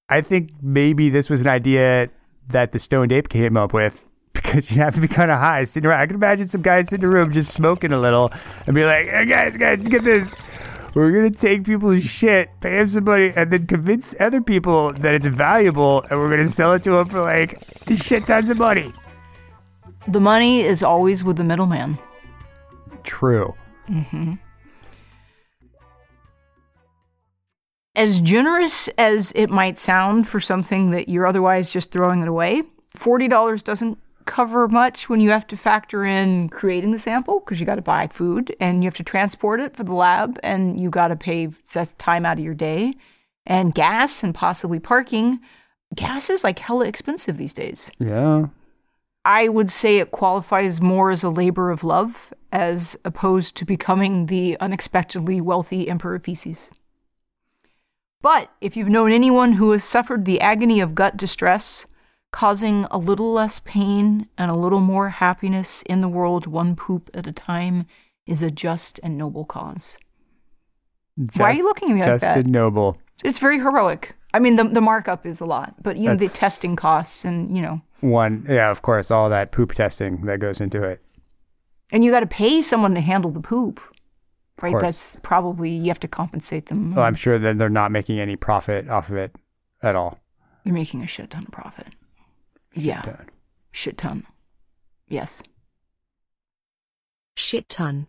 I 0.09 0.21
think 0.21 0.51
maybe 0.61 1.09
this 1.09 1.29
was 1.29 1.41
an 1.41 1.47
idea 1.47 2.09
that 2.47 2.71
the 2.71 2.79
stoned 2.79 3.11
ape 3.11 3.29
came 3.29 3.57
up 3.57 3.73
with 3.73 4.05
because 4.33 4.71
you 4.71 4.77
have 4.77 4.95
to 4.95 5.01
be 5.01 5.07
kind 5.07 5.31
of 5.31 5.39
high 5.39 5.63
sitting 5.63 5.89
around. 5.89 6.01
I 6.01 6.07
can 6.07 6.15
imagine 6.15 6.47
some 6.47 6.61
guys 6.61 6.91
in 6.91 7.01
the 7.01 7.07
room 7.07 7.31
just 7.31 7.53
smoking 7.53 7.91
a 7.91 7.99
little 7.99 8.31
and 8.65 8.75
be 8.75 8.83
like, 8.85 9.07
hey 9.07 9.25
guys, 9.25 9.57
guys, 9.57 9.87
get 9.87 10.03
this. 10.03 10.33
We're 10.95 11.11
going 11.11 11.31
to 11.31 11.39
take 11.39 11.63
people's 11.65 12.03
shit, 12.03 12.49
pay 12.61 12.77
them 12.77 12.89
some 12.89 13.03
money, 13.05 13.33
and 13.35 13.49
then 13.51 13.65
convince 13.65 14.13
other 14.19 14.41
people 14.41 14.93
that 14.93 15.15
it's 15.15 15.25
valuable 15.25 16.03
and 16.09 16.19
we're 16.19 16.27
going 16.27 16.41
to 16.41 16.49
sell 16.49 16.73
it 16.73 16.83
to 16.83 16.91
them 16.91 17.09
for 17.09 17.21
like 17.21 17.63
shit 17.95 18.27
tons 18.27 18.49
of 18.49 18.59
money. 18.59 18.91
The 20.07 20.19
money 20.19 20.61
is 20.61 20.83
always 20.83 21.23
with 21.23 21.37
the 21.37 21.43
middleman. 21.43 21.97
True. 23.03 23.53
hmm 23.87 24.33
As 27.95 28.19
generous 28.19 28.87
as 28.97 29.31
it 29.35 29.49
might 29.49 29.77
sound 29.77 30.27
for 30.27 30.39
something 30.39 30.89
that 30.89 31.09
you're 31.09 31.27
otherwise 31.27 31.71
just 31.71 31.91
throwing 31.91 32.21
it 32.21 32.27
away, 32.27 32.63
$40 32.97 33.63
doesn't 33.63 33.99
cover 34.25 34.67
much 34.67 35.09
when 35.09 35.19
you 35.19 35.29
have 35.29 35.47
to 35.47 35.57
factor 35.57 36.05
in 36.05 36.49
creating 36.49 36.91
the 36.91 36.99
sample 36.99 37.39
because 37.39 37.59
you 37.59 37.65
got 37.65 37.75
to 37.75 37.81
buy 37.81 38.07
food 38.07 38.55
and 38.59 38.83
you 38.83 38.87
have 38.87 38.95
to 38.95 39.03
transport 39.03 39.59
it 39.59 39.75
for 39.75 39.83
the 39.83 39.93
lab 39.93 40.39
and 40.43 40.79
you 40.79 40.89
got 40.89 41.09
to 41.09 41.15
pay 41.15 41.49
set 41.63 41.97
time 41.99 42.25
out 42.25 42.37
of 42.37 42.43
your 42.43 42.53
day 42.53 42.93
and 43.45 43.75
gas 43.75 44.23
and 44.23 44.33
possibly 44.33 44.79
parking. 44.79 45.39
Gas 45.95 46.29
is 46.29 46.43
like 46.43 46.59
hella 46.59 46.85
expensive 46.85 47.37
these 47.37 47.53
days. 47.53 47.91
Yeah. 47.99 48.47
I 49.25 49.47
would 49.47 49.71
say 49.71 49.97
it 49.97 50.11
qualifies 50.11 50.81
more 50.81 51.09
as 51.09 51.23
a 51.23 51.29
labor 51.29 51.69
of 51.71 51.83
love 51.83 52.33
as 52.51 52.97
opposed 53.05 53.55
to 53.57 53.65
becoming 53.65 54.25
the 54.25 54.57
unexpectedly 54.59 55.39
wealthy 55.39 55.89
emperor 55.89 56.19
feces. 56.19 56.69
But 58.21 58.51
if 58.61 58.75
you've 58.75 58.89
known 58.89 59.11
anyone 59.11 59.53
who 59.53 59.71
has 59.71 59.83
suffered 59.83 60.25
the 60.25 60.39
agony 60.41 60.79
of 60.79 60.95
gut 60.95 61.17
distress, 61.17 61.85
causing 62.33 62.85
a 62.91 62.97
little 62.97 63.31
less 63.31 63.59
pain 63.59 64.27
and 64.37 64.51
a 64.51 64.55
little 64.55 64.81
more 64.81 65.09
happiness 65.09 65.83
in 65.83 66.01
the 66.01 66.09
world, 66.09 66.47
one 66.47 66.75
poop 66.75 67.09
at 67.13 67.27
a 67.27 67.31
time, 67.31 67.85
is 68.25 68.41
a 68.41 68.51
just 68.51 68.99
and 69.03 69.17
noble 69.17 69.45
cause. 69.45 69.97
Why 71.37 71.51
are 71.51 71.53
you 71.53 71.63
looking 71.63 71.91
at 71.91 71.93
me 71.93 72.01
like 72.01 72.19
that? 72.19 72.35
just 72.35 72.37
and 72.45 72.49
noble. 72.49 72.97
It's 73.23 73.37
very 73.37 73.59
heroic. 73.59 74.15
I 74.33 74.39
mean, 74.39 74.55
the, 74.55 74.63
the 74.63 74.81
markup 74.81 75.25
is 75.27 75.39
a 75.39 75.45
lot, 75.45 75.75
but 75.83 75.95
you 75.95 76.09
know, 76.09 76.15
the 76.15 76.27
testing 76.27 76.75
costs 76.75 77.23
and, 77.23 77.55
you 77.55 77.61
know, 77.61 77.81
One, 78.01 78.45
yeah, 78.49 78.71
of 78.71 78.81
course, 78.81 79.11
all 79.11 79.29
that 79.29 79.51
poop 79.51 79.73
testing 79.73 80.21
that 80.25 80.39
goes 80.39 80.59
into 80.59 80.81
it. 80.83 81.01
and 81.91 82.03
you 82.03 82.09
got 82.09 82.21
to 82.21 82.25
pay 82.25 82.63
someone 82.63 82.95
to 82.95 83.01
handle 83.01 83.29
the 83.29 83.39
poop, 83.39 83.79
right? 84.59 84.75
That's 84.81 85.17
probably 85.21 85.69
you 85.69 85.89
have 85.89 85.99
to 85.99 86.07
compensate 86.07 86.65
them. 86.65 86.97
Oh, 86.97 87.03
I'm 87.03 87.13
sure 87.13 87.37
that 87.37 87.59
they're 87.59 87.69
not 87.69 87.91
making 87.91 88.19
any 88.19 88.35
profit 88.35 88.89
off 88.89 89.09
of 89.09 89.17
it 89.17 89.35
at 89.83 89.95
all. 89.95 90.17
They're 90.63 90.73
making 90.73 91.03
a 91.03 91.07
shit 91.07 91.29
ton 91.29 91.43
of 91.43 91.51
profit. 91.51 91.87
Yeah, 92.73 93.01
ton. 93.01 93.29
shit 93.71 93.97
ton. 93.97 94.25
Yes. 95.07 95.43
Shit 97.35 97.67
ton. 97.69 98.07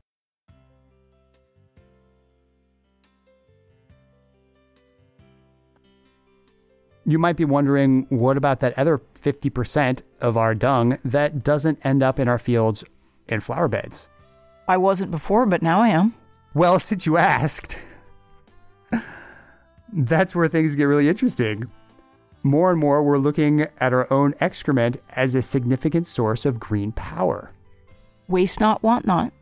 You 7.07 7.19
might 7.19 7.37
be 7.37 7.45
wondering 7.45 8.07
what 8.09 8.39
about 8.39 8.61
that 8.61 8.79
other 8.79 9.03
50% 9.23 10.01
of 10.23 10.37
our 10.39 10.55
dung 10.55 10.99
that 11.05 11.45
doesn't 11.45 11.85
end 11.85 12.03
up 12.03 12.19
in 12.19 12.29
our 12.29 12.39
fields 12.39 12.83
and 13.29 13.45
flower 13.45 13.69
beds? 13.69 14.09
I 14.67 14.79
wasn't 14.79 15.11
before, 15.11 15.45
but 15.45 15.61
now 15.61 15.81
I 15.81 15.89
am. 15.89 16.15
Well, 16.55 16.79
since 16.81 17.05
you 17.05 17.19
asked, 17.19 17.79
that's 19.93 20.35
where 20.35 20.49
things 20.49 20.75
get 20.75 20.85
really 20.85 21.09
interesting. 21.09 21.71
More 22.47 22.71
and 22.71 22.79
more, 22.79 23.03
we're 23.03 23.17
looking 23.17 23.63
at 23.79 23.95
our 23.95 24.07
own 24.13 24.35
excrement 24.39 25.01
as 25.17 25.35
a 25.35 25.41
significant 25.41 26.07
source 26.07 26.45
of 26.45 26.61
green 26.61 26.93
power. 26.93 27.51
Waste 28.29 28.61
not, 28.61 28.83
want 28.83 29.07
not. 29.07 29.33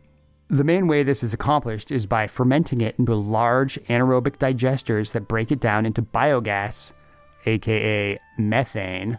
The 0.47 0.63
main 0.63 0.87
way 0.87 1.03
this 1.03 1.25
is 1.25 1.35
accomplished 1.35 1.91
is 1.91 2.07
by 2.07 2.29
fermenting 2.29 2.81
it 2.81 2.95
into 3.01 3.17
large 3.17 3.75
anaerobic 3.87 4.37
digesters 4.37 5.11
that 5.13 5.27
break 5.27 5.51
it 5.51 5.59
down 5.59 5.85
into 5.85 6.01
biogas, 6.01 6.93
aka 7.45 8.21
methane. 8.39 9.19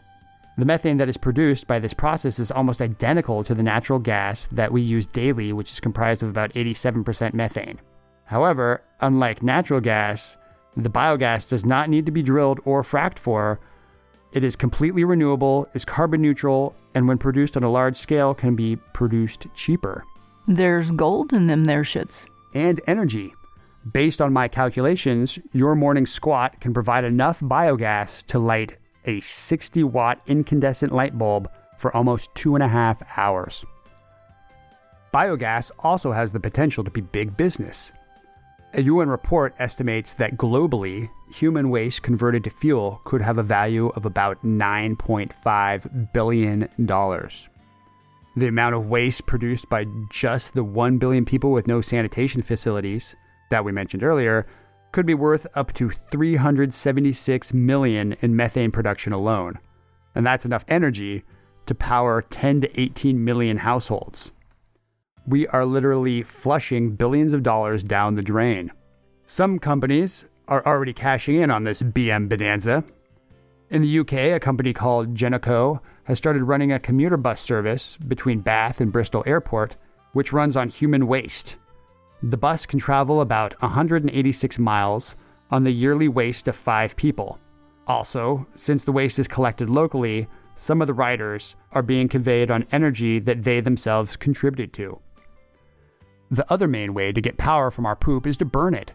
The 0.57 0.65
methane 0.65 0.97
that 0.97 1.09
is 1.09 1.17
produced 1.17 1.67
by 1.67 1.79
this 1.79 1.93
process 1.93 2.39
is 2.39 2.51
almost 2.51 2.81
identical 2.81 3.43
to 3.43 3.53
the 3.53 3.63
natural 3.63 3.99
gas 3.99 4.47
that 4.47 4.71
we 4.71 4.81
use 4.81 5.07
daily, 5.07 5.51
which 5.51 5.71
is 5.71 5.81
comprised 5.81 6.23
of 6.23 6.29
about 6.29 6.53
87% 6.53 7.33
methane. 7.33 7.79
However, 8.25 8.81
unlike 9.01 9.43
natural 9.43 9.81
gas, 9.81 10.37
the 10.77 10.89
biogas 10.89 11.49
does 11.49 11.65
not 11.65 11.89
need 11.89 12.05
to 12.05 12.13
be 12.13 12.23
drilled 12.23 12.61
or 12.63 12.81
fracked 12.81 13.19
for. 13.19 13.59
It 14.33 14.43
is 14.43 14.55
completely 14.55 15.03
renewable, 15.03 15.69
is 15.75 15.85
carbon 15.85 16.19
neutral, 16.19 16.75
and 16.95 17.07
when 17.07 17.19
produced 17.19 17.55
on 17.55 17.63
a 17.63 17.69
large 17.69 17.95
scale, 17.95 18.33
can 18.33 18.55
be 18.55 18.75
produced 18.75 19.45
cheaper. 19.53 20.03
There's 20.47 20.89
gold 20.89 21.31
in 21.33 21.45
them 21.45 21.65
there 21.65 21.83
shits. 21.83 22.25
And 22.51 22.81
energy. 22.87 23.35
Based 23.91 24.19
on 24.19 24.33
my 24.33 24.47
calculations, 24.47 25.37
your 25.51 25.75
morning 25.75 26.07
squat 26.07 26.59
can 26.59 26.73
provide 26.73 27.03
enough 27.03 27.41
biogas 27.41 28.25
to 28.25 28.39
light 28.39 28.77
a 29.05 29.19
60 29.19 29.83
watt 29.83 30.19
incandescent 30.25 30.91
light 30.91 31.15
bulb 31.15 31.51
for 31.77 31.95
almost 31.95 32.33
two 32.33 32.55
and 32.55 32.63
a 32.63 32.69
half 32.69 33.03
hours. 33.17 33.63
Biogas 35.13 35.69
also 35.79 36.11
has 36.11 36.31
the 36.31 36.39
potential 36.39 36.83
to 36.83 36.89
be 36.89 37.01
big 37.01 37.37
business. 37.37 37.91
A 38.75 38.81
UN 38.81 39.07
report 39.07 39.53
estimates 39.59 40.13
that 40.13 40.35
globally, 40.35 41.11
human 41.29 41.69
waste 41.69 42.01
converted 42.01 42.43
to 42.45 42.49
fuel 42.49 43.01
could 43.03 43.21
have 43.21 43.37
a 43.37 43.43
value 43.43 43.89
of 43.89 44.03
about 44.03 44.43
$9.5 44.43 46.11
billion. 46.11 46.67
The 48.35 48.47
amount 48.47 48.73
of 48.73 48.87
waste 48.87 49.27
produced 49.27 49.69
by 49.69 49.85
just 50.09 50.55
the 50.55 50.63
1 50.63 50.97
billion 50.97 51.23
people 51.23 51.51
with 51.51 51.67
no 51.67 51.81
sanitation 51.81 52.41
facilities 52.41 53.15
that 53.51 53.63
we 53.63 53.71
mentioned 53.71 54.01
earlier 54.03 54.47
could 54.91 55.05
be 55.05 55.13
worth 55.13 55.45
up 55.53 55.71
to 55.73 55.91
376 55.91 57.53
million 57.53 58.13
in 58.21 58.35
methane 58.35 58.71
production 58.71 59.13
alone. 59.13 59.59
And 60.15 60.25
that's 60.25 60.45
enough 60.45 60.65
energy 60.67 61.23
to 61.67 61.75
power 61.75 62.23
10 62.23 62.61
to 62.61 62.81
18 62.81 63.23
million 63.23 63.57
households. 63.57 64.31
We 65.25 65.47
are 65.47 65.65
literally 65.65 66.21
flushing 66.21 66.95
billions 66.95 67.33
of 67.33 67.43
dollars 67.43 67.83
down 67.83 68.15
the 68.15 68.21
drain. 68.21 68.71
Some 69.25 69.57
companies 69.57 70.25
are 70.49 70.65
already 70.65 70.91
cashing 70.91 71.35
in 71.35 71.49
on 71.49 71.63
this 71.63 71.81
BM 71.81 72.27
bonanza. 72.27 72.83
In 73.69 73.81
the 73.81 73.99
UK, 73.99 74.13
a 74.13 74.39
company 74.39 74.73
called 74.73 75.15
Geneco 75.15 75.79
has 76.03 76.17
started 76.17 76.43
running 76.43 76.73
a 76.73 76.79
commuter 76.79 77.15
bus 77.15 77.39
service 77.39 77.95
between 77.95 78.41
Bath 78.41 78.81
and 78.81 78.91
Bristol 78.91 79.23
Airport, 79.25 79.77
which 80.11 80.33
runs 80.33 80.57
on 80.57 80.67
human 80.67 81.07
waste. 81.07 81.55
The 82.21 82.37
bus 82.37 82.65
can 82.65 82.79
travel 82.79 83.21
about 83.21 83.59
186 83.61 84.59
miles 84.59 85.15
on 85.49 85.63
the 85.63 85.71
yearly 85.71 86.09
waste 86.09 86.49
of 86.49 86.55
five 86.57 86.97
people. 86.97 87.39
Also, 87.87 88.45
since 88.55 88.83
the 88.83 88.91
waste 88.91 89.19
is 89.19 89.27
collected 89.27 89.69
locally, 89.69 90.27
some 90.55 90.81
of 90.81 90.87
the 90.87 90.93
riders 90.93 91.55
are 91.71 91.81
being 91.81 92.09
conveyed 92.09 92.51
on 92.51 92.67
energy 92.73 93.19
that 93.19 93.43
they 93.43 93.61
themselves 93.61 94.17
contributed 94.17 94.73
to. 94.73 94.99
The 96.33 96.51
other 96.51 96.67
main 96.67 96.95
way 96.95 97.11
to 97.11 97.21
get 97.21 97.37
power 97.37 97.69
from 97.69 97.85
our 97.85 97.95
poop 97.95 98.25
is 98.25 98.37
to 98.37 98.45
burn 98.45 98.73
it. 98.73 98.91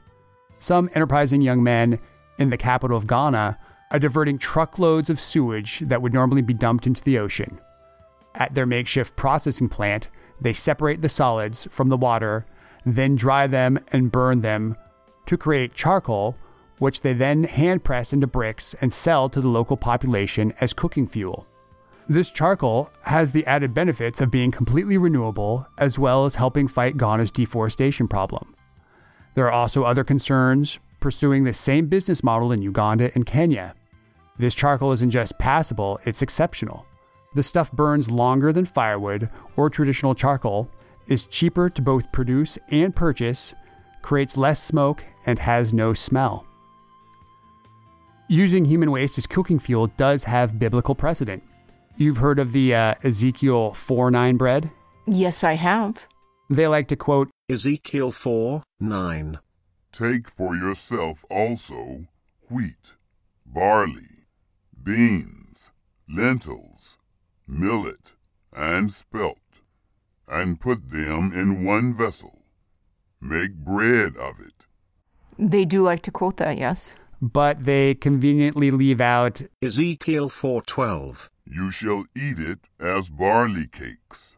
Some 0.59 0.91
enterprising 0.93 1.41
young 1.41 1.63
men 1.63 2.01
in 2.37 2.51
the 2.51 2.57
capital 2.57 2.97
of 2.97 3.07
Ghana 3.07 3.57
are 3.93 3.99
diverting 4.01 4.39
truckloads 4.39 5.09
of 5.09 5.21
sewage 5.21 5.79
that 5.79 6.03
would 6.03 6.13
normally 6.13 6.43
be 6.43 6.53
dumped 6.53 6.85
into 6.85 7.01
the 7.05 7.17
ocean. 7.17 7.61
At 8.35 8.57
their 8.57 8.67
makeshift 8.67 9.15
processing 9.15 9.69
plant, 9.69 10.09
they 10.41 10.53
separate 10.53 11.01
the 11.01 11.09
solids 11.09 11.69
from 11.71 11.91
the 11.91 11.97
water, 11.97 12.45
then 12.85 13.15
dry 13.15 13.47
them 13.47 13.79
and 13.93 14.11
burn 14.11 14.41
them 14.41 14.77
to 15.27 15.37
create 15.37 15.75
charcoal, 15.75 16.37
which 16.79 17.03
they 17.03 17.13
then 17.13 17.45
hand 17.45 17.85
press 17.85 18.13
into 18.13 18.27
bricks 18.27 18.75
and 18.81 18.93
sell 18.93 19.29
to 19.29 19.41
the 19.41 19.47
local 19.47 19.77
population 19.77 20.53
as 20.61 20.73
cooking 20.73 21.07
fuel. 21.07 21.47
This 22.11 22.31
charcoal 22.31 22.91
has 23.03 23.33
the 23.33 23.47
added 23.47 23.75
benefits 23.75 24.23
of 24.23 24.31
being 24.31 24.51
completely 24.51 24.97
renewable 24.97 25.67
as 25.77 25.99
well 25.99 26.25
as 26.25 26.35
helping 26.35 26.67
fight 26.67 26.97
Ghana's 26.97 27.31
deforestation 27.31 28.09
problem. 28.09 28.55
There 29.35 29.47
are 29.47 29.53
also 29.53 29.85
other 29.85 30.05
concerns 30.05 30.79
pursuing 31.01 31.45
the 31.45 31.53
same 31.53 31.87
business 31.87 32.25
model 32.25 32.51
in 32.53 32.63
Uganda 32.63 33.11
and 33.15 33.27
Kenya. 33.27 33.75
This 34.39 34.55
charcoal 34.55 34.93
isn't 34.93 35.11
just 35.11 35.39
passable, 35.39 36.01
it's 36.05 36.23
exceptional. 36.23 36.87
The 37.35 37.43
stuff 37.43 37.71
burns 37.73 38.11
longer 38.11 38.55
than 38.55 38.65
firewood 38.65 39.29
or 39.57 39.69
traditional 39.69 40.15
charcoal, 40.15 40.71
is 41.09 41.27
cheaper 41.27 41.69
to 41.69 41.83
both 41.83 42.11
produce 42.11 42.59
and 42.71 42.97
purchase, 42.97 43.53
creates 44.01 44.37
less 44.37 44.63
smoke, 44.63 45.05
and 45.27 45.39
has 45.39 45.75
no 45.75 45.93
smell. 45.93 46.47
Using 48.29 48.65
human 48.65 48.91
waste 48.91 49.19
as 49.19 49.27
cooking 49.27 49.59
fuel 49.59 49.89
does 49.99 50.25
have 50.25 50.59
biblical 50.59 50.95
precedent. 50.95 51.43
You've 52.01 52.19
heard 52.19 52.39
of 52.39 52.53
the 52.53 52.73
uh, 52.77 52.95
Ezekiel 53.03 53.75
4 53.75 54.13
9 54.13 54.37
bread? 54.37 54.71
Yes, 55.05 55.43
I 55.43 55.55
have. 55.55 56.07
They 56.49 56.69
like 56.69 56.87
to 56.89 56.97
quote 56.97 57.29
Ezekiel 57.49 58.13
4 58.13 58.63
9. 58.79 59.41
Take 59.91 60.31
for 60.31 60.55
yourself 60.55 61.25
also 61.29 62.07
wheat, 62.49 62.95
barley, 63.45 64.27
beans, 64.81 65.73
lentils, 66.09 66.99
millet, 67.49 68.13
and 68.53 68.93
spelt, 68.93 69.63
and 70.29 70.61
put 70.61 70.91
them 70.91 71.33
in 71.35 71.65
one 71.65 71.97
vessel. 71.97 72.45
Make 73.21 73.55
bread 73.55 74.17
of 74.17 74.39
it. 74.39 74.67
They 75.37 75.65
do 75.65 75.83
like 75.83 76.03
to 76.03 76.13
quote 76.13 76.37
that, 76.37 76.59
yes. 76.59 76.95
But 77.21 77.65
they 77.65 77.97
conveniently 77.97 78.71
leave 78.71 79.01
out 79.01 79.43
Ezekiel 79.61 80.29
4:12. 80.29 81.29
You 81.51 81.71
shall 81.71 82.05
eat 82.15 82.39
it 82.39 82.59
as 82.79 83.09
barley 83.09 83.67
cakes, 83.67 84.37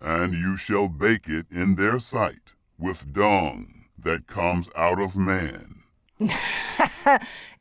and 0.00 0.34
you 0.34 0.56
shall 0.56 0.88
bake 0.88 1.28
it 1.28 1.46
in 1.48 1.76
their 1.76 2.00
sight 2.00 2.54
with 2.76 3.12
dung 3.12 3.84
that 3.96 4.26
comes 4.26 4.68
out 4.74 5.00
of 5.00 5.16
man. 5.16 5.84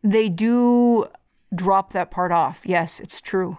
they 0.03 0.27
do 0.27 1.05
drop 1.53 1.93
that 1.93 2.09
part 2.09 2.31
off. 2.31 2.63
Yes, 2.65 2.99
it's 2.99 3.21
true. 3.21 3.57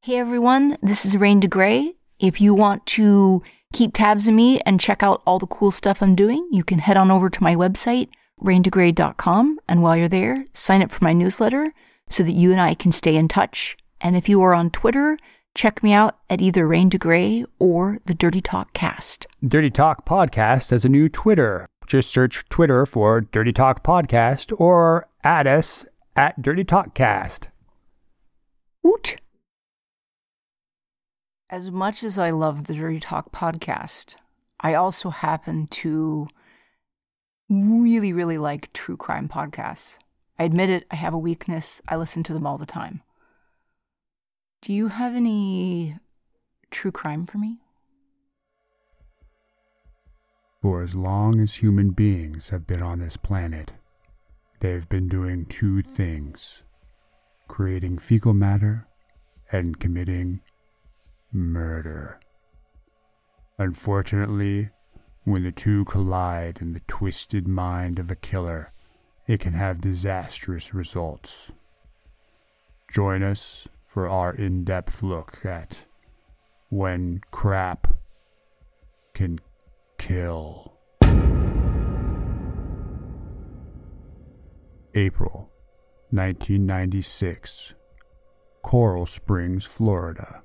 Hey 0.00 0.16
everyone, 0.16 0.78
this 0.82 1.04
is 1.04 1.14
Rain 1.14 1.42
DeGrey. 1.42 1.94
If 2.18 2.40
you 2.40 2.54
want 2.54 2.86
to 2.86 3.42
keep 3.74 3.92
tabs 3.92 4.26
on 4.26 4.34
me 4.34 4.60
and 4.62 4.80
check 4.80 5.02
out 5.02 5.22
all 5.26 5.38
the 5.38 5.46
cool 5.46 5.72
stuff 5.72 6.00
I'm 6.02 6.14
doing, 6.14 6.48
you 6.50 6.64
can 6.64 6.78
head 6.78 6.96
on 6.96 7.10
over 7.10 7.28
to 7.28 7.42
my 7.42 7.54
website, 7.54 8.08
raindegrey.com. 8.42 9.60
And 9.68 9.82
while 9.82 9.96
you're 9.96 10.08
there, 10.08 10.46
sign 10.54 10.80
up 10.80 10.90
for 10.90 11.04
my 11.04 11.12
newsletter 11.12 11.74
so 12.08 12.22
that 12.22 12.32
you 12.32 12.50
and 12.52 12.60
I 12.60 12.74
can 12.74 12.92
stay 12.92 13.16
in 13.16 13.28
touch. 13.28 13.76
And 14.00 14.16
if 14.16 14.28
you 14.28 14.40
are 14.42 14.54
on 14.54 14.70
Twitter, 14.70 15.18
check 15.54 15.82
me 15.82 15.92
out 15.92 16.18
at 16.30 16.40
either 16.40 16.66
Rain 16.66 16.90
DeGrey 16.90 17.44
or 17.58 17.98
the 18.06 18.14
Dirty 18.14 18.40
Talk 18.40 18.72
Cast. 18.72 19.26
Dirty 19.46 19.70
Talk 19.70 20.06
Podcast 20.06 20.70
has 20.70 20.84
a 20.84 20.88
new 20.88 21.08
Twitter. 21.08 21.68
Just 21.86 22.12
search 22.12 22.48
Twitter 22.48 22.86
for 22.86 23.20
Dirty 23.20 23.52
Talk 23.52 23.82
Podcast 23.82 24.52
or 24.60 25.08
add 25.24 25.46
us 25.46 25.86
at 26.14 26.40
Dirty 26.42 26.64
Talk 26.64 26.94
Cast. 26.94 27.48
Woot! 28.82 29.16
As 31.50 31.70
much 31.70 32.04
as 32.04 32.18
I 32.18 32.30
love 32.30 32.66
the 32.66 32.74
Dirty 32.74 33.00
Talk 33.00 33.32
podcast, 33.32 34.16
I 34.60 34.74
also 34.74 35.08
happen 35.10 35.66
to 35.68 36.28
really, 37.48 38.12
really 38.12 38.36
like 38.36 38.72
true 38.72 38.96
crime 38.96 39.28
podcasts. 39.28 39.98
I 40.38 40.44
admit 40.44 40.70
it, 40.70 40.86
I 40.90 40.96
have 40.96 41.14
a 41.14 41.18
weakness. 41.18 41.80
I 41.88 41.96
listen 41.96 42.22
to 42.24 42.32
them 42.32 42.46
all 42.46 42.58
the 42.58 42.66
time. 42.66 43.02
Do 44.62 44.72
you 44.72 44.88
have 44.88 45.14
any 45.14 45.98
true 46.70 46.92
crime 46.92 47.26
for 47.26 47.38
me? 47.38 47.58
For 50.62 50.82
as 50.82 50.94
long 50.94 51.40
as 51.40 51.56
human 51.56 51.90
beings 51.90 52.48
have 52.48 52.66
been 52.66 52.82
on 52.82 52.98
this 52.98 53.16
planet, 53.16 53.72
they've 54.60 54.88
been 54.88 55.08
doing 55.08 55.46
two 55.46 55.82
things 55.82 56.62
creating 57.48 57.98
fecal 57.98 58.34
matter 58.34 58.84
and 59.50 59.80
committing 59.80 60.40
murder. 61.32 62.20
Unfortunately, 63.56 64.68
when 65.24 65.42
the 65.42 65.52
two 65.52 65.84
collide 65.86 66.58
in 66.60 66.74
the 66.74 66.82
twisted 66.86 67.48
mind 67.48 67.98
of 67.98 68.10
a 68.10 68.16
killer, 68.16 68.72
it 69.28 69.38
can 69.40 69.52
have 69.52 69.80
disastrous 69.80 70.72
results. 70.72 71.52
Join 72.90 73.22
us 73.22 73.68
for 73.84 74.08
our 74.08 74.34
in 74.34 74.64
depth 74.64 75.02
look 75.02 75.44
at 75.44 75.84
when 76.70 77.20
crap 77.30 77.94
can 79.12 79.38
kill. 79.98 80.72
April 84.94 85.50
1996, 86.10 87.74
Coral 88.62 89.04
Springs, 89.04 89.66
Florida. 89.66 90.42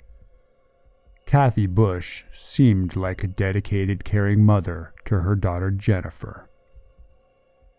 Kathy 1.25 1.67
Bush 1.67 2.25
seemed 2.33 2.97
like 2.97 3.23
a 3.23 3.27
dedicated, 3.27 4.03
caring 4.03 4.43
mother 4.43 4.93
to 5.05 5.21
her 5.21 5.35
daughter 5.35 5.71
Jennifer. 5.71 6.45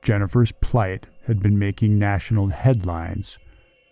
Jennifer's 0.04 0.52
plight 0.52 1.06
had 1.26 1.40
been 1.40 1.58
making 1.58 1.98
national 1.98 2.48
headlines 2.48 3.38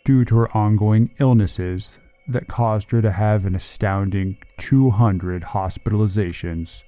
due 0.05 0.27
to 0.27 0.37
her 0.37 0.57
ongoing 0.57 1.11
illnesses 1.19 1.99
that 2.29 2.49
caused 2.49 2.91
her 2.91 3.01
to 3.01 3.11
have 3.11 3.47
an 3.47 3.55
astounding 3.55 4.37
200 4.59 5.43
hospitalizations 5.43 6.83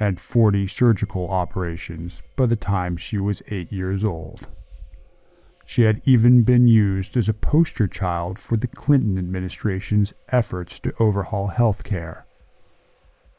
and 0.00 0.18
40 0.18 0.66
surgical 0.66 1.30
operations 1.30 2.22
by 2.34 2.46
the 2.46 2.56
time 2.56 2.96
she 2.96 3.18
was 3.18 3.42
eight 3.50 3.70
years 3.70 4.02
old. 4.02 4.48
She 5.66 5.82
had 5.82 6.00
even 6.06 6.42
been 6.42 6.66
used 6.66 7.14
as 7.16 7.28
a 7.28 7.34
poster 7.34 7.86
child 7.86 8.38
for 8.38 8.56
the 8.56 8.66
Clinton 8.66 9.18
administration's 9.18 10.14
efforts 10.30 10.78
to 10.80 10.94
overhaul 10.98 11.48
health 11.48 11.84
care, 11.84 12.26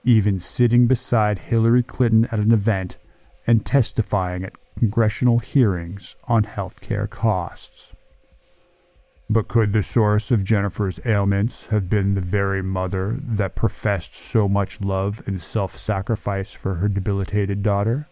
even 0.06 0.40
sitting 0.40 0.86
beside 0.86 1.40
Hillary 1.40 1.84
Clinton 1.84 2.26
at 2.32 2.40
an 2.40 2.52
event 2.52 2.98
and 3.48 3.66
testifying 3.66 4.44
at 4.44 4.54
congressional 4.78 5.40
hearings 5.40 6.16
on 6.28 6.44
health 6.44 6.82
care 6.82 7.08
costs. 7.08 7.92
But 9.30 9.48
could 9.48 9.74
the 9.74 9.84
source 9.84 10.32
of 10.32 10.44
Jennifer's 10.44 11.00
ailments 11.06 11.68
have 11.68 11.90
been 11.90 12.14
the 12.14 12.22
very 12.22 12.62
mother 12.62 13.18
that 13.20 13.56
professed 13.56 14.16
so 14.16 14.48
much 14.48 14.82
love 14.82 15.24
and 15.26 15.42
self 15.42 15.78
sacrifice 15.78 16.52
for 16.52 16.76
her 16.76 16.88
debilitated 16.88 17.64
daughter? 17.64 18.08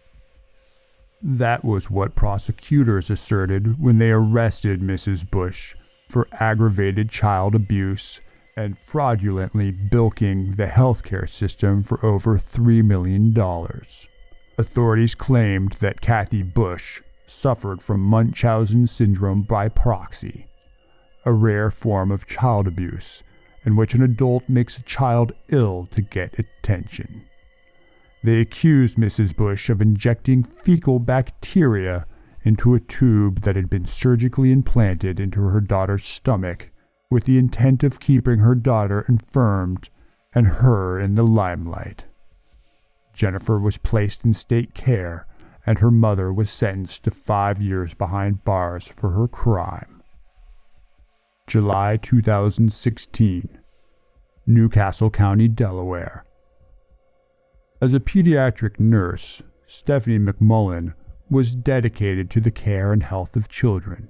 That 1.22 1.64
was 1.64 1.90
what 1.90 2.16
prosecutors 2.16 3.10
asserted 3.10 3.80
when 3.80 3.98
they 3.98 4.10
arrested 4.10 4.80
Mrs. 4.80 5.30
Bush 5.30 5.76
for 6.08 6.26
aggravated 6.32 7.08
child 7.08 7.54
abuse 7.54 8.20
and 8.56 8.78
fraudulently 8.78 9.70
bilking 9.70 10.56
the 10.56 10.66
healthcare 10.66 11.28
system 11.28 11.82
for 11.82 12.04
over 12.04 12.38
$3 12.38 12.84
million. 12.84 13.32
Authorities 14.58 15.14
claimed 15.14 15.72
that 15.80 16.00
Kathy 16.00 16.42
Bush 16.42 17.00
suffered 17.26 17.80
from 17.80 18.00
Munchausen 18.00 18.86
syndrome 18.86 19.42
by 19.42 19.68
proxy, 19.68 20.46
a 21.24 21.32
rare 21.32 21.70
form 21.70 22.10
of 22.10 22.26
child 22.26 22.66
abuse 22.66 23.22
in 23.64 23.76
which 23.76 23.94
an 23.94 24.02
adult 24.02 24.48
makes 24.48 24.76
a 24.76 24.82
child 24.82 25.32
ill 25.48 25.88
to 25.92 26.02
get 26.02 26.38
attention. 26.38 27.22
They 28.22 28.40
accused 28.40 28.96
Mrs. 28.96 29.34
Bush 29.34 29.70
of 29.70 29.80
injecting 29.80 30.44
fecal 30.44 30.98
bacteria 30.98 32.06
into 32.42 32.74
a 32.74 32.80
tube 32.80 33.42
that 33.42 33.56
had 33.56 33.70
been 33.70 33.86
surgically 33.86 34.52
implanted 34.52 35.18
into 35.18 35.40
her 35.42 35.60
daughter's 35.60 36.04
stomach 36.04 36.70
with 37.10 37.24
the 37.24 37.38
intent 37.38 37.82
of 37.82 38.00
keeping 38.00 38.40
her 38.40 38.54
daughter 38.54 39.04
infirmed 39.08 39.88
and 40.34 40.46
her 40.46 40.98
in 40.98 41.14
the 41.14 41.22
limelight. 41.22 42.04
Jennifer 43.12 43.58
was 43.58 43.78
placed 43.78 44.24
in 44.24 44.34
state 44.34 44.74
care, 44.74 45.26
and 45.66 45.78
her 45.78 45.90
mother 45.90 46.32
was 46.32 46.50
sentenced 46.50 47.04
to 47.04 47.10
five 47.10 47.60
years 47.60 47.94
behind 47.94 48.44
bars 48.44 48.88
for 48.88 49.10
her 49.10 49.28
crime. 49.28 50.02
July 51.46 51.96
2016, 51.96 53.58
New 54.46 54.68
Castle 54.68 55.10
County, 55.10 55.48
Delaware. 55.48 56.24
As 57.80 57.94
a 57.94 58.00
pediatric 58.00 58.80
nurse, 58.80 59.42
Stephanie 59.66 60.18
McMullen 60.18 60.94
was 61.28 61.54
dedicated 61.54 62.30
to 62.30 62.40
the 62.40 62.50
care 62.50 62.92
and 62.92 63.02
health 63.02 63.36
of 63.36 63.48
children. 63.48 64.08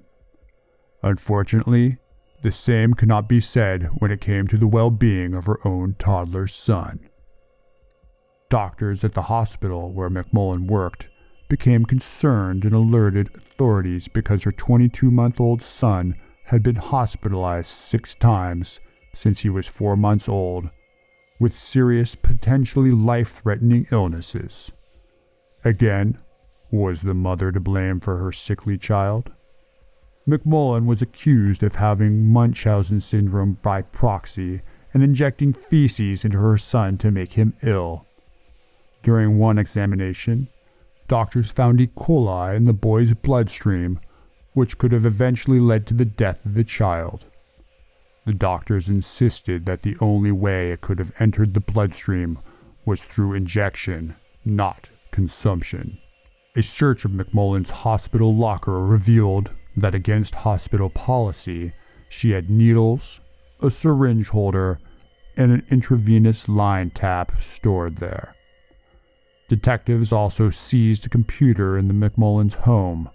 Unfortunately, 1.03 1.97
the 2.43 2.53
same 2.53 2.95
could 2.95 3.09
not 3.09 3.29
be 3.29 3.41
said 3.41 3.85
when 3.99 4.11
it 4.11 4.21
came 4.21 4.47
to 4.49 4.57
the 4.57 4.67
well 4.67 4.91
being 4.91 5.35
of 5.35 5.47
her 5.47 5.59
own 5.67 5.95
toddler 5.99 6.47
son. 6.47 7.09
Doctors 8.53 9.03
at 9.03 9.15
the 9.15 9.23
hospital 9.23 9.91
where 9.93 10.11
McMullen 10.11 10.67
worked 10.67 11.09
became 11.49 11.87
concerned 11.87 12.67
and 12.67 12.75
alerted 12.75 13.35
authorities 13.35 14.09
because 14.09 14.45
her 14.45 14.53
22 14.53 15.11
month 15.11 15.41
old 15.41 15.63
son 15.63 16.17
had 16.45 16.63
been 16.63 16.77
hospitalized 16.77 17.71
six 17.71 18.15
times 18.15 18.79
since 19.15 19.41
he 19.41 19.49
was 19.49 19.69
four 19.69 19.97
months 19.97 20.29
old 20.29 20.69
with 21.41 21.59
serious, 21.59 22.15
potentially 22.15 22.91
life 22.91 23.41
threatening 23.43 23.87
illnesses. 23.91 24.71
Again, 25.65 26.19
was 26.71 27.01
the 27.01 27.15
mother 27.15 27.53
to 27.53 27.59
blame 27.59 28.01
for 28.01 28.19
her 28.19 28.33
sickly 28.33 28.77
child? 28.77 29.33
McMullen 30.29 30.85
was 30.85 31.01
accused 31.01 31.63
of 31.63 31.77
having 31.77 32.27
Munchausen 32.27 33.01
syndrome 33.01 33.55
by 33.63 33.81
proxy 33.81 34.61
and 34.93 35.03
injecting 35.03 35.55
feces 35.55 36.23
into 36.23 36.37
her 36.37 36.59
son 36.59 36.99
to 36.99 37.11
make 37.11 37.33
him 37.33 37.55
ill. 37.63 38.07
During 39.03 39.39
one 39.39 39.59
examination, 39.59 40.49
doctors 41.09 41.51
found 41.51 41.81
E. 41.81 41.89
coli 41.89 42.55
in 42.55 42.65
the 42.65 42.73
boy's 42.73 43.15
bloodstream, 43.15 43.99
which 44.53 44.79
could 44.79 44.93
have 44.93 45.05
eventually 45.05 45.59
led 45.59 45.87
to 45.89 45.95
the 45.95 46.05
death 46.05 46.45
of 46.47 46.55
the 46.55 46.65
child. 46.65 47.25
The 48.25 48.33
doctors 48.33 48.89
insisted 48.89 49.67
that 49.67 49.83
the 49.83 49.97
only 50.01 50.31
way 50.31 50.71
it 50.71 50.81
could 50.81 51.01
have 51.01 51.13
entered 51.19 51.55
the 51.55 51.61
bloodstream 51.61 52.39
was 52.85 53.03
through 53.03 53.35
injection, 53.35 54.15
not 54.45 54.89
consumption. 55.11 55.99
A 56.55 56.63
search 56.63 57.05
of 57.05 57.11
McMullen's 57.11 57.71
hospital 57.71 58.37
locker 58.37 58.85
revealed 58.85 59.51
that, 59.77 59.95
against 59.95 60.37
hospital 60.37 60.91
policy, 60.91 61.73
she 62.09 62.31
had 62.33 62.51
needles, 62.51 63.21
a 63.61 63.71
syringe 63.71 64.29
holder, 64.29 64.79
and 65.37 65.51
an 65.51 65.67
intravenous 65.71 66.49
line 66.49 66.91
tap 66.91 67.33
stored 67.41 67.97
there. 67.97 68.37
Detectives 69.53 70.15
also 70.15 70.49
seized 70.49 71.05
a 71.05 71.11
computer 71.11 71.77
in 71.77 71.87
the 71.87 71.93
McMullens' 71.93 72.55
home 72.55 73.11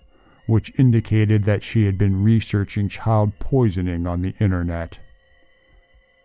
which 0.46 0.72
indicated 0.78 1.46
that 1.46 1.64
she 1.64 1.86
had 1.88 1.98
been 1.98 2.24
researching 2.24 2.88
child 2.88 3.40
poisoning 3.40 4.06
on 4.06 4.22
the 4.22 4.36
internet. 4.40 5.00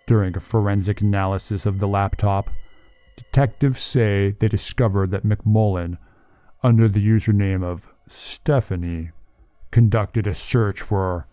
During 0.06 0.36
a 0.36 0.40
forensic 0.40 1.00
analysis 1.00 1.64
of 1.64 1.80
the 1.80 1.88
laptop, 1.88 2.50
detectives 3.16 3.80
say 3.80 4.36
they 4.38 4.48
discovered 4.48 5.12
that 5.12 5.24
McMullen, 5.24 5.96
under 6.62 6.90
the 6.90 7.08
username 7.08 7.64
of 7.64 7.94
Stephanie, 8.06 9.12
conducted 9.70 10.26
a 10.26 10.34
search 10.34 10.82
for 10.82 11.26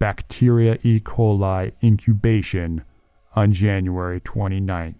bacteria 0.00 0.76
E. 0.82 0.98
coli 0.98 1.70
incubation 1.84 2.82
on 3.36 3.52
January 3.52 4.20
29th. 4.20 4.96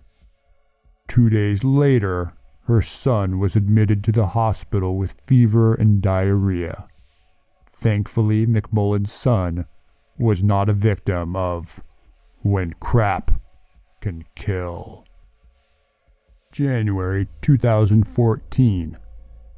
Two 1.09 1.29
days 1.29 1.65
later, 1.65 2.33
her 2.67 2.81
son 2.81 3.39
was 3.39 3.57
admitted 3.57 4.03
to 4.03 4.13
the 4.13 4.29
hospital 4.29 4.97
with 4.97 5.21
fever 5.27 5.75
and 5.75 6.01
diarrhea. 6.01 6.87
Thankfully, 7.71 8.47
McMullen's 8.47 9.13
son 9.13 9.67
was 10.19 10.43
not 10.43 10.69
a 10.69 10.73
victim 10.73 11.37
of 11.37 11.83
when 12.41 12.75
crap 12.81 13.31
can 14.01 14.25
kill. 14.35 15.05
January 16.53 17.29
2014, 17.43 18.97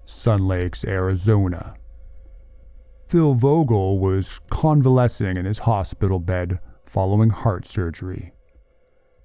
Sun 0.05 0.45
Lakes, 0.45 0.85
Arizona. 0.85 1.75
Phil 3.09 3.35
Vogel 3.35 3.99
was 4.01 4.41
convalescing 4.51 5.37
in 5.37 5.45
his 5.45 5.61
hospital 5.61 6.19
bed 6.19 6.59
following 6.87 7.31
heart 7.31 7.67
surgery. 7.67 8.33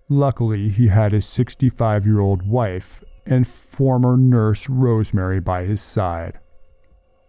Luckily, 0.10 0.70
he 0.70 0.88
had 0.88 1.14
his 1.14 1.26
65 1.26 2.06
year 2.06 2.20
old 2.20 2.48
wife 2.48 3.04
and 3.26 3.48
former 3.48 4.18
nurse 4.18 4.70
Rosemary 4.70 5.40
by 5.40 5.64
his 5.64 5.82
side. 5.82 6.40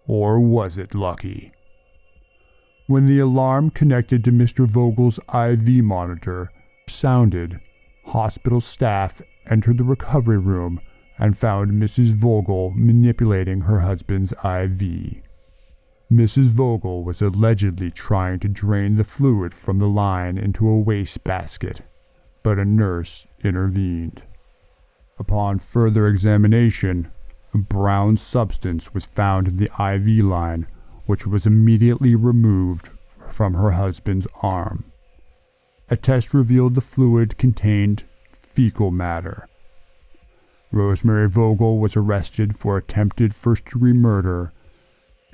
Or 0.06 0.40
was 0.40 0.78
it 0.78 0.94
lucky? 0.94 1.52
When 2.86 3.06
the 3.06 3.20
alarm 3.20 3.70
connected 3.70 4.24
to 4.24 4.32
Mr. 4.32 4.66
Vogel's 4.66 5.18
IV 5.32 5.84
monitor 5.84 6.50
sounded, 6.88 7.60
hospital 8.06 8.60
staff 8.60 9.22
entered 9.48 9.78
the 9.78 9.84
recovery 9.84 10.38
room 10.38 10.80
and 11.18 11.38
found 11.38 11.72
Mrs. 11.72 12.12
Vogel 12.12 12.72
manipulating 12.74 13.62
her 13.62 13.80
husband's 13.80 14.32
IV. 14.32 15.22
Mrs. 16.12 16.48
Vogel 16.48 17.04
was 17.04 17.22
allegedly 17.22 17.90
trying 17.90 18.38
to 18.40 18.48
drain 18.48 18.96
the 18.96 19.04
fluid 19.04 19.54
from 19.54 19.78
the 19.78 19.88
line 19.88 20.36
into 20.36 20.68
a 20.68 20.78
wastebasket, 20.78 21.82
but 22.42 22.58
a 22.58 22.64
nurse 22.64 23.26
intervened. 23.42 24.22
Upon 25.18 25.58
further 25.58 26.06
examination, 26.08 27.10
a 27.54 27.58
brown 27.58 28.16
substance 28.16 28.94
was 28.94 29.04
found 29.04 29.46
in 29.48 29.56
the 29.58 29.70
IV 29.78 30.24
line 30.24 30.66
which 31.06 31.26
was 31.26 31.46
immediately 31.46 32.14
removed 32.14 32.90
from 33.30 33.54
her 33.54 33.72
husband's 33.72 34.26
arm. 34.42 34.84
A 35.90 35.96
test 35.96 36.32
revealed 36.32 36.74
the 36.74 36.80
fluid 36.80 37.36
contained 37.36 38.04
fecal 38.40 38.90
matter. 38.90 39.46
Rosemary 40.70 41.28
Vogel 41.28 41.78
was 41.78 41.96
arrested 41.96 42.56
for 42.56 42.78
attempted 42.78 43.34
first 43.34 43.66
degree 43.66 43.92
murder 43.92 44.52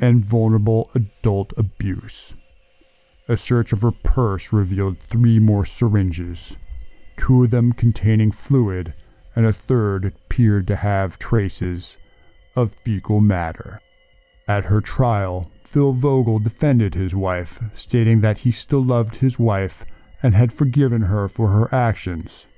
and 0.00 0.24
vulnerable 0.24 0.90
adult 0.94 1.52
abuse. 1.56 2.34
A 3.28 3.36
search 3.36 3.72
of 3.72 3.82
her 3.82 3.92
purse 3.92 4.52
revealed 4.52 4.98
three 4.98 5.38
more 5.38 5.64
syringes, 5.64 6.56
two 7.16 7.44
of 7.44 7.50
them 7.50 7.72
containing 7.72 8.32
fluid, 8.32 8.94
and 9.38 9.46
a 9.46 9.52
third 9.52 10.04
appeared 10.04 10.66
to 10.66 10.74
have 10.74 11.16
traces 11.16 11.96
of 12.56 12.74
fecal 12.74 13.20
matter. 13.20 13.80
At 14.48 14.64
her 14.64 14.80
trial, 14.80 15.48
Phil 15.62 15.92
Vogel 15.92 16.40
defended 16.40 16.96
his 16.96 17.14
wife, 17.14 17.60
stating 17.72 18.20
that 18.20 18.38
he 18.38 18.50
still 18.50 18.82
loved 18.82 19.18
his 19.18 19.38
wife 19.38 19.84
and 20.24 20.34
had 20.34 20.52
forgiven 20.52 21.02
her 21.02 21.28
for 21.28 21.50
her 21.50 21.72
actions. 21.72 22.48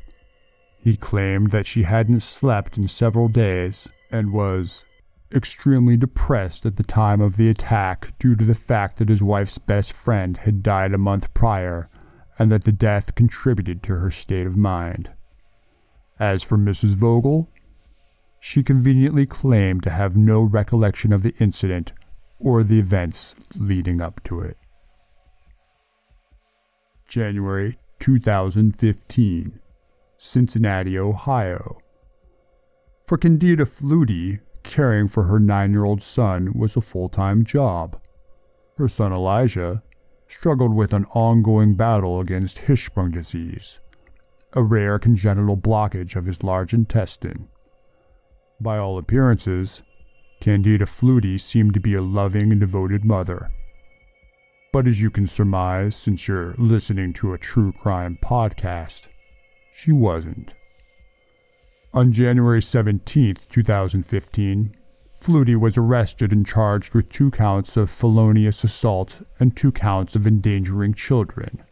He 0.83 0.97
claimed 0.97 1.51
that 1.51 1.67
she 1.67 1.83
hadn't 1.83 2.21
slept 2.21 2.79
in 2.79 2.89
several 2.89 3.29
days 3.29 3.87
and 4.11 4.33
was 4.33 4.87
extremely 5.35 5.99
depressed 5.99 6.65
at 6.65 6.77
the 6.77 6.83
time 6.83 7.21
of 7.21 7.37
the 7.37 7.51
attack 7.51 8.15
due 8.19 8.35
to 8.37 8.45
the 8.47 8.55
fact 8.55 8.97
that 8.97 9.11
his 9.11 9.23
wife's 9.23 9.59
best 9.59 9.93
friend 9.93 10.39
had 10.39 10.63
died 10.63 10.95
a 10.95 10.99
month 10.99 11.35
prior 11.35 11.91
and 12.39 12.51
that 12.51 12.65
the 12.65 12.73
death 12.73 13.15
contributed 13.15 13.83
to 13.83 13.97
her 13.97 14.11
state 14.11 14.47
of 14.47 14.57
mind. 14.57 15.11
As 16.21 16.43
for 16.43 16.59
Mrs. 16.59 16.95
Vogel, 16.95 17.49
she 18.39 18.63
conveniently 18.63 19.25
claimed 19.25 19.83
to 19.85 19.91
have 19.91 20.19
no 20.19 20.43
recollection 20.43 21.15
of 21.15 21.23
the 21.23 21.35
incident 21.41 21.93
or 22.39 22.63
the 22.63 22.79
events 22.79 23.35
leading 23.57 24.03
up 24.03 24.23
to 24.25 24.41
it. 24.41 24.59
January 27.09 27.79
2015, 28.01 29.61
Cincinnati, 30.19 30.99
Ohio. 30.99 31.79
For 33.07 33.17
Candida 33.17 33.65
Flutie, 33.65 34.41
caring 34.63 35.09
for 35.09 35.25
her 35.25 35.41
nine 35.41 35.73
year 35.73 35.85
old 35.85 36.03
son 36.03 36.53
was 36.53 36.77
a 36.77 36.83
full 36.83 37.09
time 37.09 37.45
job. 37.45 37.99
Her 38.77 38.89
son 38.89 39.13
Elijah 39.13 39.83
struggled 40.29 40.75
with 40.75 40.93
an 40.93 41.07
ongoing 41.07 41.75
battle 41.75 42.21
against 42.21 42.59
Hirschsprung 42.59 43.11
disease, 43.13 43.81
a 44.53 44.63
rare 44.63 44.99
congenital 44.99 45.57
blockage 45.57 46.17
of 46.17 46.27
his 46.27 46.43
large 46.43 46.73
intestine. 46.73 47.49
By 48.61 48.79
all 48.79 48.99
appearances, 48.99 49.83
Candida 50.41 50.87
Flutie 50.87 51.41
seemed 51.41 51.75
to 51.75 51.81
be 51.81 51.95
a 51.95 52.03
loving 52.03 52.51
and 52.51 52.61
devoted 52.61 53.05
mother. 53.05 53.51
But 54.73 54.87
as 54.87 55.01
you 55.01 55.11
can 55.11 55.27
surmise, 55.27 55.97
since 55.97 56.29
you're 56.29 56.55
listening 56.57 57.13
to 57.15 57.33
a 57.33 57.39
true 57.39 57.73
crime 57.73 58.19
podcast, 58.23 59.03
she 59.73 59.93
wasn't. 59.93 60.53
On 61.93 62.13
January 62.13 62.63
17, 62.63 63.37
2015, 63.49 64.75
Flutie 65.21 65.57
was 65.59 65.77
arrested 65.77 66.33
and 66.33 66.47
charged 66.47 66.95
with 66.95 67.11
two 67.11 67.31
counts 67.31 67.77
of 67.77 67.91
felonious 67.91 68.65
assault 68.65 69.23
and 69.39 69.57
two 69.57 69.73
counts 69.73 70.17
of 70.17 70.27
endangering 70.27 70.95
children. 70.95 71.63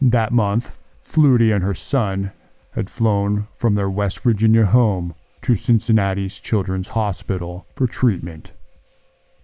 That 0.00 0.32
month, 0.32 0.76
Flutie 1.06 1.54
and 1.54 1.64
her 1.64 1.74
son 1.74 2.32
had 2.72 2.90
flown 2.90 3.48
from 3.56 3.74
their 3.74 3.88
West 3.88 4.20
Virginia 4.20 4.66
home 4.66 5.14
to 5.42 5.54
Cincinnati's 5.54 6.40
Children's 6.40 6.88
Hospital 6.88 7.66
for 7.74 7.86
treatment. 7.86 8.52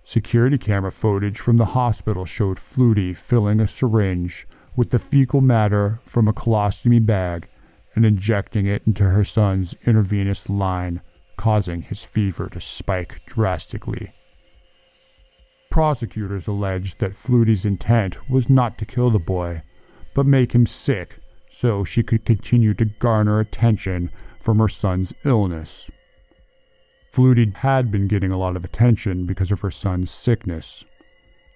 Security 0.04 0.58
camera 0.58 0.90
footage 0.90 1.38
from 1.38 1.56
the 1.56 1.66
hospital 1.66 2.26
showed 2.26 2.58
Flutie 2.58 3.16
filling 3.16 3.60
a 3.60 3.68
syringe 3.68 4.46
with 4.74 4.90
the 4.90 4.98
fecal 4.98 5.40
matter 5.40 6.00
from 6.04 6.26
a 6.26 6.32
colostomy 6.32 7.04
bag 7.04 7.48
and 7.94 8.04
injecting 8.04 8.66
it 8.66 8.82
into 8.86 9.04
her 9.04 9.24
son's 9.24 9.74
intravenous 9.86 10.48
line, 10.48 11.00
causing 11.36 11.82
his 11.82 12.04
fever 12.04 12.48
to 12.48 12.60
spike 12.60 13.22
drastically. 13.26 14.12
Prosecutors 15.70 16.46
alleged 16.46 16.98
that 16.98 17.14
Flutie's 17.14 17.64
intent 17.64 18.28
was 18.28 18.50
not 18.50 18.76
to 18.78 18.84
kill 18.84 19.10
the 19.10 19.18
boy, 19.18 19.62
but 20.14 20.26
make 20.26 20.54
him 20.54 20.66
sick 20.66 21.21
so 21.52 21.84
she 21.84 22.02
could 22.02 22.24
continue 22.24 22.72
to 22.74 22.86
garner 22.86 23.38
attention 23.38 24.10
from 24.40 24.58
her 24.58 24.68
son's 24.68 25.12
illness. 25.24 25.90
Flutie 27.12 27.54
had 27.56 27.90
been 27.92 28.08
getting 28.08 28.32
a 28.32 28.38
lot 28.38 28.56
of 28.56 28.64
attention 28.64 29.26
because 29.26 29.52
of 29.52 29.60
her 29.60 29.70
son's 29.70 30.10
sickness. 30.10 30.84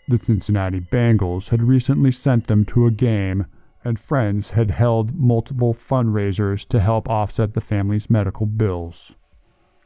The 0.07 0.19
Cincinnati 0.19 0.81
Bengals 0.81 1.49
had 1.49 1.63
recently 1.63 2.13
sent 2.13 2.47
them 2.47 2.65
to 2.67 2.87
a 2.87 2.91
game 2.91 3.47
and 3.83 3.99
friends 3.99 4.51
had 4.51 4.71
held 4.71 5.15
multiple 5.15 5.73
fundraisers 5.73 6.67
to 6.69 6.79
help 6.79 7.09
offset 7.09 7.55
the 7.55 7.61
family's 7.61 8.11
medical 8.11 8.45
bills. 8.45 9.13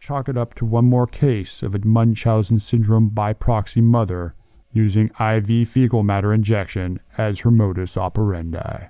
Chalk 0.01 0.29
it 0.29 0.37
up 0.37 0.55
to 0.55 0.65
one 0.65 0.87
more 0.87 1.07
case 1.07 1.63
of 1.63 1.75
a 1.75 1.87
Munchausen 1.87 2.59
syndrome 2.59 3.11
by 3.11 3.33
proxy 3.33 3.81
mother 3.81 4.35
using 4.73 5.11
IV 5.21 5.69
fecal 5.69 6.03
matter 6.03 6.33
injection 6.33 7.01
as 7.17 7.41
her 7.41 7.51
modus 7.51 7.97
operandi. 7.97 8.89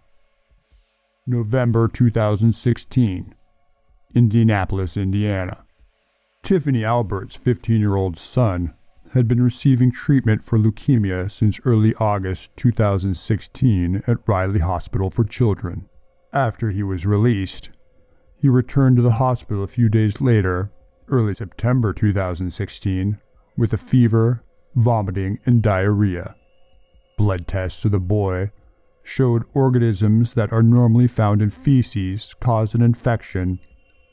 November 1.30 1.86
2016, 1.86 3.34
Indianapolis, 4.16 4.96
Indiana. 4.96 5.64
Tiffany 6.42 6.84
Albert's 6.84 7.36
15 7.36 7.80
year 7.80 7.94
old 7.94 8.18
son 8.18 8.74
had 9.12 9.28
been 9.28 9.40
receiving 9.40 9.92
treatment 9.92 10.42
for 10.42 10.58
leukemia 10.58 11.30
since 11.30 11.60
early 11.64 11.94
August 12.00 12.56
2016 12.56 14.02
at 14.08 14.18
Riley 14.26 14.58
Hospital 14.58 15.08
for 15.08 15.22
Children. 15.22 15.88
After 16.32 16.70
he 16.70 16.82
was 16.82 17.06
released, 17.06 17.70
he 18.36 18.48
returned 18.48 18.96
to 18.96 19.02
the 19.02 19.12
hospital 19.12 19.62
a 19.62 19.68
few 19.68 19.88
days 19.88 20.20
later, 20.20 20.72
early 21.06 21.34
September 21.34 21.92
2016, 21.92 23.20
with 23.56 23.72
a 23.72 23.78
fever, 23.78 24.42
vomiting, 24.74 25.38
and 25.46 25.62
diarrhea. 25.62 26.34
Blood 27.16 27.46
tests 27.46 27.84
of 27.84 27.92
the 27.92 28.00
boy 28.00 28.50
showed 29.02 29.44
organisms 29.54 30.34
that 30.34 30.52
are 30.52 30.62
normally 30.62 31.08
found 31.08 31.42
in 31.42 31.50
feces 31.50 32.34
caused 32.40 32.74
an 32.74 32.82
infection, 32.82 33.58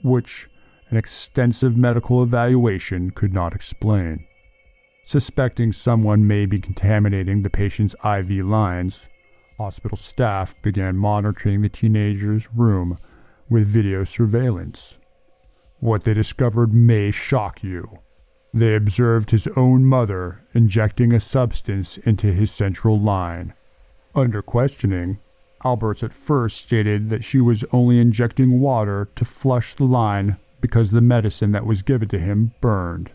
which 0.04 0.50
an 0.90 0.98
extensive 0.98 1.76
medical 1.76 2.24
evaluation 2.24 3.12
could 3.12 3.34
not 3.34 3.54
explain. 3.54 4.26
Suspecting 5.04 5.72
someone 5.72 6.28
may 6.28 6.46
be 6.46 6.60
contaminating 6.60 7.44
the 7.44 7.50
patient's 7.50 7.96
IV 8.04 8.30
lines, 8.46 9.02
hospital 9.58 9.98
staff 9.98 10.54
began 10.62 10.98
monitoring 10.98 11.62
the 11.62 11.70
teenager's 11.70 12.48
room 12.54 12.98
with 13.50 13.68
video 13.68 14.04
surveillance. 14.04 14.98
What 15.80 16.04
they 16.04 16.14
discovered 16.14 16.74
may 16.74 17.12
shock 17.12 17.64
you. 17.64 18.00
They 18.54 18.76
observed 18.76 19.32
his 19.32 19.48
own 19.56 19.86
mother 19.86 20.44
injecting 20.54 21.14
a 21.14 21.20
substance 21.20 21.98
into 21.98 22.28
his 22.28 22.52
central 22.52 23.00
line. 23.00 23.54
Under 24.18 24.42
questioning, 24.42 25.20
Alberts 25.64 26.02
at 26.02 26.12
first 26.12 26.58
stated 26.58 27.12
that 27.12 27.24
she 27.24 27.40
was 27.40 27.64
only 27.72 28.00
injecting 28.00 28.60
water 28.60 29.10
to 29.16 29.24
flush 29.24 29.76
the 29.76 29.84
line 29.84 30.38
because 30.60 30.90
the 30.90 31.02
medicine 31.02 31.52
that 31.52 31.68
was 31.68 31.84
given 31.84 32.08
to 32.10 32.18
him 32.18 32.52
burned. 32.60 33.12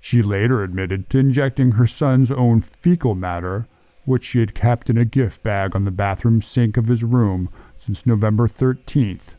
She 0.00 0.22
later 0.22 0.62
admitted 0.62 1.10
to 1.10 1.18
injecting 1.18 1.72
her 1.72 1.86
son's 1.86 2.30
own 2.30 2.62
fecal 2.62 3.14
matter, 3.14 3.68
which 4.06 4.24
she 4.24 4.40
had 4.40 4.54
kept 4.54 4.88
in 4.88 4.96
a 4.96 5.04
gift 5.04 5.42
bag 5.42 5.76
on 5.76 5.84
the 5.84 5.90
bathroom 5.90 6.40
sink 6.40 6.78
of 6.78 6.88
his 6.88 7.04
room 7.04 7.50
since 7.76 8.06
November 8.06 8.48
13th. 8.48 9.36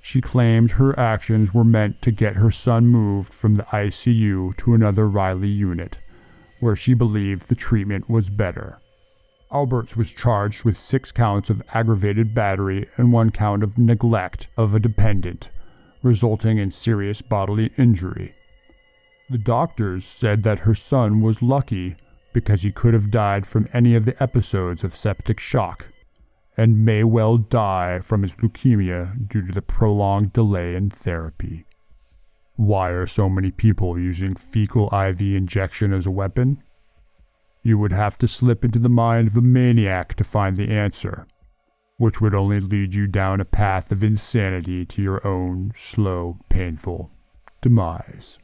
She 0.00 0.20
claimed 0.20 0.72
her 0.72 0.98
actions 0.98 1.54
were 1.54 1.62
meant 1.62 2.02
to 2.02 2.10
get 2.10 2.34
her 2.34 2.50
son 2.50 2.88
moved 2.88 3.32
from 3.32 3.54
the 3.54 3.64
ICU 3.64 4.56
to 4.56 4.74
another 4.74 5.08
Riley 5.08 5.46
unit, 5.46 5.98
where 6.58 6.74
she 6.74 6.92
believed 6.92 7.48
the 7.48 7.54
treatment 7.54 8.10
was 8.10 8.30
better. 8.30 8.80
Alberts 9.56 9.96
was 9.96 10.10
charged 10.10 10.64
with 10.64 10.76
six 10.76 11.10
counts 11.10 11.48
of 11.48 11.62
aggravated 11.72 12.34
battery 12.34 12.90
and 12.98 13.10
one 13.10 13.30
count 13.30 13.62
of 13.62 13.78
neglect 13.78 14.48
of 14.54 14.74
a 14.74 14.78
dependent, 14.78 15.48
resulting 16.02 16.58
in 16.58 16.70
serious 16.70 17.22
bodily 17.22 17.72
injury. 17.78 18.34
The 19.30 19.38
doctors 19.38 20.04
said 20.04 20.42
that 20.42 20.58
her 20.68 20.74
son 20.74 21.22
was 21.22 21.40
lucky 21.40 21.96
because 22.34 22.64
he 22.64 22.70
could 22.70 22.92
have 22.92 23.10
died 23.10 23.46
from 23.46 23.66
any 23.72 23.94
of 23.94 24.04
the 24.04 24.22
episodes 24.22 24.84
of 24.84 24.94
septic 24.94 25.40
shock 25.40 25.86
and 26.54 26.84
may 26.84 27.02
well 27.02 27.38
die 27.38 28.00
from 28.00 28.20
his 28.20 28.34
leukemia 28.34 29.26
due 29.26 29.46
to 29.46 29.54
the 29.54 29.62
prolonged 29.62 30.34
delay 30.34 30.74
in 30.74 30.90
therapy. 30.90 31.64
Why 32.56 32.90
are 32.90 33.06
so 33.06 33.30
many 33.30 33.50
people 33.50 33.98
using 33.98 34.34
fecal 34.34 34.94
IV 34.94 35.22
injection 35.22 35.94
as 35.94 36.04
a 36.04 36.10
weapon? 36.10 36.62
You 37.66 37.78
would 37.78 37.90
have 37.90 38.16
to 38.18 38.28
slip 38.28 38.64
into 38.64 38.78
the 38.78 38.88
mind 38.88 39.26
of 39.26 39.36
a 39.36 39.40
maniac 39.40 40.14
to 40.18 40.22
find 40.22 40.56
the 40.56 40.70
answer, 40.70 41.26
which 41.96 42.20
would 42.20 42.32
only 42.32 42.60
lead 42.60 42.94
you 42.94 43.08
down 43.08 43.40
a 43.40 43.44
path 43.44 43.90
of 43.90 44.04
insanity 44.04 44.86
to 44.86 45.02
your 45.02 45.26
own 45.26 45.72
slow, 45.74 46.38
painful 46.48 47.10
demise. 47.60 48.38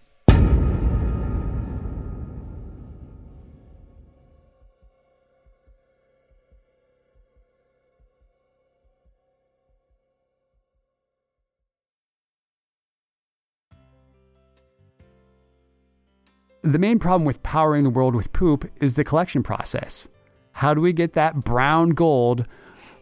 The 16.62 16.78
main 16.78 17.00
problem 17.00 17.24
with 17.24 17.42
powering 17.42 17.82
the 17.82 17.90
world 17.90 18.14
with 18.14 18.32
poop 18.32 18.70
is 18.80 18.94
the 18.94 19.02
collection 19.02 19.42
process. 19.42 20.06
How 20.52 20.74
do 20.74 20.80
we 20.80 20.92
get 20.92 21.14
that 21.14 21.42
brown 21.42 21.90
gold 21.90 22.46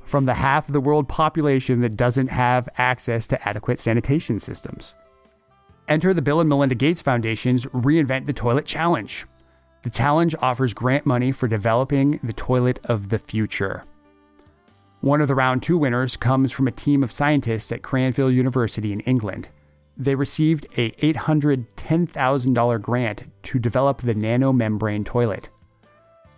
from 0.07 0.25
the 0.25 0.33
half 0.35 0.67
of 0.67 0.73
the 0.73 0.81
world 0.81 1.09
population 1.09 1.83
that 1.83 1.97
doesn't 1.97 2.29
have 2.29 2.71
access 2.79 3.27
to 3.27 3.49
adequate 3.49 3.79
sanitation 3.79 4.39
systems? 4.39 4.95
Enter 5.89 6.15
the 6.15 6.23
Bill 6.23 6.41
and 6.41 6.49
Melinda 6.49 6.75
Gates 6.75 7.03
Foundation's 7.03 7.67
Reinvent 7.67 8.25
the 8.25 8.33
Toilet 8.33 8.65
Challenge. 8.65 9.27
The 9.83 9.91
challenge 9.91 10.35
offers 10.41 10.73
grant 10.73 11.05
money 11.05 11.31
for 11.31 11.47
developing 11.47 12.19
the 12.23 12.33
toilet 12.33 12.81
of 12.85 13.11
the 13.11 13.19
future. 13.19 13.85
One 15.03 15.21
of 15.21 15.29
the 15.29 15.35
round 15.35 15.63
two 15.63 15.77
winners 15.77 16.17
comes 16.17 16.51
from 16.51 16.67
a 16.67 16.73
team 16.73 17.03
of 17.03 17.13
scientists 17.13 17.73
at 17.73 17.83
Cranfield 17.83 18.33
University 18.33 18.93
in 18.93 19.01
England. 19.01 19.51
They 20.01 20.15
received 20.15 20.67
a 20.79 20.93
$810,000 20.93 22.81
grant 22.81 23.25
to 23.43 23.59
develop 23.59 24.01
the 24.01 24.15
nanomembrane 24.15 25.05
toilet. 25.05 25.51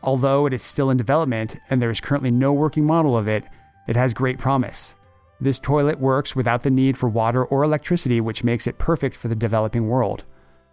Although 0.03 0.47
it 0.47 0.53
is 0.53 0.65
still 0.65 0.91
in 0.91 0.97
development 0.97 1.55
and 1.71 1.81
there 1.81 1.93
is 1.93 2.01
currently 2.01 2.33
no 2.33 2.53
working 2.53 2.85
model 2.85 3.17
of 3.17 3.29
it, 3.29 3.45
it 3.87 3.95
has 3.95 4.15
great 4.15 4.39
promise. 4.39 4.97
This 5.41 5.61
toilet 5.61 6.01
works 6.01 6.35
without 6.35 6.65
the 6.65 6.73
need 6.73 6.99
for 6.99 7.09
water 7.09 7.45
or 7.45 7.63
electricity, 7.63 8.21
which 8.21 8.43
makes 8.43 8.67
it 8.67 8.79
perfect 8.79 9.15
for 9.15 9.29
the 9.29 9.37
developing 9.37 9.87
world. 9.87 10.25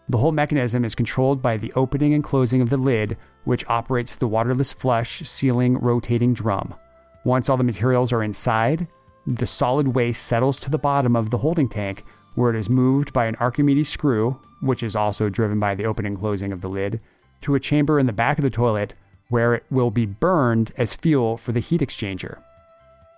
The 0.09 0.17
whole 0.17 0.31
mechanism 0.31 0.83
is 0.83 0.95
controlled 0.95 1.43
by 1.43 1.57
the 1.57 1.71
opening 1.73 2.15
and 2.15 2.23
closing 2.23 2.59
of 2.59 2.71
the 2.71 2.77
lid, 2.77 3.17
which 3.43 3.67
operates 3.67 4.15
the 4.15 4.27
waterless 4.27 4.73
flush 4.73 5.21
sealing 5.29 5.77
rotating 5.77 6.33
drum. 6.33 6.73
Once 7.23 7.49
all 7.49 7.57
the 7.57 7.63
materials 7.63 8.11
are 8.11 8.23
inside, 8.23 8.87
the 9.27 9.45
solid 9.45 9.89
waste 9.89 10.25
settles 10.25 10.59
to 10.61 10.71
the 10.71 10.79
bottom 10.79 11.15
of 11.15 11.29
the 11.29 11.37
holding 11.37 11.69
tank, 11.69 12.03
where 12.36 12.49
it 12.49 12.55
is 12.55 12.69
moved 12.69 13.13
by 13.13 13.25
an 13.25 13.36
Archimedes 13.36 13.89
screw, 13.89 14.39
which 14.61 14.84
is 14.84 14.95
also 14.95 15.30
driven 15.30 15.59
by 15.59 15.75
the 15.75 15.86
opening 15.86 16.13
and 16.13 16.19
closing 16.19 16.51
of 16.51 16.61
the 16.61 16.69
lid, 16.69 17.01
to 17.41 17.55
a 17.55 17.59
chamber 17.59 17.99
in 17.99 18.05
the 18.05 18.13
back 18.13 18.38
of 18.38 18.43
the 18.43 18.49
toilet, 18.49 18.93
where 19.30 19.53
it 19.53 19.63
will 19.69 19.91
be 19.91 20.05
burned 20.05 20.71
as 20.77 20.95
fuel 20.95 21.38
for 21.38 21.51
the 21.51 21.59
heat 21.59 21.82
exchanger. 21.82 22.41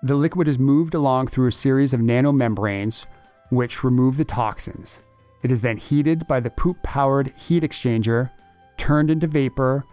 The 0.04 0.16
liquid 0.16 0.48
is 0.48 0.60
moved 0.60 0.94
along 0.94 1.28
through 1.28 1.48
a 1.48 1.52
series 1.52 1.94
of 1.94 2.00
nanomembranes, 2.00 3.06
which 3.50 3.84
remove 3.84 4.18
the 4.18 4.26
toxins. 4.26 5.00
It 5.44 5.52
is 5.52 5.62
then 5.62 5.78
heated 5.78 6.28
by 6.28 6.40
the 6.40 6.50
poop 6.50 6.82
powered 6.84 7.34
heat 7.36 7.64
exchanger, 7.64 8.32
turned 8.78 9.12
into 9.12 9.28
vapor, 9.28 9.84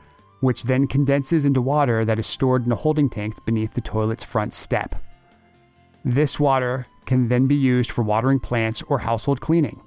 which 0.40 0.64
then 0.64 0.86
condenses 0.86 1.44
into 1.44 1.60
water 1.60 2.04
that 2.04 2.18
is 2.18 2.26
stored 2.26 2.64
in 2.64 2.72
a 2.72 2.76
holding 2.76 3.10
tank 3.10 3.44
beneath 3.44 3.74
the 3.74 3.80
toilet's 3.80 4.24
front 4.24 4.54
step. 4.54 4.94
This 6.08 6.40
water 6.40 6.86
can 7.04 7.28
then 7.28 7.46
be 7.46 7.54
used 7.54 7.90
for 7.90 8.02
watering 8.02 8.40
plants 8.40 8.80
or 8.88 9.00
household 9.00 9.42
cleaning. 9.42 9.82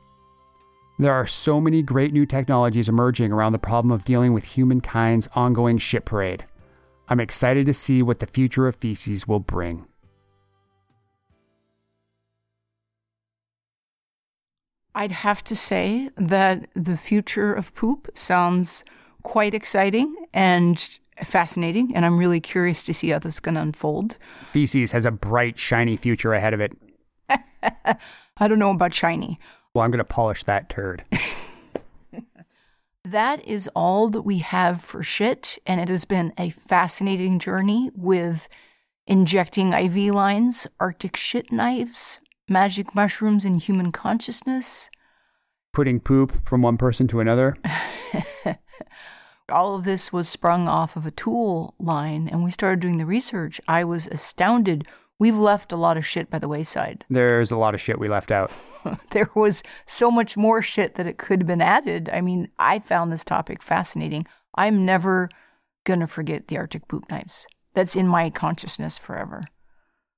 There 1.00 1.14
are 1.14 1.26
so 1.26 1.60
many 1.60 1.82
great 1.82 2.14
new 2.14 2.28
technologies 2.28 2.88
emerging 2.88 3.32
around 3.32 3.54
the 3.54 3.58
problem 3.58 3.92
of 3.92 4.06
dealing 4.06 4.32
with 4.32 4.44
humankind's 4.44 5.28
ongoing 5.34 5.80
shit 5.80 6.06
parade. 6.06 6.46
I'm 7.10 7.20
excited 7.20 7.66
to 7.66 7.74
see 7.74 8.04
what 8.04 8.20
the 8.20 8.28
future 8.28 8.68
of 8.68 8.76
feces 8.76 9.28
will 9.28 9.40
bring. 9.40 9.88
I'd 14.94 15.12
have 15.12 15.44
to 15.46 15.56
say 15.56 16.12
that 16.18 16.70
the 16.76 16.98
future 16.98 17.52
of 17.52 17.74
poop 17.74 18.12
sounds 18.14 18.84
quite 19.24 19.56
exciting 19.56 20.16
and 20.32 21.00
fascinating, 21.24 21.96
and 21.96 22.06
I'm 22.06 22.18
really 22.18 22.40
curious 22.40 22.84
to 22.84 22.94
see 22.94 23.10
how 23.10 23.20
this 23.20 23.36
is 23.36 23.40
going 23.40 23.56
to 23.56 23.62
unfold. 23.62 24.18
Feces 24.44 24.92
has 24.92 25.06
a 25.06 25.12
bright, 25.12 25.58
shiny 25.58 25.98
future 25.98 26.34
ahead 26.34 26.54
of 26.54 26.62
it. 26.62 26.78
I 27.30 28.48
don't 28.48 28.60
know 28.60 28.72
about 28.72 28.94
shiny. 28.94 29.40
Well, 29.74 29.84
I'm 29.84 29.92
going 29.92 30.04
to 30.04 30.04
polish 30.04 30.44
that 30.44 30.70
turd. 30.70 31.06
That 33.04 33.46
is 33.48 33.70
all 33.76 34.10
that 34.10 34.22
we 34.22 34.38
have 34.40 34.84
for 34.84 35.02
shit, 35.02 35.58
and 35.66 35.82
it 35.82 35.90
has 35.90 36.06
been 36.06 36.34
a 36.38 36.52
fascinating 36.52 37.40
journey 37.40 37.90
with 37.96 38.48
injecting 39.08 39.74
IV 39.74 40.14
lines, 40.14 40.68
Arctic 40.80 41.18
shit 41.18 41.52
knives, 41.52 42.20
magic 42.48 42.94
mushrooms, 42.94 43.44
and 43.44 43.60
human 43.60 43.92
consciousness. 43.92 44.90
Putting 45.74 46.00
poop 46.00 46.48
from 46.48 46.62
one 46.62 46.78
person 46.78 47.08
to 47.08 47.20
another. 47.20 47.56
all 49.52 49.76
of 49.76 49.84
this 49.84 50.12
was 50.12 50.28
sprung 50.28 50.68
off 50.68 50.96
of 50.96 51.06
a 51.06 51.12
tool 51.12 51.76
line, 51.80 52.28
and 52.28 52.44
we 52.44 52.52
started 52.52 52.80
doing 52.80 52.98
the 52.98 53.06
research. 53.06 53.62
I 53.68 53.84
was 53.84 54.08
astounded. 54.08 54.88
We've 55.20 55.36
left 55.36 55.72
a 55.72 55.78
lot 55.78 55.98
of 55.98 56.06
shit 56.06 56.30
by 56.30 56.40
the 56.40 56.48
wayside. 56.48 57.06
There's 57.10 57.52
a 57.52 57.58
lot 57.58 57.76
of 57.76 57.82
shit 57.82 58.00
we 58.00 58.10
left 58.10 58.32
out. 58.32 58.52
there 59.12 59.30
was 59.36 59.62
so 59.86 60.10
much 60.10 60.36
more 60.36 60.62
shit 60.62 60.96
that 60.96 61.06
it 61.06 61.18
could 61.18 61.42
have 61.42 61.48
been 61.48 61.62
added. 61.62 62.10
I 62.12 62.22
mean, 62.22 62.50
I 62.58 62.80
found 62.80 63.12
this 63.12 63.24
topic 63.24 63.62
fascinating. 63.62 64.26
I'm 64.56 64.86
never 64.86 65.30
going 65.84 66.00
to 66.00 66.08
forget 66.08 66.48
the 66.48 66.58
Arctic 66.58 66.88
poop 66.88 67.10
knives. 67.10 67.46
That's 67.74 67.96
in 67.96 68.08
my 68.08 68.30
consciousness 68.30 68.98
forever. 68.98 69.44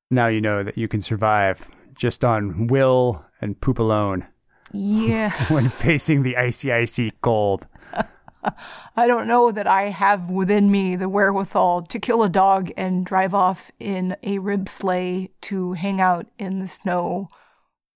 Now 0.10 0.28
you 0.28 0.42
know 0.42 0.64
that 0.64 0.78
you 0.78 0.88
can 0.88 1.02
survive 1.02 1.68
just 1.96 2.24
on 2.24 2.68
will 2.68 3.26
and 3.42 3.60
poop 3.60 3.80
alone. 3.80 4.28
Yeah. 4.72 5.32
when 5.54 5.70
facing 5.70 6.24
the 6.24 6.38
icy, 6.38 6.72
icy 6.72 7.12
cold. 7.22 7.66
I 8.96 9.08
don't 9.08 9.28
know 9.28 9.52
that 9.52 9.68
I 9.68 9.84
have 9.90 10.30
within 10.30 10.72
me 10.72 10.96
the 10.96 11.10
wherewithal 11.10 11.84
to 11.84 12.00
kill 12.00 12.24
a 12.24 12.30
dog 12.30 12.72
and 12.78 13.06
drive 13.06 13.34
off 13.34 13.72
in 13.80 14.16
a 14.24 14.40
rib 14.40 14.70
sleigh 14.70 15.32
to 15.42 15.74
hang 15.74 16.02
out 16.02 16.28
in 16.38 16.60
the 16.60 16.68
snow. 16.68 17.28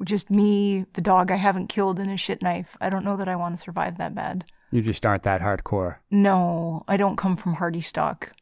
Just 0.04 0.30
me, 0.30 0.86
the 0.93 1.02
dog 1.02 1.32
I 1.32 1.38
haven't 1.38 1.68
killed, 1.68 2.00
and 2.00 2.12
a 2.12 2.18
shit 2.18 2.41
knife. 2.41 2.78
I 2.80 2.89
don't 2.89 3.04
know 3.04 3.18
that 3.18 3.28
I 3.28 3.36
want 3.36 3.58
to 3.58 3.62
survive 3.62 3.98
that 3.98 4.14
bad. 4.14 4.45
You 4.72 4.82
just 4.82 5.06
aren't 5.06 5.24
that 5.24 5.41
hardcore. 5.41 5.98
No, 6.12 6.84
I 6.88 6.98
don't 6.98 7.16
come 7.16 7.36
from 7.36 7.56
hardy 7.56 7.82
stock. 7.82 8.34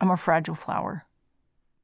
I'm 0.00 0.10
a 0.10 0.16
fragile 0.16 0.54
flower. 0.54 1.06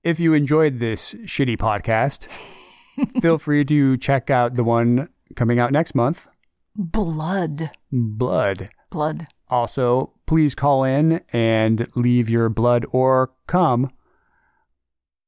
If 0.03 0.21
you 0.21 0.35
enjoyed 0.35 0.79
this 0.79 1.15
shitty 1.15 1.57
podcast, 1.57 2.27
feel 3.21 3.39
free 3.39 3.65
to 3.65 3.97
check 3.97 4.31
out 4.31 4.57
the 4.57 4.65
one 4.65 5.09
coming 5.37 5.59
out 5.59 5.73
next 5.73 5.95
month. 5.95 6.29
Blood. 6.75 7.71
Blood. 7.91 8.71
Blood. 8.91 9.27
Also, 9.51 10.13
please 10.27 10.55
call 10.55 10.85
in 10.85 11.23
and 11.33 11.89
leave 11.97 12.29
your 12.29 12.49
blood 12.49 12.85
or 12.91 13.33
cum 13.47 13.91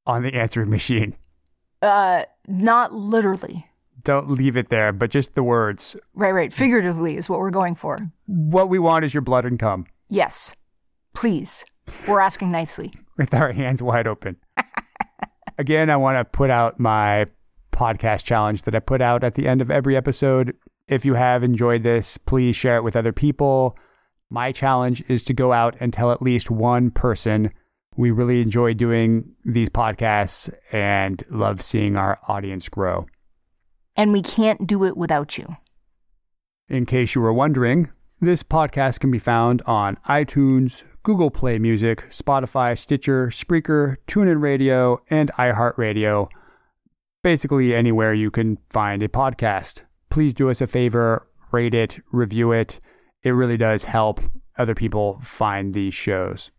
on 0.05 0.23
the 0.23 0.33
answering 0.33 0.69
machine. 0.77 1.15
Uh, 1.81 2.23
not 2.47 2.93
literally. 2.93 3.67
Don't 4.03 4.29
leave 4.31 4.57
it 4.57 4.69
there, 4.69 4.91
but 4.91 5.11
just 5.11 5.35
the 5.35 5.43
words. 5.43 5.95
Right, 6.13 6.31
right. 6.31 6.51
Figuratively 6.51 7.17
is 7.17 7.29
what 7.29 7.39
we're 7.39 7.51
going 7.51 7.75
for. 7.75 7.97
What 8.25 8.69
we 8.69 8.79
want 8.79 9.05
is 9.05 9.13
your 9.13 9.21
blood 9.21 9.45
and 9.45 9.59
cum. 9.59 9.85
Yes. 10.09 10.55
Please. 11.13 11.63
We're 12.07 12.19
asking 12.19 12.51
nicely. 12.51 12.93
With 13.17 13.33
our 13.33 13.51
hands 13.51 13.83
wide 13.83 14.07
open. 14.07 14.37
Again, 15.57 15.89
I 15.89 15.97
want 15.97 16.17
to 16.17 16.25
put 16.25 16.49
out 16.49 16.79
my 16.79 17.25
podcast 17.71 18.23
challenge 18.23 18.63
that 18.63 18.75
I 18.75 18.79
put 18.79 19.01
out 19.01 19.23
at 19.23 19.35
the 19.35 19.47
end 19.47 19.61
of 19.61 19.69
every 19.69 19.95
episode. 19.95 20.55
If 20.87 21.05
you 21.05 21.13
have 21.13 21.43
enjoyed 21.43 21.83
this, 21.83 22.17
please 22.17 22.55
share 22.55 22.77
it 22.77 22.83
with 22.83 22.95
other 22.95 23.11
people. 23.11 23.77
My 24.33 24.53
challenge 24.53 25.03
is 25.09 25.23
to 25.23 25.33
go 25.33 25.51
out 25.51 25.75
and 25.81 25.91
tell 25.91 26.09
at 26.09 26.21
least 26.21 26.49
one 26.49 26.89
person 26.89 27.51
we 27.97 28.11
really 28.11 28.41
enjoy 28.41 28.73
doing 28.73 29.33
these 29.43 29.67
podcasts 29.67 30.49
and 30.71 31.21
love 31.29 31.61
seeing 31.61 31.97
our 31.97 32.17
audience 32.29 32.69
grow. 32.69 33.07
And 33.97 34.13
we 34.13 34.21
can't 34.21 34.65
do 34.65 34.85
it 34.85 34.95
without 34.95 35.37
you. 35.37 35.57
In 36.69 36.85
case 36.85 37.13
you 37.13 37.19
were 37.19 37.33
wondering, 37.33 37.91
this 38.21 38.41
podcast 38.41 39.01
can 39.01 39.11
be 39.11 39.19
found 39.19 39.61
on 39.65 39.97
iTunes, 40.07 40.83
Google 41.03 41.29
Play 41.29 41.59
Music, 41.59 42.09
Spotify, 42.09 42.77
Stitcher, 42.77 43.27
Spreaker, 43.27 43.97
TuneIn 44.07 44.41
Radio, 44.41 45.01
and 45.09 45.29
iHeartRadio. 45.33 46.29
Basically, 47.21 47.75
anywhere 47.75 48.13
you 48.13 48.31
can 48.31 48.59
find 48.69 49.03
a 49.03 49.09
podcast. 49.09 49.81
Please 50.09 50.33
do 50.33 50.49
us 50.49 50.61
a 50.61 50.67
favor, 50.67 51.27
rate 51.51 51.73
it, 51.73 51.99
review 52.13 52.53
it. 52.53 52.79
It 53.23 53.31
really 53.31 53.57
does 53.57 53.85
help 53.85 54.19
other 54.57 54.75
people 54.75 55.19
find 55.23 55.73
these 55.73 55.93
shows. 55.93 56.51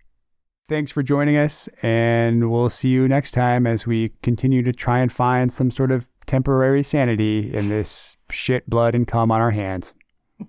Thanks 0.68 0.92
for 0.92 1.02
joining 1.02 1.36
us, 1.36 1.68
and 1.82 2.50
we'll 2.50 2.70
see 2.70 2.88
you 2.88 3.08
next 3.08 3.32
time 3.32 3.66
as 3.66 3.86
we 3.86 4.12
continue 4.22 4.62
to 4.62 4.72
try 4.72 5.00
and 5.00 5.12
find 5.12 5.52
some 5.52 5.70
sort 5.70 5.90
of 5.90 6.08
temporary 6.26 6.82
sanity 6.82 7.52
in 7.52 7.68
this 7.68 8.16
shit, 8.30 8.70
blood, 8.70 8.94
and 8.94 9.06
cum 9.06 9.30
on 9.30 9.40
our 9.40 9.50
hands. 9.50 9.92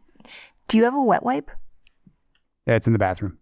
Do 0.68 0.78
you 0.78 0.84
have 0.84 0.94
a 0.94 1.02
wet 1.02 1.24
wipe? 1.24 1.50
Yeah, 2.66 2.76
it's 2.76 2.88
in 2.88 2.94
the 2.94 3.00
bathroom. 3.00 3.40